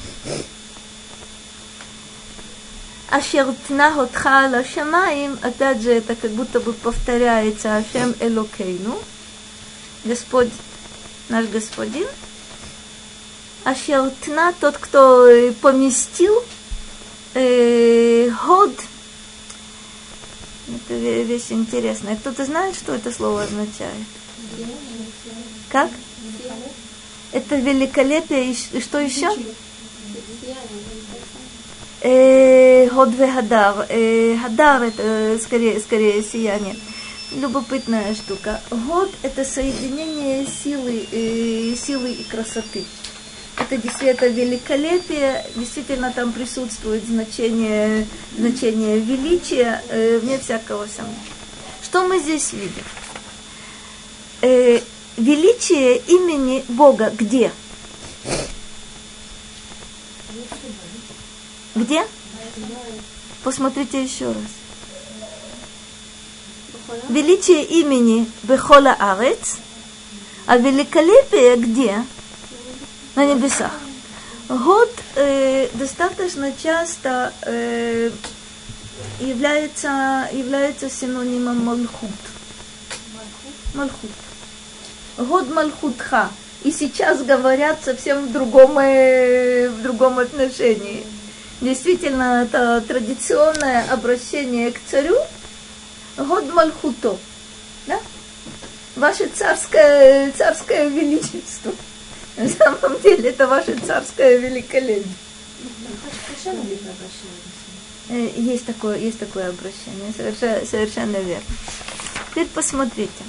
Ашер 3.10 3.54
тнахотха 3.66 4.48
лашамаим, 4.50 5.38
опять 5.42 5.82
же, 5.82 5.92
это 5.92 6.14
как 6.14 6.30
будто 6.30 6.60
бы 6.60 6.72
повторяется 6.72 7.76
Ашем 7.76 8.14
Элокейну, 8.20 8.98
Господь, 10.04 10.50
наш 11.28 11.46
Господин – 11.46 12.21
Ашелтна, 13.63 14.53
тот, 14.59 14.77
кто 14.77 15.25
э, 15.27 15.53
поместил 15.53 16.33
э, 17.33 18.29
год. 18.45 18.71
Это 20.67 20.93
вещь 20.93 21.51
интересная. 21.51 22.17
Кто-то 22.17 22.45
знает, 22.45 22.75
что 22.75 22.93
это 22.93 23.11
слово 23.11 23.43
означает? 23.43 23.93
Как? 25.69 25.89
Это 27.31 27.55
великолепие 27.55 28.51
и 28.51 28.81
что 28.81 28.99
еще? 28.99 29.29
Э, 32.01 32.89
год 32.89 33.09
вегадар. 33.13 33.85
Э, 33.87 34.35
это 34.35 35.39
скорее, 35.41 35.79
скорее 35.79 36.21
сияние. 36.21 36.75
Любопытная 37.31 38.13
штука. 38.13 38.61
Год 38.69 39.09
это 39.21 39.45
соединение 39.45 40.45
силы, 40.45 41.07
силы 41.77 42.11
и 42.11 42.23
красоты 42.25 42.83
это 43.57 43.77
действительно 43.77 44.29
великолепие, 44.29 45.45
действительно 45.55 46.11
там 46.11 46.31
присутствует 46.31 47.05
значение, 47.05 48.07
значение 48.37 48.99
величия, 48.99 49.83
э, 49.89 50.19
вне 50.19 50.39
всякого 50.39 50.87
сомнения. 50.87 51.19
Что 51.83 52.07
мы 52.07 52.19
здесь 52.19 52.53
видим? 52.53 52.83
Э, 54.41 54.79
величие 55.17 55.97
имени 55.97 56.63
Бога 56.67 57.11
где? 57.15 57.51
Где? 61.75 62.05
Посмотрите 63.43 64.03
еще 64.03 64.27
раз. 64.27 64.35
Величие 67.09 67.63
имени 67.63 68.29
Бехола 68.43 68.95
Арец, 68.99 69.57
а 70.45 70.57
великолепие 70.57 71.57
где? 71.57 72.03
На 73.15 73.25
небесах. 73.25 73.71
Год 74.49 74.91
э, 75.15 75.69
достаточно 75.73 76.51
часто 76.51 77.33
э, 77.43 78.11
является, 79.19 80.27
является 80.31 80.89
синонимом 80.89 81.63
Малхут. 81.63 82.09
Малхут. 83.73 84.11
Год 85.17 85.49
Малхутха. 85.49 86.29
И 86.63 86.71
сейчас 86.71 87.23
говорят 87.23 87.83
совсем 87.83 88.27
в 88.27 88.31
другом, 88.31 88.77
э, 88.79 89.69
в 89.69 89.81
другом 89.81 90.19
отношении. 90.19 91.05
Действительно, 91.61 92.43
это 92.43 92.81
традиционное 92.81 93.85
обращение 93.91 94.71
к 94.71 94.79
царю. 94.85 95.17
Год 96.17 96.51
Мальхуто. 96.53 97.17
Да? 97.87 97.99
Ваше 98.95 99.27
царское, 99.27 100.31
царское 100.37 100.89
величество. 100.89 101.71
На 102.36 102.48
самом 102.48 103.00
деле 103.00 103.30
это 103.30 103.46
ваше 103.46 103.76
царское 103.86 104.38
великолепие. 104.38 105.04
Э, 108.10 108.30
есть 108.36 108.64
такое, 108.64 108.98
есть 108.98 109.18
такое 109.18 109.48
обращение, 109.48 110.12
совершенно, 110.16 110.64
совершенно 110.64 111.16
верно. 111.16 111.44
Теперь 112.30 112.46
посмотрите. 112.46 113.24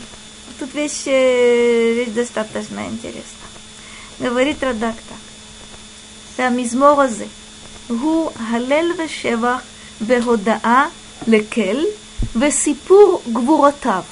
Тут 0.60 0.74
вещь, 0.74 1.08
э, 1.08 1.94
вещь 1.94 2.10
достаточно 2.10 2.86
интересна. 2.88 3.40
Говорит 4.20 4.62
Радак 4.62 4.96
так. 4.96 5.18
והמזמור 6.38 7.02
הזה 7.02 7.26
הוא 7.88 8.32
הלל 8.36 8.92
ושבח 8.98 9.62
והודאה 10.02 10.86
לקל 11.28 11.86
וסיפור 12.36 13.22
גבורותיו. 13.34 14.04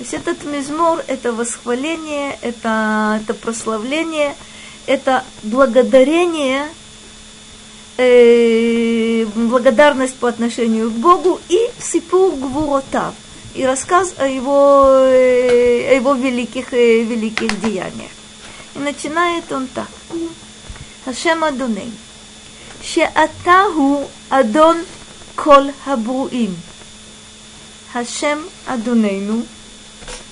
То 0.00 0.04
есть 0.04 0.14
этот 0.14 0.44
мизмор– 0.44 1.04
это 1.08 1.30
восхваление, 1.30 2.38
это, 2.40 3.20
это 3.22 3.34
прославление, 3.34 4.34
это 4.86 5.24
благодарение, 5.42 6.68
э, 7.98 9.26
благодарность 9.26 10.14
по 10.14 10.28
отношению 10.28 10.90
к 10.90 10.94
Богу 10.94 11.38
и 11.50 11.58
сипур 11.78 12.34
гвуротав, 12.34 13.12
и 13.54 13.66
рассказ 13.66 14.14
о 14.16 14.26
его, 14.26 14.86
э, 15.04 15.90
о 15.90 15.94
его 15.96 16.14
великих, 16.14 16.72
э, 16.72 17.02
великих 17.02 17.60
деяниях. 17.60 18.10
И 18.76 18.78
начинает 18.78 19.52
он 19.52 19.66
так. 19.66 19.90
Хашем 21.04 21.44
Адуней. 21.44 21.92
Шеатаху 22.82 24.08
Адон 24.30 24.78
Кол 25.36 25.70
Хабруим. 25.84 26.56
Хашем 27.92 28.48
Адунейну– 28.66 29.44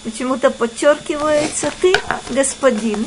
почему-то 0.05 0.50
подчеркивается 0.50 1.72
ты, 1.80 1.94
господин, 2.30 3.06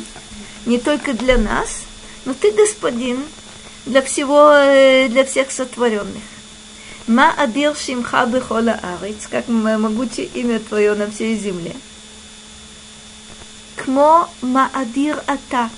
не 0.66 0.78
только 0.78 1.14
для 1.14 1.38
нас, 1.38 1.82
но 2.24 2.34
ты 2.34 2.52
господин 2.52 3.24
для 3.86 4.02
всего, 4.02 4.52
э, 4.52 5.08
для 5.08 5.24
всех 5.24 5.50
сотворенных. 5.50 6.22
Ма 7.06 7.32
адир 7.36 7.76
шимха 7.76 8.26
бехола 8.26 8.78
арец, 8.82 9.26
как 9.28 9.48
могучее 9.48 10.26
имя 10.26 10.60
твое 10.60 10.94
на 10.94 11.10
всей 11.10 11.36
земле. 11.36 11.74
Кмо 13.76 14.28
ма 14.40 14.70
адир 14.72 15.20
ата, 15.26 15.68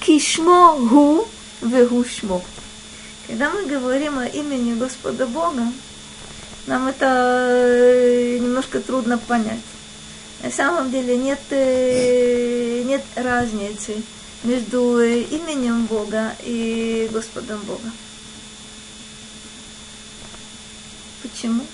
кишмо 0.00 0.76
гу 0.78 1.26
вегу 1.62 2.04
шмо. 2.04 2.42
Когда 3.26 3.50
мы 3.50 3.64
говорим 3.66 4.18
о 4.18 4.26
имени 4.26 4.74
Господа 4.74 5.26
Бога, 5.26 5.66
нам 6.66 6.86
это 6.86 7.48
э, 7.50 8.38
немножко 8.40 8.80
трудно 8.80 9.18
понять. 9.18 9.60
На 10.42 10.50
самом 10.50 10.90
деле 10.90 11.16
нет, 11.16 11.40
э, 11.50 12.82
нет 12.84 13.02
разницы 13.14 14.02
между 14.42 14.98
э, 15.00 15.22
именем 15.22 15.86
Бога 15.86 16.36
и 16.42 17.08
Господом 17.12 17.60
Бога. 17.62 17.90
Почему? 21.22 21.64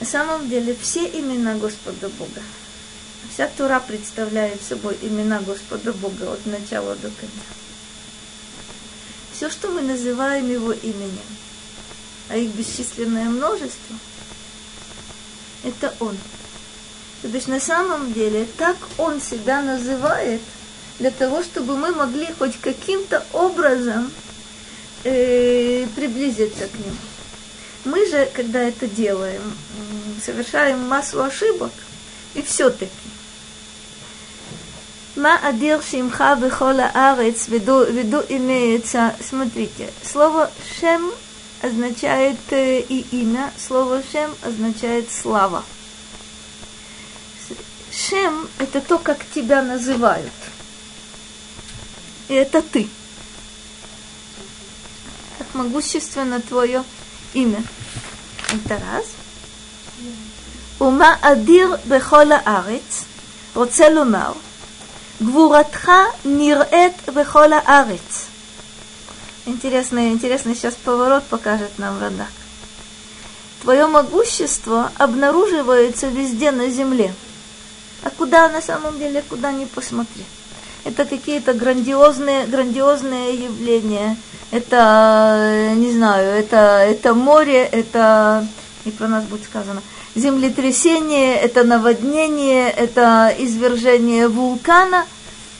На 0.00 0.06
самом 0.06 0.48
деле 0.48 0.74
все 0.80 1.06
имена 1.06 1.56
Господа 1.56 2.08
Бога. 2.08 2.42
Вся 3.40 3.48
Тура 3.56 3.80
представляет 3.80 4.60
собой 4.62 4.98
имена 5.00 5.40
Господа 5.40 5.94
Бога 5.94 6.30
от 6.30 6.44
начала 6.44 6.94
до 6.96 7.08
конца. 7.08 7.50
Все, 9.32 9.48
что 9.48 9.70
мы 9.70 9.80
называем 9.80 10.50
Его 10.50 10.72
именем, 10.72 11.24
а 12.28 12.36
их 12.36 12.50
бесчисленное 12.50 13.24
множество, 13.30 13.96
это 15.64 15.94
Он. 16.00 16.14
То 17.22 17.28
есть 17.28 17.48
на 17.48 17.60
самом 17.60 18.12
деле 18.12 18.46
так 18.58 18.76
Он 18.98 19.22
себя 19.22 19.62
называет 19.62 20.42
для 20.98 21.10
того, 21.10 21.42
чтобы 21.42 21.78
мы 21.78 21.94
могли 21.94 22.28
хоть 22.38 22.60
каким-то 22.60 23.24
образом 23.32 24.12
э, 25.04 25.86
приблизиться 25.96 26.66
к 26.66 26.74
Нему. 26.74 26.96
Мы 27.86 28.04
же, 28.04 28.30
когда 28.34 28.60
это 28.60 28.86
делаем, 28.86 29.54
совершаем 30.22 30.80
массу 30.80 31.22
ошибок, 31.22 31.72
и 32.34 32.42
все-таки 32.42 33.09
Ма 35.16 35.36
адир 35.42 35.82
шимха 35.82 36.36
бихола 36.36 36.88
арец 36.94 37.48
веду, 37.48 37.84
веду 37.84 38.22
имеется. 38.28 39.16
Смотрите, 39.20 39.92
слово 40.04 40.50
шем 40.78 41.10
означает 41.62 42.38
и 42.52 43.06
имя, 43.10 43.52
слово 43.58 44.02
шем 44.12 44.32
означает 44.42 45.10
слава. 45.10 45.64
Шем– 47.90 48.48
это 48.58 48.80
то, 48.80 48.98
как 48.98 49.18
тебя 49.34 49.62
называют. 49.62 50.32
И 52.28 52.34
это 52.34 52.62
ты. 52.62 52.88
Как 55.38 55.54
могущественно 55.54 56.40
твое 56.40 56.84
имя. 57.34 57.64
Это 58.52 58.78
раз. 58.78 59.06
Ума 60.78 61.18
адир 61.20 61.80
бехола 61.84 62.40
арец. 62.44 63.06
Роцелумар– 63.56 64.36
Гвуратха 65.20 66.06
нирет 66.24 66.94
вехола 67.06 67.62
арец. 67.66 68.28
Интересный, 69.44 70.12
интересный 70.12 70.54
сейчас 70.54 70.74
поворот 70.76 71.24
покажет 71.24 71.78
нам 71.78 72.00
Радак. 72.00 72.30
Твое 73.60 73.86
могущество 73.86 74.90
обнаруживается 74.96 76.06
везде 76.06 76.52
на 76.52 76.70
земле. 76.70 77.12
А 78.02 78.08
куда 78.08 78.48
на 78.48 78.62
самом 78.62 78.98
деле, 78.98 79.22
куда 79.28 79.52
ни 79.52 79.66
посмотри. 79.66 80.24
Это 80.84 81.04
какие-то 81.04 81.52
грандиозные, 81.52 82.46
грандиозные 82.46 83.34
явления. 83.34 84.16
Это, 84.50 85.34
э, 85.36 85.74
не 85.74 85.92
знаю, 85.92 86.30
это, 86.30 86.56
это 86.56 87.12
море, 87.12 87.62
это 87.64 88.46
и 88.84 88.90
про 88.90 89.08
нас 89.08 89.24
будет 89.24 89.44
сказано, 89.44 89.82
землетрясение, 90.14 91.36
это 91.36 91.64
наводнение, 91.64 92.70
это 92.70 93.34
извержение 93.38 94.28
вулкана. 94.28 95.04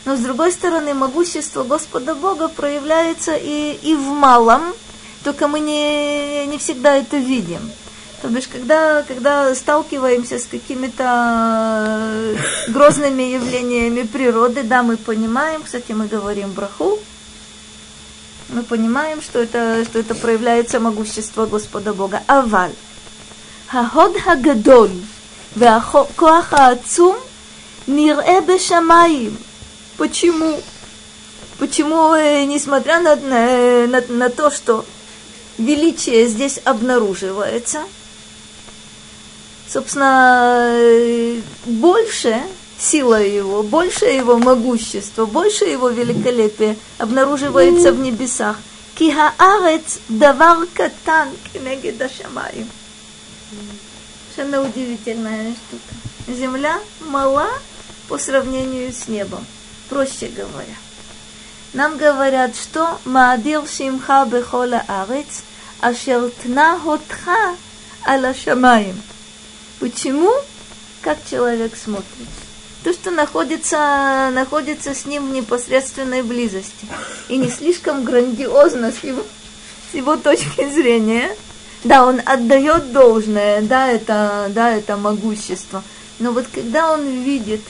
Но 0.04 0.16
с 0.16 0.20
другой 0.20 0.52
стороны, 0.52 0.94
могущество 0.94 1.62
Господа 1.64 2.14
Бога 2.14 2.48
проявляется 2.48 3.34
и, 3.36 3.78
и 3.82 3.94
в 3.94 4.06
малом, 4.06 4.62
только 5.24 5.46
мы 5.46 5.60
не, 5.60 6.46
не 6.46 6.58
всегда 6.58 6.96
это 6.96 7.18
видим. 7.18 7.60
То 8.22 8.28
бишь, 8.28 8.48
когда, 8.48 9.02
когда 9.02 9.54
сталкиваемся 9.54 10.38
с 10.38 10.46
какими-то 10.46 12.36
грозными 12.68 13.22
явлениями 13.22 14.02
природы, 14.02 14.62
да, 14.62 14.82
мы 14.82 14.96
понимаем, 14.96 15.62
кстати, 15.62 15.92
мы 15.92 16.06
говорим 16.06 16.52
браху, 16.52 16.98
мы 18.50 18.62
понимаем, 18.62 19.22
что 19.22 19.38
это, 19.38 19.84
что 19.84 19.98
это 19.98 20.14
проявляется 20.14 20.80
могущество 20.80 21.46
Господа 21.46 21.94
Бога. 21.94 22.22
Аваль. 22.26 22.72
ההוד 23.71 24.11
הגדול 24.25 24.89
והכוח 25.57 26.53
העצום 26.53 27.15
נראה 27.87 28.41
בשמיים. 28.47 29.35
Почему? 29.97 30.59
Почему, 31.57 32.15
несмотря 32.45 32.99
на, 32.99 33.15
на, 33.15 34.01
на 34.09 34.29
то, 34.29 34.51
что 34.51 34.83
величие 35.57 36.27
здесь 36.27 36.59
обнаруживается, 36.65 37.79
собственно, 39.71 40.77
больше 41.65 42.41
сила 42.77 43.23
его, 43.23 43.63
больше 43.63 44.05
его 44.05 44.37
могущества, 44.37 45.25
больше 45.25 45.63
его 45.65 45.87
великолепия 45.89 46.75
обнаруживается 46.97 47.93
в 47.93 47.99
небесах. 47.99 48.57
Кихаарец 48.95 49.99
давар 50.09 50.67
катан 50.73 51.29
кенегед 51.53 52.01
ашамаим. 52.01 52.69
совершенно 54.40 54.62
удивительная 54.62 55.52
штука. 55.52 56.38
Земля 56.38 56.78
мала 57.00 57.48
по 58.08 58.18
сравнению 58.18 58.92
с 58.92 59.06
небом, 59.08 59.44
проще 59.88 60.28
говоря. 60.28 60.74
Нам 61.74 61.96
говорят, 61.98 62.56
что 62.56 62.98
Маадир 63.04 63.62
Шимха 63.66 64.24
Бехола 64.24 64.82
Арец, 64.88 65.42
Ашер 65.80 66.30
Тна 66.42 66.78
Хотха 66.78 67.54
Аля 68.06 68.34
Почему? 69.78 70.32
Как 71.02 71.18
человек 71.28 71.76
смотрит. 71.76 72.28
То, 72.82 72.92
что 72.94 73.10
находится, 73.10 74.30
находится 74.32 74.94
с 74.94 75.04
ним 75.04 75.28
в 75.28 75.32
непосредственной 75.32 76.22
близости. 76.22 76.86
И 77.28 77.36
не 77.36 77.50
слишком 77.50 78.04
грандиозно 78.04 78.90
с 78.90 79.04
его, 79.04 79.22
с 79.92 79.94
его 79.94 80.16
точки 80.16 80.68
зрения– 80.70 81.36
да, 81.82 82.06
он 82.06 82.20
отдает 82.24 82.92
должное, 82.92 83.62
да, 83.62 83.90
это, 83.90 84.50
да, 84.50 84.70
это 84.70 84.96
могущество. 84.96 85.82
Но 86.18 86.32
вот 86.32 86.46
когда 86.52 86.92
он 86.92 87.22
видит 87.22 87.62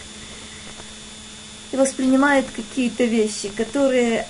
и 1.70 1.77
воспринимает 1.77 2.47
какие-то 2.55 3.05
вещи, 3.05 3.51
которые 3.57 4.27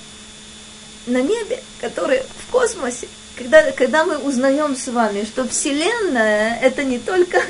на 1.06 1.22
небе, 1.22 1.62
которые 1.80 2.24
в 2.46 2.50
космосе, 2.52 3.08
когда, 3.36 3.72
когда 3.72 4.04
мы 4.04 4.18
узнаем 4.18 4.76
с 4.76 4.88
вами, 4.88 5.24
что 5.24 5.48
Вселенная 5.48 6.58
это 6.60 6.84
не 6.84 6.98
только 6.98 7.40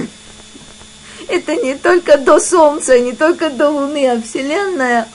это 1.29 1.57
не 1.57 1.75
только 1.75 2.17
до 2.17 2.39
Солнца, 2.39 2.99
не 3.01 3.13
только 3.13 3.51
до 3.51 3.71
Луны, 3.71 4.09
а 4.09 4.23
Вселенная. 4.23 5.09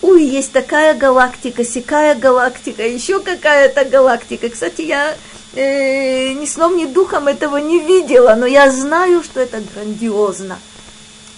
Ой, 0.00 0.24
есть 0.24 0.52
такая 0.52 0.94
галактика, 0.94 1.64
сякая 1.64 2.14
галактика, 2.14 2.86
еще 2.86 3.20
какая-то 3.20 3.84
галактика. 3.84 4.48
Кстати, 4.48 4.82
я 4.82 5.16
э, 5.54 6.32
ни 6.32 6.46
сном, 6.46 6.76
ни 6.76 6.86
духом 6.86 7.28
этого 7.28 7.56
не 7.58 7.80
видела, 7.80 8.34
но 8.34 8.46
я 8.46 8.70
знаю, 8.70 9.22
что 9.22 9.40
это 9.40 9.60
грандиозно. 9.60 10.58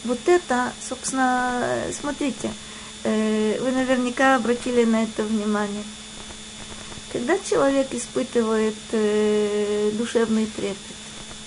Вот 0.04 0.18
это, 0.26 0.72
собственно, 0.88 1.62
смотрите, 1.98 2.50
э, 3.04 3.58
вы 3.60 3.70
наверняка 3.72 4.36
обратили 4.36 4.84
на 4.84 5.02
это 5.02 5.22
внимание. 5.22 5.84
Когда 7.12 7.36
человек 7.38 7.88
испытывает 7.92 8.76
э, 8.92 9.90
душевный 9.94 10.46
трепет 10.46 10.76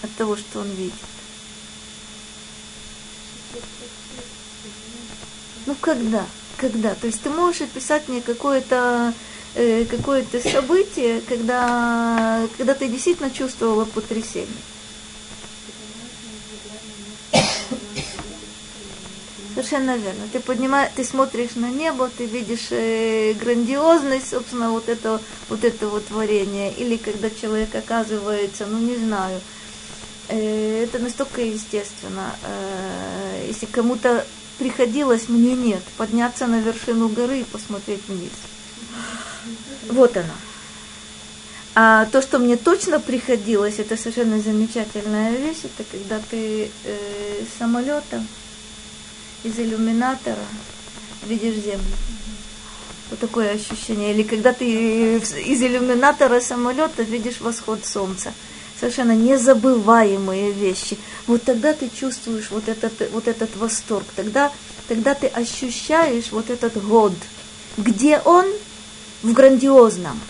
от 0.02 0.11
того, 0.15 0.35
что 0.35 0.60
он 0.60 0.69
видит, 0.72 0.94
ну 5.65 5.76
когда? 5.80 6.26
Когда? 6.57 6.94
То 6.95 7.07
есть 7.07 7.22
ты 7.22 7.30
можешь 7.30 7.61
описать 7.61 8.07
мне 8.07 8.22
какое-то 8.22 9.14
э, 9.56 9.86
какое-то 9.86 10.40
событие, 10.40 11.22
когда, 11.22 12.48
когда 12.58 12.74
ты 12.74 12.88
действительно 12.88 13.32
чувствовала 13.32 13.86
потрясение. 13.86 14.48
Совершенно 19.54 19.96
верно. 19.98 20.28
Ты 20.32 20.40
поднимаешь, 20.40 20.92
ты 20.96 21.04
смотришь 21.04 21.56
на 21.56 21.70
небо, 21.70 22.10
ты 22.18 22.26
видишь 22.26 22.68
э, 22.72 23.34
грандиозность, 23.34 24.32
собственно, 24.32 24.72
вот 24.72 24.90
это 24.90 25.22
вот 25.48 25.64
это 25.64 25.88
вот 25.88 26.08
творение. 26.08 26.74
Или 26.74 26.98
когда 26.98 27.30
человек 27.30 27.74
оказывается, 27.76 28.66
ну 28.66 28.80
не 28.80 28.96
знаю, 28.96 29.40
э, 30.30 30.84
это 30.84 30.98
настолько 30.98 31.42
естественно. 31.42 32.36
Если 33.48 33.68
кому-то 33.68 34.26
приходилось, 34.58 35.30
мне 35.30 35.54
нет, 35.54 35.84
подняться 35.98 36.48
на 36.48 36.60
вершину 36.60 37.10
горы 37.10 37.42
и 37.42 37.44
посмотреть 37.44 38.02
вниз. 38.08 38.32
Вот 39.89 40.15
оно. 40.18 40.34
А 41.76 42.05
то, 42.05 42.22
что 42.22 42.38
мне 42.38 42.55
точно 42.55 42.99
приходилось, 42.99 43.80
это 43.80 43.97
совершенно 43.97 44.39
замечательная 44.39 45.35
вещь, 45.35 45.61
это 45.64 45.84
когда 45.91 46.19
ты 46.30 46.69
э, 46.84 47.43
с 47.43 47.57
самолета 47.57 48.23
из 49.43 49.57
иллюминатора 49.57 50.45
видишь 51.26 51.55
землю. 51.55 51.95
Вот 53.10 53.19
такое 53.19 53.51
ощущение. 53.51 54.14
Или 54.14 54.23
когда 54.23 54.53
ты 54.53 55.18
из 55.18 55.61
иллюминатора 55.61 56.39
самолета 56.39 57.03
видишь 57.03 57.41
восход 57.41 57.85
солнца. 57.85 58.34
Совершенно 58.80 59.15
незабываемые 59.15 60.51
вещи. 60.51 60.97
Вот 61.27 61.43
тогда 61.43 61.73
ты 61.73 61.89
чувствуешь 61.89 62.49
вот 62.49 62.68
этот, 62.68 62.93
вот 63.11 63.27
этот 63.27 63.55
восторг. 63.55 64.05
Тогда, 64.15 64.51
тогда 64.88 65.14
ты 65.14 65.27
ощущаешь 65.27 66.31
вот 66.31 66.49
этот 66.49 66.84
год. 66.84 67.14
Где 67.77 68.19
он? 68.19 68.45
В 69.23 69.32
грандиозном. 69.32 70.20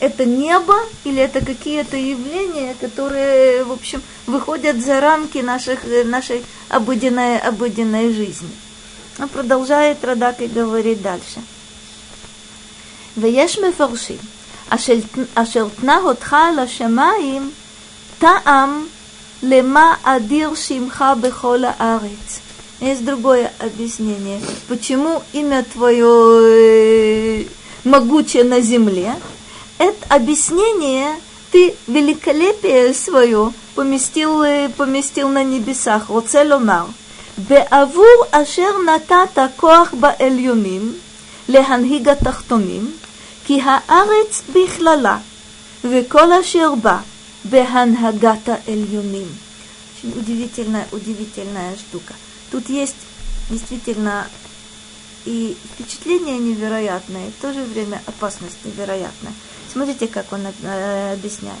Это 0.00 0.24
небо 0.24 0.76
или 1.04 1.20
это 1.20 1.44
какие-то 1.44 1.96
явления, 1.96 2.76
которые, 2.80 3.64
в 3.64 3.72
общем, 3.72 4.02
выходят 4.26 4.80
за 4.82 5.00
рамки 5.00 5.38
наших, 5.38 5.80
нашей 6.04 6.44
обыденной, 6.68 7.38
обыденной 7.38 8.12
жизни. 8.12 8.50
Он 9.18 9.28
продолжает 9.28 10.04
Радак 10.04 10.40
и 10.40 10.46
говорит 10.46 11.02
дальше. 11.02 11.40
ויש 13.16 13.58
מפרשים 13.58 14.18
אשר 15.34 15.68
תנה 15.80 15.98
אותך 16.04 16.36
על 16.38 16.58
השמיים 16.58 17.50
טעם 18.18 18.86
למה 19.42 19.94
אדיר 20.02 20.54
שמך 20.54 21.04
בכל 21.20 21.64
הארץ. 21.64 22.40
Есть 22.80 23.04
другое 23.04 23.50
объяснение. 23.58 24.40
Почему 24.68 25.20
имя 25.32 25.64
твое 25.64 27.44
могучее 27.84 28.44
на 28.44 28.60
земле? 28.60 29.14
Это 29.78 30.14
объяснение 30.14 31.16
ты 31.50 31.74
великолепие 31.86 32.92
свое 32.92 33.52
поместил, 33.74 34.42
поместил 34.76 35.28
на 35.28 35.44
небесах. 35.44 36.08
רוצה 36.08 36.44
לומר, 36.44 36.84
בעבור 37.38 38.24
אשר 38.30 38.70
נתת 38.86 39.38
כוח 39.56 39.94
בעליונים 40.00 40.94
להנהיג 41.48 42.08
התחתונים, 42.08 42.92
כי 43.46 43.60
הארץ 43.64 44.42
בכללה 44.52 45.18
וכל 45.84 46.32
אשר 46.32 46.74
בה 46.82 46.98
בהנהגת 47.44 48.48
העליונים. 48.48 49.28
Очень 49.98 50.16
удивительная, 50.16 50.86
удивительная 50.92 51.76
штука. 51.76 52.14
Тут 52.52 52.68
есть 52.68 52.94
действительно 53.50 54.28
и 55.25 55.55
впечатление 55.73 56.37
невероятное, 56.37 57.27
и 57.27 57.31
в 57.31 57.41
то 57.41 57.53
же 57.53 57.63
время 57.63 58.01
опасность 58.05 58.57
невероятная. 58.65 59.33
Смотрите, 59.71 60.07
как 60.07 60.31
он 60.31 60.45
э, 60.45 61.13
объясняет. 61.13 61.55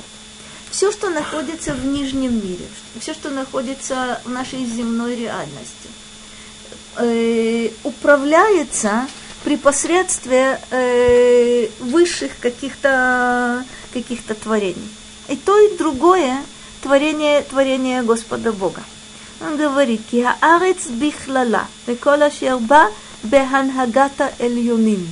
Все, 0.69 0.91
что 0.91 1.09
находится 1.09 1.73
в 1.73 1.85
нижнем 1.85 2.35
мире, 2.35 2.65
все, 2.99 3.13
что 3.13 3.29
находится 3.29 4.19
в 4.25 4.29
нашей 4.29 4.65
земной 4.65 5.15
реальности, 5.15 5.89
э, 6.97 7.69
управляется 7.83 9.07
при 9.43 9.55
посредстве 9.57 10.59
э, 10.71 11.67
высших 11.79 12.31
каких-то 12.39 13.63
каких 13.93 14.23
творений. 14.23 14.89
И 15.29 15.35
то, 15.35 15.57
и 15.59 15.77
другое 15.77 16.43
творение, 16.81 17.41
творение 17.43 18.01
Господа 18.01 18.51
Бога. 18.51 18.83
Он 19.41 19.57
говорит, 19.57 20.01
«Киа 20.09 20.35
арец 20.41 20.87
бихлала, 20.87 21.67
векола 21.85 22.31
шерба 22.31 22.89
бехангата 23.23 24.33
эльюним. 24.39 25.11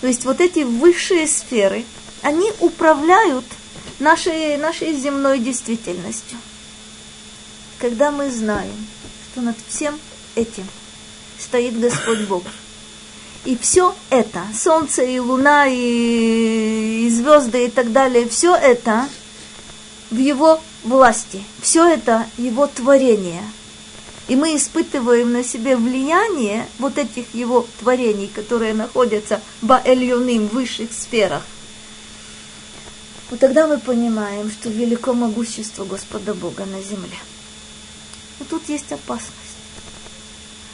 То 0.00 0.06
есть 0.06 0.24
вот 0.24 0.40
эти 0.40 0.60
высшие 0.60 1.26
сферы, 1.26 1.84
они 2.22 2.52
управляют 2.60 3.44
нашей, 3.98 4.56
нашей 4.56 4.94
земной 4.94 5.38
действительностью. 5.38 6.38
Когда 7.78 8.10
мы 8.10 8.30
знаем, 8.30 8.86
что 9.30 9.40
над 9.40 9.56
всем 9.66 9.98
этим 10.34 10.66
стоит 11.38 11.78
Господь 11.78 12.20
Бог. 12.28 12.44
И 13.44 13.56
все 13.56 13.94
это, 14.10 14.42
солнце 14.54 15.02
и 15.02 15.18
луна 15.18 15.66
и, 15.68 17.06
и 17.06 17.10
звезды 17.10 17.66
и 17.66 17.70
так 17.70 17.92
далее, 17.92 18.28
все 18.28 18.54
это 18.54 19.08
в 20.10 20.18
его 20.18 20.60
власти, 20.84 21.42
все 21.62 21.86
это 21.86 22.26
его 22.36 22.66
творение– 22.66 23.42
и 24.28 24.36
мы 24.36 24.54
испытываем 24.56 25.32
на 25.32 25.42
себе 25.42 25.76
влияние 25.76 26.66
вот 26.78 26.98
этих 26.98 27.34
его 27.34 27.66
творений, 27.80 28.28
которые 28.28 28.74
находятся 28.74 29.40
в 29.62 29.82
эльюным, 29.84 30.48
высших 30.48 30.92
сферах, 30.92 31.42
вот 33.30 33.40
тогда 33.40 33.66
мы 33.66 33.78
понимаем, 33.78 34.50
что 34.50 34.70
велико 34.70 35.12
могущество 35.12 35.84
Господа 35.84 36.34
Бога 36.34 36.64
на 36.64 36.80
земле. 36.80 37.18
Но 38.38 38.46
тут 38.48 38.68
есть 38.68 38.90
опасность. 38.92 39.34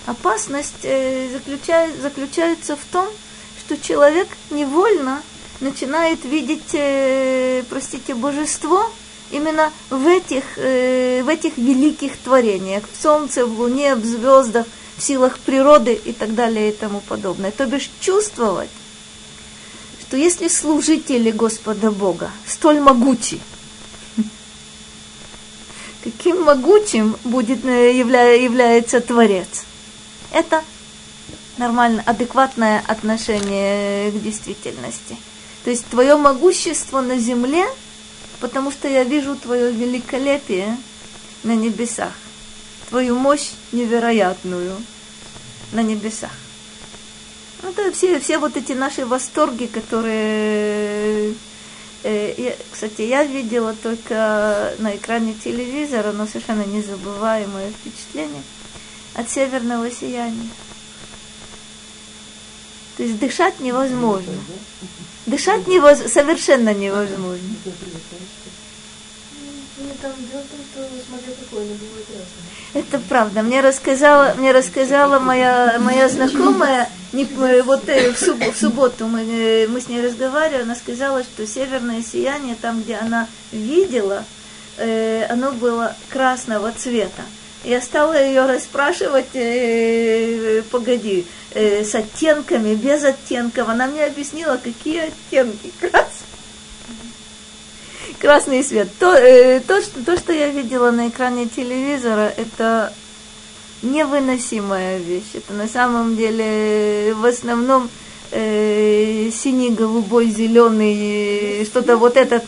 Опасность 0.06 0.84
э, 0.84 1.30
заключает, 1.32 2.00
заключается 2.00 2.76
в 2.76 2.84
том, 2.92 3.08
что 3.58 3.76
человек 3.76 4.28
невольно 4.50 5.22
начинает 5.60 6.24
видеть, 6.24 6.74
э, 6.74 7.64
простите, 7.68 8.14
божество– 8.14 8.88
именно 9.30 9.72
в 9.90 10.06
этих, 10.06 10.44
э, 10.56 11.22
в 11.22 11.28
этих 11.28 11.56
великих 11.56 12.16
творениях, 12.18 12.84
в 12.90 13.00
Солнце, 13.00 13.46
в 13.46 13.58
Луне, 13.58 13.94
в 13.94 14.04
звездах, 14.04 14.66
в 14.96 15.02
силах 15.02 15.38
природы 15.38 15.94
и 15.94 16.12
так 16.12 16.34
далее 16.34 16.70
и 16.70 16.72
тому 16.72 17.00
подобное. 17.00 17.50
То 17.50 17.66
бишь 17.66 17.90
чувствовать, 18.00 18.70
что 20.00 20.16
если 20.16 20.48
служители 20.48 21.30
Господа 21.30 21.90
Бога 21.90 22.30
столь 22.46 22.80
могучи, 22.80 23.40
каким 26.04 26.42
могучим 26.42 27.16
будет, 27.24 27.64
э, 27.64 27.96
явля, 27.96 28.34
является 28.34 29.00
Творец, 29.00 29.64
это 30.30 30.62
нормально, 31.56 32.02
адекватное 32.04 32.82
отношение 32.86 34.10
к 34.10 34.20
действительности. 34.20 35.16
То 35.64 35.70
есть 35.70 35.86
твое 35.86 36.16
могущество 36.16 37.00
на 37.00 37.18
земле– 37.18 37.64
потому 38.44 38.70
что 38.70 38.88
я 38.88 39.04
вижу 39.04 39.36
твое 39.36 39.72
великолепие 39.72 40.76
на 41.44 41.56
небесах, 41.56 42.12
твою 42.90 43.18
мощь 43.18 43.52
невероятную 43.72 44.76
на 45.72 45.82
небесах. 45.82 46.30
Это 47.62 47.90
все, 47.92 48.20
все 48.20 48.36
вот 48.36 48.58
эти 48.58 48.72
наши 48.72 49.06
восторги, 49.06 49.64
которые... 49.64 51.32
Э, 52.02 52.34
я, 52.36 52.54
кстати, 52.70 53.00
я 53.00 53.24
видела 53.24 53.74
только 53.82 54.74
на 54.78 54.94
экране 54.94 55.32
телевизора, 55.32 56.12
но 56.12 56.26
совершенно 56.26 56.66
незабываемое 56.66 57.70
впечатление 57.70 58.42
от 59.14 59.30
северного 59.30 59.90
сияния. 59.90 60.50
То 62.98 63.04
есть 63.04 63.18
дышать 63.18 63.58
невозможно. 63.60 64.34
Дышать 65.26 65.66
невоз... 65.66 65.98
совершенно 66.12 66.74
невозможно. 66.74 67.40
Это 72.74 72.98
правда. 73.08 73.42
Мне 73.42 73.60
рассказала, 73.60 74.34
мне 74.36 74.52
рассказала 74.52 75.18
моя, 75.18 75.76
моя 75.80 76.08
знакомая, 76.08 76.90
не, 77.12 77.24
вот 77.62 77.88
э, 77.88 78.10
в, 78.12 78.18
суб, 78.18 78.38
в 78.40 78.58
субботу 78.58 79.06
мы, 79.06 79.22
э, 79.22 79.66
мы 79.68 79.80
с 79.80 79.88
ней 79.88 80.04
разговаривали, 80.04 80.62
она 80.62 80.74
сказала, 80.74 81.22
что 81.22 81.46
северное 81.46 82.02
сияние, 82.02 82.56
там, 82.60 82.82
где 82.82 82.96
она 82.96 83.28
видела, 83.52 84.24
э, 84.76 85.24
оно 85.30 85.52
было 85.52 85.94
красного 86.10 86.72
цвета. 86.72 87.22
Я 87.62 87.80
стала 87.80 88.20
ее 88.20 88.44
расспрашивать, 88.44 89.34
э, 89.34 90.62
погоди, 90.70 91.26
э, 91.54 91.84
с 91.84 91.94
оттенками, 91.94 92.74
без 92.74 93.04
оттенков. 93.04 93.68
Она 93.68 93.86
мне 93.86 94.04
объяснила, 94.04 94.60
какие 94.62 95.08
оттенки. 95.08 95.72
Красный, 95.80 96.26
красный 98.20 98.64
свет. 98.64 98.88
То, 98.98 99.14
э, 99.14 99.60
то, 99.60 99.80
что, 99.80 100.04
то, 100.04 100.16
что 100.16 100.32
я 100.32 100.48
видела 100.50 100.90
на 100.90 101.08
экране 101.08 101.46
телевизора, 101.48 102.32
это 102.36 102.92
невыносимая 103.82 104.98
вещь. 104.98 105.34
Это 105.34 105.52
на 105.52 105.68
самом 105.68 106.16
деле 106.16 107.14
в 107.14 107.24
основном 107.24 107.88
э, 108.30 109.30
синий, 109.32 109.70
голубой, 109.70 110.30
зеленый, 110.30 111.64
что-то 111.64 111.96
вот 111.96 112.16
это 112.16 112.42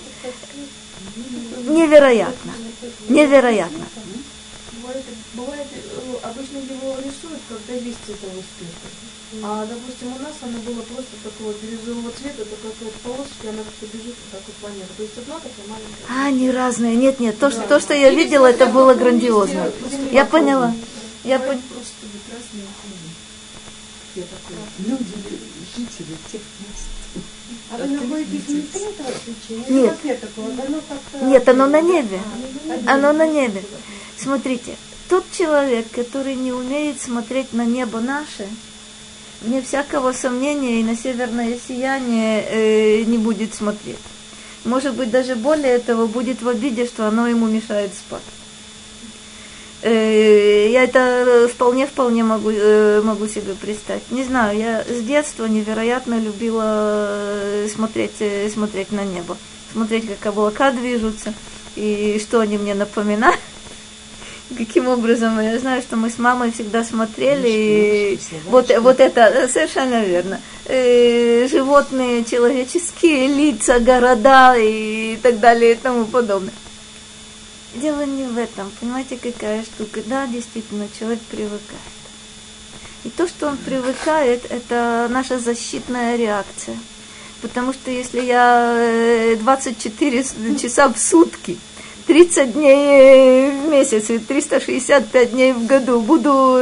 невероятно. 1.69 2.53
Невероятно. 3.09 3.87
Бывает, 4.83 5.05
бывает, 5.35 5.66
э, 5.73 6.16
обычно 6.23 6.59
его 6.59 6.97
рисуют, 6.99 7.26
когда 7.48 7.74
есть 7.74 8.06
этого 8.09 8.32
спирта. 8.43 8.89
А, 9.43 9.66
допустим, 9.66 10.14
у 10.14 10.18
нас 10.23 10.35
она 10.43 10.59
была 10.59 10.82
просто 10.82 11.16
такого 11.23 11.52
бирюзового 11.60 12.10
цвета, 12.12 12.44
такая 12.44 12.73
вот 12.81 12.93
полосочка, 13.02 13.51
она 13.51 13.62
как 13.62 13.89
бежит 13.90 14.14
вот 14.14 14.31
так 14.32 14.43
вот 14.47 14.56
по 14.56 14.66
небу. 14.74 14.89
То 14.97 15.02
есть 15.02 15.18
одна 15.18 15.35
такая 15.36 15.66
маленькая. 15.68 16.06
А, 16.09 16.27
они 16.27 16.51
разные. 16.51 16.97
Нет, 16.97 17.20
нет, 17.20 17.39
то, 17.39 17.51
да. 17.51 17.52
что, 17.52 17.68
то, 17.68 17.81
что 17.81 17.94
я 17.94 18.10
видела, 18.10 18.47
это 18.47 18.66
было 18.66 18.94
грандиозно. 18.94 19.70
Я 20.12 20.24
поняла. 20.24 20.74
Я 21.24 21.39
поняла. 21.39 21.62
Просто 21.70 22.06
прекрасные 22.12 22.64
Люди, 24.78 25.05
жители 25.77 26.16
тех 26.32 26.40
мест. 26.60 26.97
А 27.70 27.77
вы 27.77 27.86
находитесь 27.86 28.47
внутри 28.47 28.82
этого 28.82 29.12
случая? 29.24 29.73
Нет. 29.73 29.98
Нет, 31.23 31.48
оно 31.48 31.66
на 31.66 31.81
небе. 31.81 32.20
Оно 32.86 33.12
на 33.12 33.27
небе. 33.27 33.62
Смотрите, 34.16 34.77
тот 35.09 35.24
человек, 35.33 35.87
который 35.91 36.35
не 36.35 36.53
умеет 36.53 37.01
смотреть 37.01 37.53
на 37.53 37.65
небо 37.65 38.01
наше, 38.01 38.47
вне 39.41 39.62
всякого 39.62 40.12
сомнения 40.12 40.81
и 40.81 40.85
на 40.85 40.97
северное 40.97 41.59
сияние 41.66 42.45
э, 42.49 43.03
не 43.05 43.19
будет 43.19 43.55
смотреть. 43.55 43.99
Может 44.65 44.95
быть, 44.95 45.11
даже 45.11 45.37
более 45.37 45.74
этого 45.74 46.07
будет 46.07 46.43
в 46.43 46.49
обиде, 46.49 46.87
что 46.87 47.07
оно 47.07 47.28
ему 47.28 47.47
мешает 47.47 47.93
спать. 47.95 48.23
Э, 49.83 50.69
я 50.70 50.83
это 50.83 51.49
вполне-вполне 51.53 52.24
могу, 52.24 52.51
э, 52.51 53.01
могу 53.03 53.28
себе 53.28 53.55
представить. 53.55 54.11
Не 54.11 54.24
знаю, 54.24 54.59
я 54.59 54.85
с 54.85 55.03
детства 55.03 55.47
невероятно 55.47 56.19
любила 56.19 56.65
э, 56.65 57.69
смотреть, 57.73 58.16
э, 58.20 58.51
смотреть 58.51 58.91
на 58.91 59.05
небо. 59.05 59.37
Смотреть, 59.73 60.09
как 60.09 60.27
облака 60.27 60.73
движутся 60.73 61.33
и 61.77 62.19
что 62.20 62.41
они 62.41 62.57
мне 62.57 62.74
напоминают 62.74 63.39
каким 64.56 64.89
образом, 64.89 65.40
я 65.40 65.59
знаю, 65.59 65.82
что 65.82 65.97
мы 65.97 66.10
с 66.10 66.18
мамой 66.18 66.52
всегда 66.52 66.85
смотрели, 66.85 67.48
и 67.48 68.18
вот, 68.47 68.70
вот 68.81 69.01
это 69.01 69.48
совершенно 69.48 70.05
верно. 70.05 70.40
Э, 70.66 71.48
животные, 71.48 72.24
человеческие 72.24 73.28
лица, 73.28 73.81
города 73.81 74.55
и 74.56 75.18
так 75.23 75.40
далее 75.40 75.73
и 75.73 75.77
тому 75.77 76.05
подобное. 76.05 76.52
Дело 77.74 78.06
не 78.06 78.24
в 78.24 78.39
этом, 78.39 78.70
понимаете, 78.81 79.18
какая 79.18 79.62
штука. 79.62 80.01
Да, 80.06 80.27
действительно, 80.27 80.89
человек 80.98 81.20
привыкает. 81.31 81.60
И 83.05 83.10
то, 83.10 83.28
что 83.28 83.48
он 83.48 83.56
привыкает, 83.59 84.44
это 84.51 85.09
наша 85.10 85.39
защитная 85.39 86.16
реакция. 86.16 86.77
Потому 87.43 87.73
что 87.73 87.90
если 87.90 88.20
я 88.20 89.36
24 89.39 90.18
э, 90.20 90.56
часа 90.56 90.89
в 90.89 90.98
сутки 90.98 91.59
30 92.07 92.53
дней 92.53 93.51
в 93.51 93.69
месяц 93.69 94.11
и 94.11 94.19
365 94.19 95.33
дней 95.33 95.53
в 95.53 95.66
году 95.66 96.01
буду, 96.01 96.61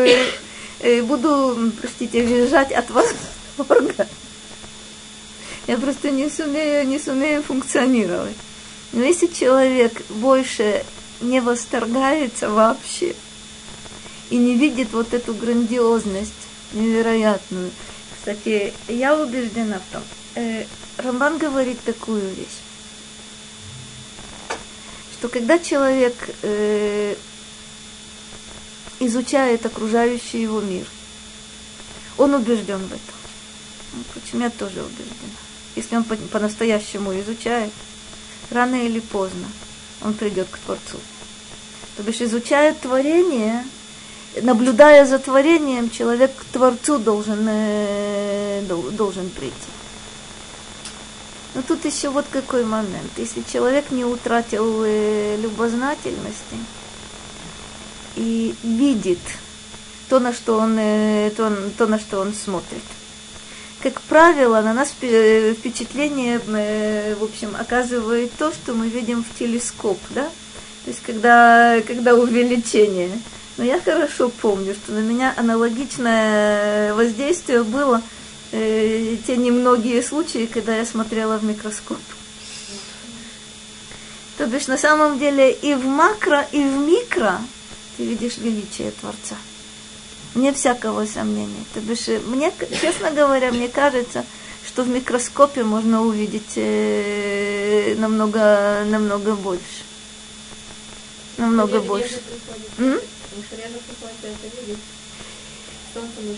э, 0.80 1.02
буду 1.02 1.70
простите, 1.80 2.22
визжать 2.22 2.72
от 2.72 2.90
восторга. 2.90 4.08
Я 5.66 5.76
просто 5.76 6.10
не 6.10 6.30
сумею, 6.30 6.86
не 6.86 6.98
сумею 6.98 7.42
функционировать. 7.42 8.36
Но 8.92 9.02
если 9.02 9.26
человек 9.26 10.02
больше 10.08 10.84
не 11.20 11.40
восторгается 11.40 12.48
вообще 12.48 13.14
и 14.30 14.36
не 14.36 14.56
видит 14.56 14.92
вот 14.92 15.12
эту 15.12 15.34
грандиозность 15.34 16.32
невероятную. 16.72 17.70
Кстати, 18.16 18.72
я 18.88 19.16
убеждена 19.16 19.78
в 19.78 19.92
том, 19.92 20.02
э, 20.36 20.64
Рамбан 20.96 21.38
говорит 21.38 21.80
такую 21.84 22.22
вещь 22.30 22.63
что 25.24 25.30
когда 25.30 25.58
человек 25.58 26.14
э, 26.42 27.14
изучает 29.00 29.64
окружающий 29.64 30.42
его 30.42 30.60
мир, 30.60 30.86
он 32.18 32.34
убежден 32.34 32.76
в 32.80 32.92
этом. 32.92 33.14
Ну, 33.94 34.02
впрочем, 34.10 34.40
я 34.42 34.50
тоже 34.50 34.82
убеждена. 34.82 35.38
Если 35.76 35.96
он 35.96 36.04
по-настоящему 36.04 37.18
изучает, 37.20 37.72
рано 38.50 38.74
или 38.74 39.00
поздно 39.00 39.46
он 40.02 40.12
придет 40.12 40.46
к 40.50 40.58
Творцу. 40.58 40.98
То 41.96 42.02
бишь, 42.02 42.20
изучая 42.20 42.74
творение, 42.74 43.64
наблюдая 44.42 45.06
за 45.06 45.18
творением, 45.18 45.88
человек 45.88 46.32
к 46.36 46.44
Творцу 46.52 46.98
должен, 46.98 47.46
э, 47.48 48.62
должен 48.92 49.30
прийти. 49.30 49.73
Но 51.54 51.62
тут 51.62 51.84
еще 51.84 52.08
вот 52.08 52.26
какой 52.30 52.64
момент. 52.64 53.12
Если 53.16 53.42
человек 53.50 53.90
не 53.92 54.04
утратил 54.04 54.82
э, 54.84 55.36
любознательности 55.40 56.56
и 58.16 58.54
видит 58.64 59.20
то, 60.08 60.18
на 60.18 60.32
что 60.32 60.58
он, 60.58 60.76
э, 60.78 61.30
то, 61.36 61.56
то, 61.78 61.86
на 61.86 62.00
что 62.00 62.20
он 62.20 62.34
смотрит. 62.34 62.82
Как 63.80 64.00
правило, 64.02 64.62
на 64.62 64.74
нас 64.74 64.92
э, 65.00 65.54
впечатление, 65.54 66.40
в 66.40 67.22
общем, 67.22 67.54
оказывает 67.56 68.32
то, 68.36 68.50
что 68.50 68.74
мы 68.74 68.88
видим 68.88 69.22
в 69.22 69.38
телескоп, 69.38 69.98
да? 70.10 70.24
То 70.84 70.90
есть, 70.90 71.02
когда, 71.02 71.80
когда 71.86 72.14
увеличение. 72.14 73.10
Но 73.56 73.64
я 73.64 73.80
хорошо 73.80 74.28
помню, 74.28 74.74
что 74.74 74.92
на 74.92 74.98
меня 74.98 75.32
аналогичное 75.36 76.94
воздействие 76.94 77.62
было– 77.62 78.02
э, 78.54 79.16
те 79.26 79.36
немногие 79.36 80.02
случаи, 80.02 80.46
когда 80.46 80.76
я 80.76 80.86
смотрела 80.86 81.38
в 81.38 81.44
микроскоп. 81.44 81.98
То 84.38 84.46
бишь, 84.46 84.66
на 84.66 84.78
самом 84.78 85.18
деле, 85.18 85.52
и 85.52 85.74
в 85.74 85.84
макро, 85.84 86.46
и 86.52 86.62
в 86.62 86.76
микро 86.78 87.38
ты 87.96 88.04
видишь 88.04 88.38
величие 88.38 88.90
Творца. 88.92 89.36
Вне 90.34 90.52
всякого 90.52 91.06
сомнения. 91.06 91.64
То 91.72 91.80
бишь, 91.80 92.08
мне, 92.26 92.52
честно 92.80 93.10
говоря, 93.10 93.52
мне 93.52 93.68
кажется, 93.68 94.24
что 94.66 94.82
в 94.82 94.88
микроскопе 94.88 95.62
можно 95.62 96.02
увидеть 96.02 96.54
э, 96.56 97.94
намного, 97.98 98.84
намного 98.86 99.34
больше. 99.34 99.84
Намного 101.36 101.80
больше. 101.80 102.20
М? 102.78 103.00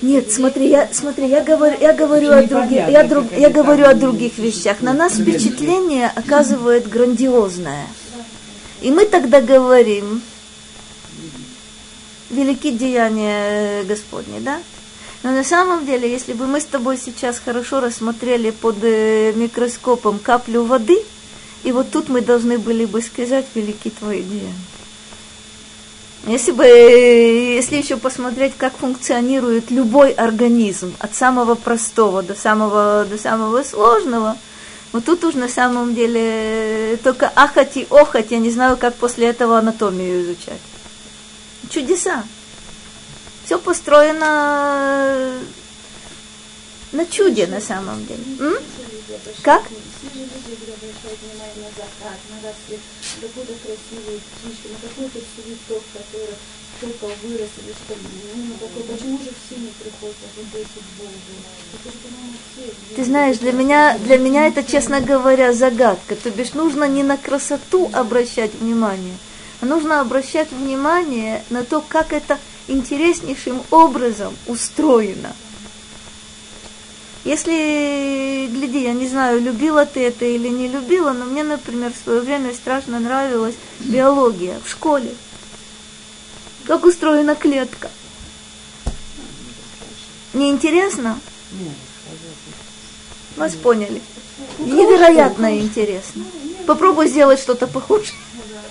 Нет, 0.02 0.32
смотри, 0.32 0.68
я, 0.68 0.88
смотри, 0.92 1.28
я 1.28 1.42
говорю, 1.42 1.76
я 1.80 1.92
говорю 1.92 2.30
о 2.32 2.42
других, 2.42 2.88
я, 2.88 3.04
друг, 3.04 3.26
я 3.32 3.50
говорю 3.50 3.86
о 3.86 3.94
других 3.94 4.38
вещах. 4.38 4.80
На 4.80 4.92
нас 4.92 5.14
впечатление 5.14 6.10
оказывает 6.14 6.88
грандиозное. 6.88 7.86
И 8.82 8.90
мы 8.90 9.06
тогда 9.06 9.40
говорим, 9.40 10.20
велики 12.30 12.70
деяния 12.70 13.84
Господни, 13.84 14.38
да? 14.40 14.60
Но 15.22 15.32
на 15.32 15.44
самом 15.44 15.86
деле, 15.86 16.10
если 16.10 16.34
бы 16.34 16.46
мы 16.46 16.60
с 16.60 16.66
тобой 16.66 16.98
сейчас 16.98 17.40
хорошо 17.42 17.80
рассмотрели 17.80 18.50
под 18.50 18.76
э, 18.82 19.32
микроскопом 19.34 20.18
каплю 20.18 20.62
воды 20.64 21.02
И 21.64 21.72
вот 21.72 21.90
тут 21.90 22.08
мы 22.08 22.20
должны 22.20 22.58
были 22.58 22.84
бы 22.84 23.02
сказать, 23.02 23.46
велики 23.54 23.90
твои 23.90 24.22
деяния. 24.22 24.54
Если 26.26 26.50
бы, 26.50 26.64
если 26.64 27.76
еще 27.76 27.96
посмотреть, 27.96 28.54
как 28.58 28.76
функционирует 28.76 29.70
любой 29.70 30.10
организм, 30.10 30.96
от 30.98 31.14
самого 31.14 31.54
простого 31.54 32.20
до 32.20 32.34
самого, 32.34 33.06
до 33.08 33.16
самого 33.16 33.62
сложного, 33.62 34.36
вот 34.90 35.04
тут 35.04 35.22
уж 35.22 35.34
на 35.34 35.48
самом 35.48 35.94
деле 35.94 36.98
только 37.04 37.30
ахать 37.36 37.76
и 37.76 37.86
охать, 37.90 38.30
я 38.30 38.38
не 38.38 38.50
знаю, 38.50 38.76
как 38.76 38.96
после 38.96 39.28
этого 39.28 39.58
анатомию 39.58 40.22
изучать. 40.22 40.60
Чудеса. 41.70 42.24
Все 43.44 43.56
построено 43.58 45.30
на 46.90 47.06
чуде 47.06 47.46
на 47.46 47.60
самом 47.60 48.04
деле. 48.04 48.24
М? 48.40 48.54
Как? 49.42 49.62
Ты 62.96 63.04
знаешь, 63.04 63.38
для 63.38 63.52
меня, 63.52 63.96
для 63.98 64.18
меня 64.18 64.46
это, 64.46 64.62
честно 64.62 65.00
говоря, 65.00 65.52
загадка. 65.52 66.16
То 66.16 66.30
бишь 66.30 66.54
нужно 66.54 66.84
не 66.84 67.02
на 67.02 67.16
красоту 67.16 67.90
обращать 67.92 68.54
внимание, 68.54 69.16
а 69.60 69.66
нужно 69.66 70.00
обращать 70.00 70.50
внимание 70.50 71.44
на 71.50 71.64
то, 71.64 71.82
как 71.86 72.12
это 72.12 72.38
интереснейшим 72.68 73.62
образом 73.70 74.36
устроено. 74.46 75.34
Если, 77.26 78.46
гляди, 78.52 78.84
я 78.84 78.92
не 78.92 79.08
знаю, 79.08 79.40
любила 79.40 79.84
ты 79.84 80.04
это 80.04 80.24
или 80.24 80.46
не 80.46 80.68
любила, 80.68 81.12
но 81.12 81.24
мне, 81.24 81.42
например, 81.42 81.92
в 81.92 82.04
свое 82.04 82.20
время 82.20 82.54
страшно 82.54 83.00
нравилась 83.00 83.56
биология 83.80 84.60
в 84.64 84.70
школе. 84.70 85.12
Как 86.68 86.84
устроена 86.84 87.34
клетка. 87.34 87.90
Неинтересно? 90.34 91.18
Вас 93.36 93.54
поняли. 93.54 94.00
Невероятно 94.60 95.58
интересно. 95.58 96.22
Попробуй 96.64 97.08
сделать 97.08 97.40
что-то 97.40 97.66
похожее. 97.66 98.14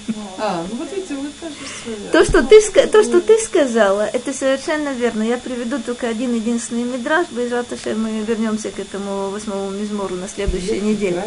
А, 0.37 0.65
ну 0.69 0.75
вот 0.75 0.91
видите, 0.91 1.15
вы 1.15 1.29
тоже 1.29 1.55
свое. 1.83 1.97
То, 2.11 2.25
что 2.25 2.43
ты, 2.43 2.87
то, 2.87 3.03
что 3.03 3.21
ты 3.21 3.39
сказала, 3.39 4.01
это 4.01 4.33
совершенно 4.33 4.89
верно. 4.89 5.23
Я 5.23 5.37
приведу 5.37 5.79
только 5.79 6.07
один 6.07 6.35
единственный 6.35 6.83
мидраж. 6.83 7.27
Без 7.31 7.51
раташа 7.51 7.95
мы 7.95 8.19
вернемся 8.19 8.69
к 8.71 8.79
этому 8.79 9.29
восьмому 9.29 9.69
мизмору 9.71 10.15
на 10.15 10.27
следующей 10.27 10.81
неделе. 10.81 11.23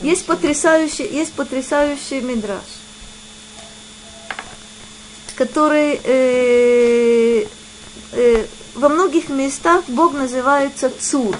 Есть 0.00 0.24
потрясающий, 0.24 1.06
есть 1.06 1.32
потрясающий 1.32 2.20
мидраж, 2.20 2.64
который 5.36 6.00
э, 6.02 7.46
э, 8.12 8.46
во 8.74 8.88
многих 8.88 9.28
местах 9.28 9.84
Бог 9.88 10.14
называется 10.14 10.90
Цур. 10.98 11.36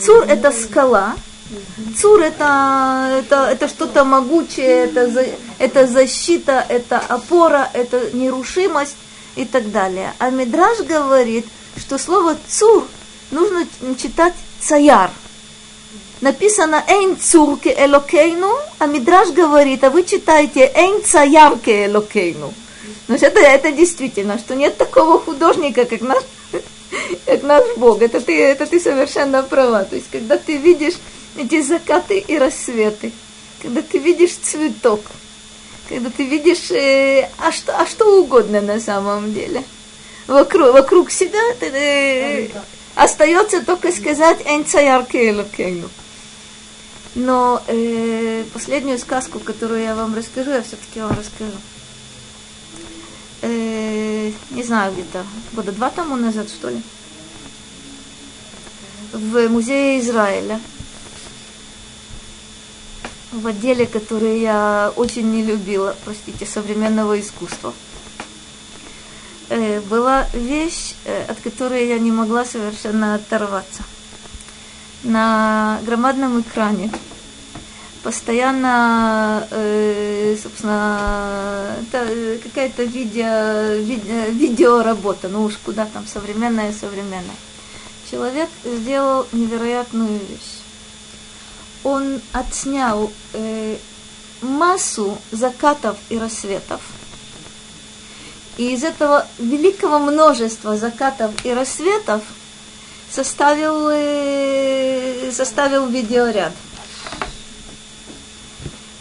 Цур– 0.00 0.24
это 0.28 0.50
скала, 0.50 1.16
Цур 2.00 2.20
это, 2.20 3.20
это, 3.20 3.48
это 3.50 3.68
что-то 3.68 4.04
могучее, 4.04 4.84
это, 4.84 5.08
за- 5.08 5.26
это 5.58 5.86
защита, 5.86 6.64
это 6.68 6.98
опора, 6.98 7.70
это 7.72 8.10
нерушимость 8.12 8.96
и 9.36 9.44
так 9.44 9.70
далее. 9.70 10.12
А 10.18 10.30
Мидраж 10.30 10.78
говорит, 10.80 11.46
что 11.78 11.98
слово 11.98 12.36
цур 12.48 12.86
нужно 13.30 13.66
читать 14.00 14.34
цаяр. 14.60 15.10
Написано 16.20 16.82
«Эйн 16.88 17.16
цур 17.18 17.58
ке 17.58 17.74
элокейну», 17.78 18.50
а 18.78 18.86
Мидраж 18.86 19.30
говорит, 19.30 19.84
а 19.84 19.90
вы 19.90 20.02
читаете 20.02 20.70
«Эйн 20.74 21.04
цаяр 21.04 21.58
ке 21.58 21.86
элокейну». 21.86 22.52
Значит, 23.06 23.36
это, 23.36 23.40
это 23.40 23.72
действительно, 23.72 24.38
что 24.38 24.56
нет 24.56 24.76
такого 24.76 25.20
художника, 25.20 25.84
как 25.84 26.00
наш, 26.00 26.24
как 27.26 27.42
наш 27.42 27.64
Бог. 27.76 28.02
Это 28.02 28.20
ты, 28.20 28.42
это 28.42 28.66
ты 28.66 28.80
совершенно 28.80 29.42
права. 29.42 29.84
То 29.84 29.94
есть, 29.94 30.10
когда 30.10 30.38
ты 30.38 30.56
видишь 30.56 30.94
эти 31.36 31.62
закаты 31.62 32.18
и 32.18 32.38
рассветы, 32.38 33.12
когда 33.62 33.82
ты 33.82 33.98
видишь 33.98 34.34
цветок, 34.34 35.00
когда 35.88 36.10
ты 36.10 36.24
видишь, 36.24 36.70
э, 36.70 37.28
а, 37.38 37.52
что, 37.52 37.76
а 37.78 37.86
что 37.86 38.20
угодно 38.20 38.60
на 38.60 38.80
самом 38.80 39.32
деле, 39.32 39.64
вокруг, 40.26 40.72
вокруг 40.72 41.10
себя 41.10 41.40
ты, 41.60 41.66
э, 41.66 42.48
остается 42.94 43.64
только 43.64 43.92
сказать 43.92 44.38
«Эн 44.44 44.64
цаярке 44.64 45.30
элокейну». 45.30 45.88
Но 47.14 47.62
э, 47.66 48.44
последнюю 48.52 48.98
сказку, 48.98 49.38
которую 49.38 49.82
я 49.82 49.94
вам 49.94 50.14
расскажу, 50.14 50.50
я 50.50 50.62
все-таки 50.62 51.00
вам 51.00 51.12
расскажу. 51.12 51.58
Э, 53.40 54.32
не 54.50 54.62
знаю, 54.62 54.92
где-то 54.92 55.24
года 55.52 55.72
два 55.72 55.88
тому 55.90 56.16
назад, 56.16 56.48
что 56.50 56.68
ли, 56.68 56.82
в 59.12 59.48
музее 59.48 60.00
Израиля, 60.00 60.60
в 63.36 63.46
отделе, 63.46 63.86
который 63.86 64.40
я 64.40 64.92
очень 64.96 65.30
не 65.30 65.42
любила, 65.42 65.94
простите, 66.04 66.46
современного 66.46 67.20
искусства, 67.20 67.72
э, 69.48 69.80
была 69.80 70.26
вещь, 70.32 70.94
э, 71.04 71.24
от 71.28 71.40
которой 71.40 71.86
я 71.86 71.98
не 71.98 72.10
могла 72.10 72.44
совершенно 72.44 73.14
оторваться. 73.14 73.82
На 75.02 75.78
громадном 75.84 76.40
экране 76.40 76.90
постоянно, 78.02 79.46
э, 79.50 80.36
собственно, 80.42 81.76
какая-то 82.42 82.84
видео, 82.84 83.82
видео, 83.82 84.30
видеоработа, 84.30 85.28
ну 85.28 85.42
уж 85.44 85.56
куда 85.58 85.86
там, 85.86 86.06
современная, 86.06 86.72
современная. 86.72 87.36
Человек 88.10 88.48
сделал 88.64 89.26
невероятную 89.32 90.20
вещь. 90.28 90.55
Он 91.86 92.20
отснял 92.32 93.12
э, 93.32 93.76
массу 94.42 95.16
закатов 95.30 95.96
и 96.08 96.18
рассветов. 96.18 96.80
И 98.56 98.74
из 98.74 98.82
этого 98.82 99.24
великого 99.38 100.00
множества 100.00 100.76
закатов 100.76 101.30
и 101.44 101.54
рассветов 101.54 102.22
составил, 103.08 103.88
э, 103.92 105.30
составил 105.30 105.86
видеоряд. 105.86 106.52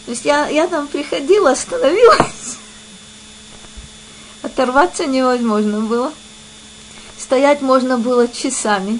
То 0.05 0.11
есть 0.11 0.23
я, 0.23 0.47
я 0.49 0.67
там 0.67 0.87
приходила, 0.87 1.53
остановилась. 1.53 2.57
Оторваться 4.43 5.07
невозможно 5.07 5.81
было. 5.81 6.13
Стоять 7.17 7.63
можно 7.63 7.97
было 7.97 8.27
часами. 8.27 8.99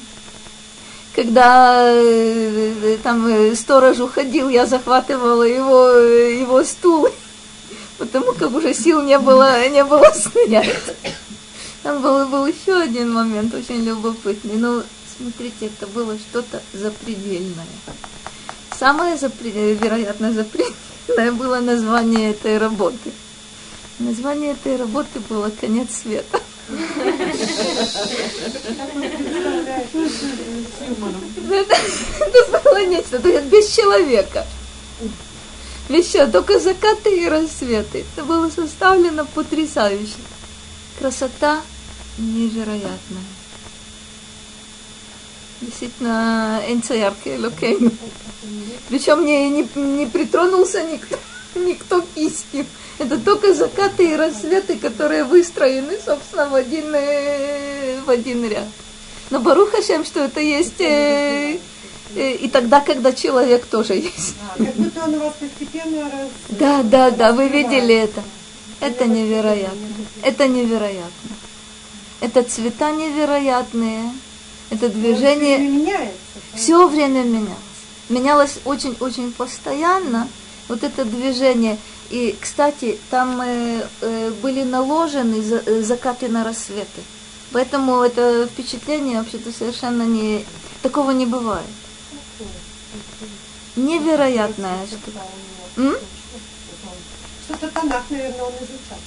Когда 1.15 1.93
э, 1.93 2.97
там 3.01 3.25
э, 3.27 3.55
сторож 3.55 3.99
уходил, 3.99 4.49
я 4.49 4.65
захватывала 4.65 5.43
его, 5.43 5.91
э, 5.91 6.39
его 6.41 6.61
стул, 6.65 7.07
потому 7.97 8.33
как 8.33 8.53
уже 8.53 8.73
сил 8.73 9.01
не 9.01 9.17
было, 9.17 9.65
не 9.69 9.85
было 9.85 10.11
стоять. 10.13 10.75
Там 11.83 12.01
был, 12.01 12.27
был 12.27 12.45
еще 12.45 12.81
один 12.81 13.13
момент 13.13 13.53
очень 13.53 13.85
любопытный. 13.85 14.55
Ну, 14.55 14.83
смотрите, 15.17 15.67
это 15.67 15.87
было 15.87 16.17
что-то 16.17 16.61
запредельное. 16.73 17.65
Самое, 18.77 19.15
запре- 19.15 19.73
вероятно, 19.75 20.33
запредельное 20.33 21.31
было 21.31 21.61
название 21.61 22.31
этой 22.31 22.57
работы. 22.57 23.13
Название 23.99 24.51
этой 24.51 24.75
работы 24.75 25.21
было 25.29 25.49
«Конец 25.61 26.01
света». 26.03 26.41
Это, 31.51 31.75
это 32.19 32.61
было 32.63 32.85
нечто, 32.85 33.19
то 33.19 33.27
есть 33.27 33.45
без 33.45 33.69
человека. 33.69 34.45
Человека, 35.87 36.27
только 36.31 36.59
закаты 36.59 37.15
и 37.15 37.27
рассветы. 37.29 38.05
Это 38.15 38.25
было 38.25 38.49
составлено 38.49 39.25
потрясающе. 39.25 40.15
Красота 40.97 41.61
невероятная. 42.17 43.23
Действительно, 45.61 46.61
энцеярки 46.67 47.37
локейну. 47.37 47.91
Причем 48.89 49.25
не, 49.25 49.49
не, 49.49 49.67
не 49.75 50.05
притронулся 50.07 50.83
никто, 50.83 51.17
никто 51.55 52.03
кистью. 52.15 52.65
Это 52.97 53.17
только 53.17 53.53
закаты 53.53 54.11
и 54.11 54.15
рассветы, 54.15 54.77
которые 54.77 55.25
выстроены, 55.25 55.97
собственно, 56.03 56.47
в 56.47 56.55
один, 56.55 56.93
э, 56.93 57.99
в 58.05 58.09
один 58.09 58.47
ряд. 58.49 58.67
Но 59.29 59.39
Барух 59.39 59.71
Хашем, 59.71 60.05
что 60.05 60.21
это 60.21 60.39
есть 60.39 60.79
э, 60.79 61.59
э, 62.15 62.31
и 62.35 62.47
тогда, 62.47 62.79
когда 62.79 63.11
человек 63.11 63.65
тоже 63.65 63.95
есть. 63.95 64.35
Как 64.57 64.73
будто 64.75 65.03
он 65.03 65.15
у 65.15 65.19
вас 65.19 65.33
постепенно 65.39 66.03
раз... 66.03 66.29
Да, 66.49 66.83
да, 66.83 67.11
да, 67.11 67.33
вы 67.33 67.49
видели 67.49 67.95
это. 67.95 68.23
Это 68.79 69.05
невероятно. 69.05 69.87
Это 70.21 70.47
невероятно. 70.47 71.29
Это 72.21 72.43
цвета 72.43 72.91
невероятные. 72.91 74.13
Это 74.69 74.89
Движение 74.89 76.11
все 76.53 76.87
время 76.87 77.23
менялось. 77.23 77.57
менялось 78.09 78.57
очень-очень 78.65 79.31
постоянно, 79.31 80.27
вот 80.67 80.83
это 80.83 81.05
движение. 81.05 81.77
И, 82.09 82.35
кстати, 82.39 82.99
там 83.09 83.41
э, 83.41 83.87
э, 84.01 84.31
были 84.41 84.63
наложены 84.63 85.41
за, 85.41 85.57
э, 85.65 85.81
закаты 85.81 86.27
на 86.27 86.43
рассветы. 86.43 87.01
Поэтому 87.51 88.01
это 88.01 88.47
впечатление 88.47 89.19
вообще-то 89.19 89.51
совершенно 89.51 90.03
не... 90.03 90.45
Такого 90.81 91.11
не 91.11 91.25
бывает. 91.25 91.65
Невероятная 93.75 94.85
штука. 94.87 95.19
М? 95.77 95.95
Что-то 97.47 97.67
Танах, 97.69 98.03
наверное, 98.09 98.43
он 98.43 98.53
изучал. 98.53 98.97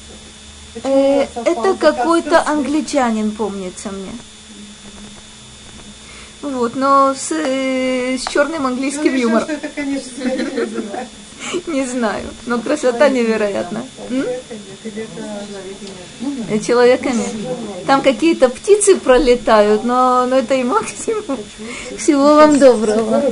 Э, 0.85 1.27
это 1.45 1.75
какой-то 1.75 2.47
англичанин, 2.47 3.31
помнится 3.31 3.91
мне. 3.91 4.13
Вот, 6.41 6.77
но 6.77 7.15
с, 7.15 7.33
э, 7.33 8.17
с 8.17 8.27
черным 8.27 8.67
английским 8.67 9.13
решил, 9.13 9.31
юмором. 9.31 9.45
что 9.45 9.53
это, 9.55 9.69
конечно, 9.69 10.23
не 10.23 10.37
называется. 10.37 11.09
Не 11.67 11.87
знаю, 11.87 12.25
но 12.47 12.59
красота 12.59 13.09
Э, 16.51 16.59
Человека 16.59 17.11
нет. 17.11 17.33
Там 17.87 18.03
какие-то 18.03 18.49
птицы 18.49 18.97
пролетают, 18.97 19.85
но, 19.85 20.27
но 20.27 20.37
это 20.37 20.55
и 20.55 20.65
максимум. 20.65 21.39
Всего 21.97 22.35
вам 22.35 22.59
доброго. 22.59 23.23